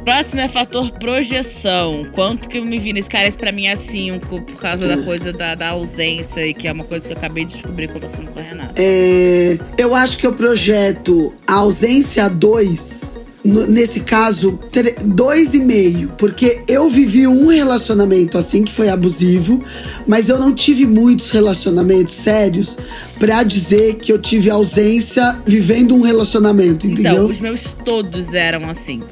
Próximo 0.04 0.40
é 0.40 0.48
fator 0.48 0.90
projeção. 0.92 2.06
Quanto 2.12 2.48
que 2.48 2.58
eu 2.58 2.64
me 2.64 2.78
vi 2.78 2.92
nesse 2.92 3.08
cara? 3.08 3.26
Esse 3.26 3.36
pra 3.36 3.52
mim 3.52 3.66
é 3.66 3.76
5, 3.76 4.42
por 4.42 4.60
causa 4.60 4.86
da 4.86 5.02
coisa 5.02 5.32
da, 5.32 5.54
da 5.54 5.68
ausência, 5.68 6.46
e 6.46 6.54
que 6.54 6.68
é 6.68 6.72
uma 6.72 6.84
coisa 6.84 7.06
que 7.06 7.12
eu 7.12 7.16
acabei 7.16 7.44
de 7.44 7.52
descobrir 7.54 7.88
conversando 7.88 8.30
com 8.30 8.38
a 8.38 8.42
Renata. 8.42 8.74
É, 8.76 9.58
eu 9.78 9.94
acho 9.94 10.18
que 10.18 10.26
eu 10.26 10.32
projeto 10.32 11.34
a 11.46 11.54
ausência 11.54 12.28
2, 12.28 13.20
nesse 13.44 14.00
caso, 14.00 14.58
2,5. 14.72 16.10
Porque 16.16 16.62
eu 16.68 16.88
vivi 16.88 17.26
um 17.26 17.48
relacionamento 17.48 18.38
assim 18.38 18.62
que 18.64 18.72
foi 18.72 18.88
abusivo, 18.88 19.62
mas 20.06 20.28
eu 20.28 20.38
não 20.38 20.54
tive 20.54 20.86
muitos 20.86 21.30
relacionamentos 21.30 22.16
sérios 22.16 22.76
pra 23.18 23.42
dizer 23.42 23.96
que 23.96 24.12
eu 24.12 24.18
tive 24.18 24.50
ausência 24.50 25.38
vivendo 25.46 25.94
um 25.94 26.00
relacionamento, 26.00 26.86
entendeu? 26.86 27.12
Então, 27.12 27.26
os 27.26 27.40
meus 27.40 27.72
todos 27.84 28.34
eram 28.34 28.68
assim. 28.68 29.02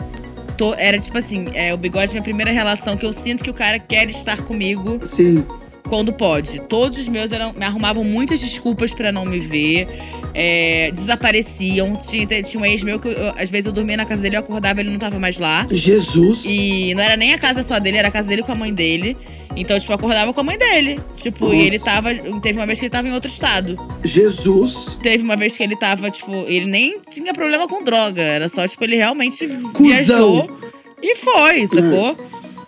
Era 0.76 0.98
tipo 0.98 1.16
assim, 1.16 1.46
é, 1.54 1.72
o 1.72 1.76
bigode 1.76 2.10
é 2.10 2.12
minha 2.14 2.22
primeira 2.22 2.50
relação 2.50 2.96
que 2.96 3.06
eu 3.06 3.12
sinto 3.12 3.44
que 3.44 3.50
o 3.50 3.54
cara 3.54 3.78
quer 3.78 4.10
estar 4.10 4.42
comigo 4.42 4.98
Sim. 5.04 5.44
Quando 5.88 6.12
pode. 6.12 6.60
Todos 6.62 6.98
os 6.98 7.08
meus 7.08 7.32
eram, 7.32 7.52
me 7.52 7.64
arrumavam 7.64 8.04
muitas 8.04 8.40
desculpas 8.40 8.92
pra 8.92 9.10
não 9.10 9.24
me 9.24 9.40
ver. 9.40 9.88
é, 10.34 10.90
desapareciam. 10.92 11.96
Tinha, 11.96 12.26
tinha 12.42 12.60
um 12.62 12.64
ex 12.64 12.82
meu 12.84 13.00
que 13.00 13.08
eu- 13.08 13.32
às 13.36 13.50
vezes 13.50 13.66
eu 13.66 13.72
dormia 13.72 13.96
na 13.96 14.04
casa 14.04 14.22
dele, 14.22 14.36
eu 14.36 14.40
acordava 14.40 14.78
ele 14.80 14.90
não 14.90 14.98
tava 14.98 15.18
mais 15.18 15.36
lá. 15.38 15.66
Jesus. 15.70 16.42
E 16.44 16.94
não 16.94 17.02
era 17.02 17.16
nem 17.16 17.32
a 17.34 17.38
casa 17.38 17.62
só 17.64 17.78
dele, 17.80 17.96
era 17.96 18.06
a 18.08 18.10
casa 18.10 18.28
dele 18.28 18.42
com 18.44 18.52
a 18.52 18.54
mãe 18.54 18.72
dele. 18.72 19.16
Então, 19.56 19.78
tipo, 19.80 19.90
eu 19.90 19.96
acordava 19.96 20.32
com 20.32 20.40
a 20.40 20.44
mãe 20.44 20.56
dele. 20.56 21.00
Tipo, 21.16 21.46
Nossa. 21.46 21.56
e 21.56 21.66
ele 21.66 21.78
tava. 21.80 22.14
Teve 22.40 22.58
uma 22.58 22.66
vez 22.66 22.78
que 22.78 22.84
ele 22.84 22.90
tava 22.90 23.08
em 23.08 23.12
outro 23.14 23.28
estado. 23.28 23.76
Jesus. 24.04 24.96
Teve 25.02 25.24
uma 25.24 25.36
vez 25.36 25.56
que 25.56 25.62
ele 25.62 25.74
tava, 25.76 26.10
tipo, 26.10 26.30
ele 26.46 26.66
nem 26.66 27.00
tinha 27.10 27.32
problema 27.32 27.66
com 27.66 27.82
droga. 27.82 28.22
Era 28.22 28.48
só, 28.48 28.68
tipo, 28.68 28.84
ele 28.84 28.96
realmente 28.96 29.48
Cusão. 29.48 29.84
viajou 29.84 30.58
e 31.02 31.16
foi, 31.16 31.66
sacou? 31.66 32.16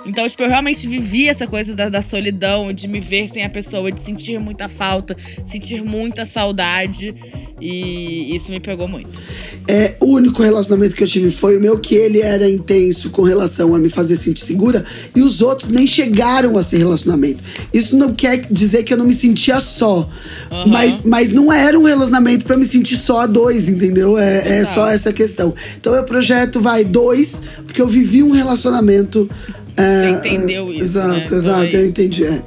Então, 0.06 0.26
tipo, 0.28 0.42
eu 0.42 0.48
realmente 0.48 0.86
vivi 0.86 1.28
essa 1.28 1.46
coisa 1.46 1.74
da, 1.74 1.88
da 1.88 2.02
solidão, 2.02 2.72
de 2.72 2.88
me 2.88 3.00
ver 3.00 3.28
sem 3.28 3.44
a 3.44 3.50
pessoa, 3.50 3.92
de 3.92 4.00
sentir 4.00 4.38
muita 4.38 4.68
falta, 4.68 5.16
sentir 5.44 5.82
muita 5.82 6.24
saudade. 6.24 7.14
E 7.60 8.34
isso 8.34 8.50
me 8.50 8.58
pegou 8.58 8.88
muito. 8.88 9.20
É, 9.68 9.94
o 10.00 10.14
único 10.14 10.42
relacionamento 10.42 10.96
que 10.96 11.04
eu 11.04 11.08
tive 11.08 11.30
foi 11.30 11.58
o 11.58 11.60
meu, 11.60 11.78
que 11.78 11.94
ele 11.94 12.20
era 12.20 12.48
intenso 12.48 13.10
com 13.10 13.22
relação 13.22 13.74
a 13.74 13.78
me 13.78 13.90
fazer 13.90 14.16
sentir 14.16 14.44
segura, 14.44 14.84
e 15.14 15.20
os 15.20 15.42
outros 15.42 15.70
nem 15.70 15.86
chegaram 15.86 16.56
a 16.56 16.62
ser 16.62 16.78
relacionamento. 16.78 17.44
Isso 17.72 17.96
não 17.96 18.14
quer 18.14 18.46
dizer 18.50 18.82
que 18.82 18.92
eu 18.92 18.96
não 18.96 19.04
me 19.04 19.12
sentia 19.12 19.60
só. 19.60 20.08
Aham. 20.50 20.66
Mas, 20.66 21.04
mas 21.04 21.32
não 21.32 21.52
era 21.52 21.78
um 21.78 21.84
relacionamento 21.84 22.44
pra 22.44 22.56
me 22.56 22.64
sentir 22.64 22.96
só 22.96 23.20
a 23.20 23.26
dois, 23.26 23.68
entendeu? 23.68 24.16
É, 24.18 24.60
é 24.60 24.64
só 24.64 24.88
essa 24.88 25.12
questão. 25.12 25.54
Então 25.78 25.94
eu 25.94 26.04
projeto, 26.04 26.60
vai, 26.60 26.84
dois, 26.84 27.42
porque 27.66 27.80
eu 27.80 27.88
vivi 27.88 28.22
um 28.22 28.30
relacionamento. 28.30 29.28
É, 29.76 30.00
Você 30.00 30.11
entendeu 30.11 30.72
isso, 30.72 30.83
Exato, 30.83 31.09
né? 31.09 31.22
Então 31.24 31.38
exato, 31.38 31.62
é 31.62 31.74
eu 31.74 31.83
isso. 31.83 31.90
entendi. 31.90 32.24
é. 32.26 32.42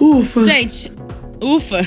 Ufa! 0.00 0.44
Gente, 0.44 0.92
ufa! 1.40 1.80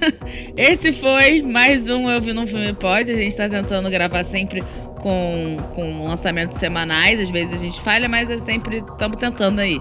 Esse 0.56 0.92
foi 0.92 1.42
mais 1.42 1.88
um 1.90 2.08
Eu 2.10 2.20
Vi 2.20 2.32
Num 2.32 2.46
Filme 2.46 2.72
Pode. 2.72 3.10
A 3.10 3.14
gente 3.14 3.36
tá 3.36 3.48
tentando 3.48 3.90
gravar 3.90 4.24
sempre 4.24 4.64
com, 5.00 5.58
com 5.70 6.06
lançamentos 6.06 6.58
semanais. 6.58 7.20
Às 7.20 7.30
vezes 7.30 7.58
a 7.58 7.62
gente 7.62 7.80
falha, 7.80 8.08
mas 8.08 8.30
é 8.30 8.38
sempre 8.38 8.78
estamos 8.78 9.18
tentando 9.18 9.60
aí. 9.60 9.80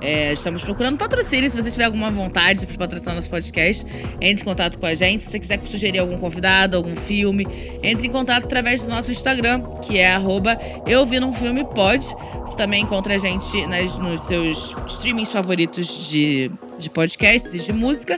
É, 0.00 0.32
estamos 0.32 0.62
procurando 0.62 0.98
patrocínio. 0.98 1.48
Se 1.48 1.56
você 1.56 1.70
tiver 1.70 1.84
alguma 1.84 2.10
vontade 2.10 2.66
de 2.66 2.78
patrocinar 2.78 3.14
nosso 3.14 3.30
podcast, 3.30 3.84
entre 4.20 4.42
em 4.42 4.44
contato 4.44 4.78
com 4.78 4.86
a 4.86 4.94
gente. 4.94 5.24
Se 5.24 5.30
você 5.30 5.38
quiser 5.38 5.60
sugerir 5.64 5.98
algum 5.98 6.16
convidado, 6.16 6.76
algum 6.76 6.94
filme, 6.94 7.46
entre 7.82 8.06
em 8.06 8.10
contato 8.10 8.44
através 8.44 8.84
do 8.84 8.90
nosso 8.90 9.10
Instagram, 9.10 9.62
que 9.82 9.98
é 9.98 10.12
arroba 10.12 10.58
Eu 10.86 11.06
Vi 11.06 11.18
Num 11.20 11.32
Filme. 11.32 11.64
Você 11.64 12.56
também 12.56 12.82
encontra 12.82 13.14
a 13.14 13.18
gente 13.18 13.66
nas, 13.66 13.98
nos 13.98 14.20
seus 14.22 14.74
streamings 14.88 15.32
favoritos 15.32 16.08
de, 16.08 16.50
de 16.78 16.90
podcasts 16.90 17.54
e 17.54 17.60
de 17.60 17.72
música. 17.72 18.16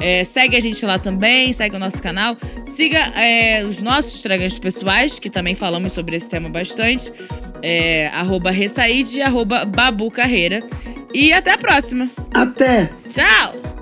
É, 0.00 0.24
segue 0.24 0.56
a 0.56 0.60
gente 0.60 0.84
lá 0.86 0.98
também, 0.98 1.52
segue 1.52 1.74
o 1.74 1.78
nosso 1.78 2.00
canal. 2.00 2.36
Siga 2.64 2.98
é, 3.20 3.64
os 3.64 3.82
nossos 3.82 4.14
Instagrams 4.14 4.58
pessoais, 4.58 5.18
que 5.18 5.28
também 5.28 5.54
falamos 5.54 5.92
sobre 5.92 6.16
esse 6.16 6.28
tema 6.28 6.48
bastante. 6.48 7.12
É, 7.62 8.06
arroba 8.08 8.52
e 8.52 9.22
arroba 9.22 9.64
Babu 9.64 10.10
Carreira. 10.10 10.64
E 11.12 11.32
até 11.32 11.52
a 11.52 11.58
próxima. 11.58 12.08
Até! 12.34 12.90
Tchau! 13.10 13.77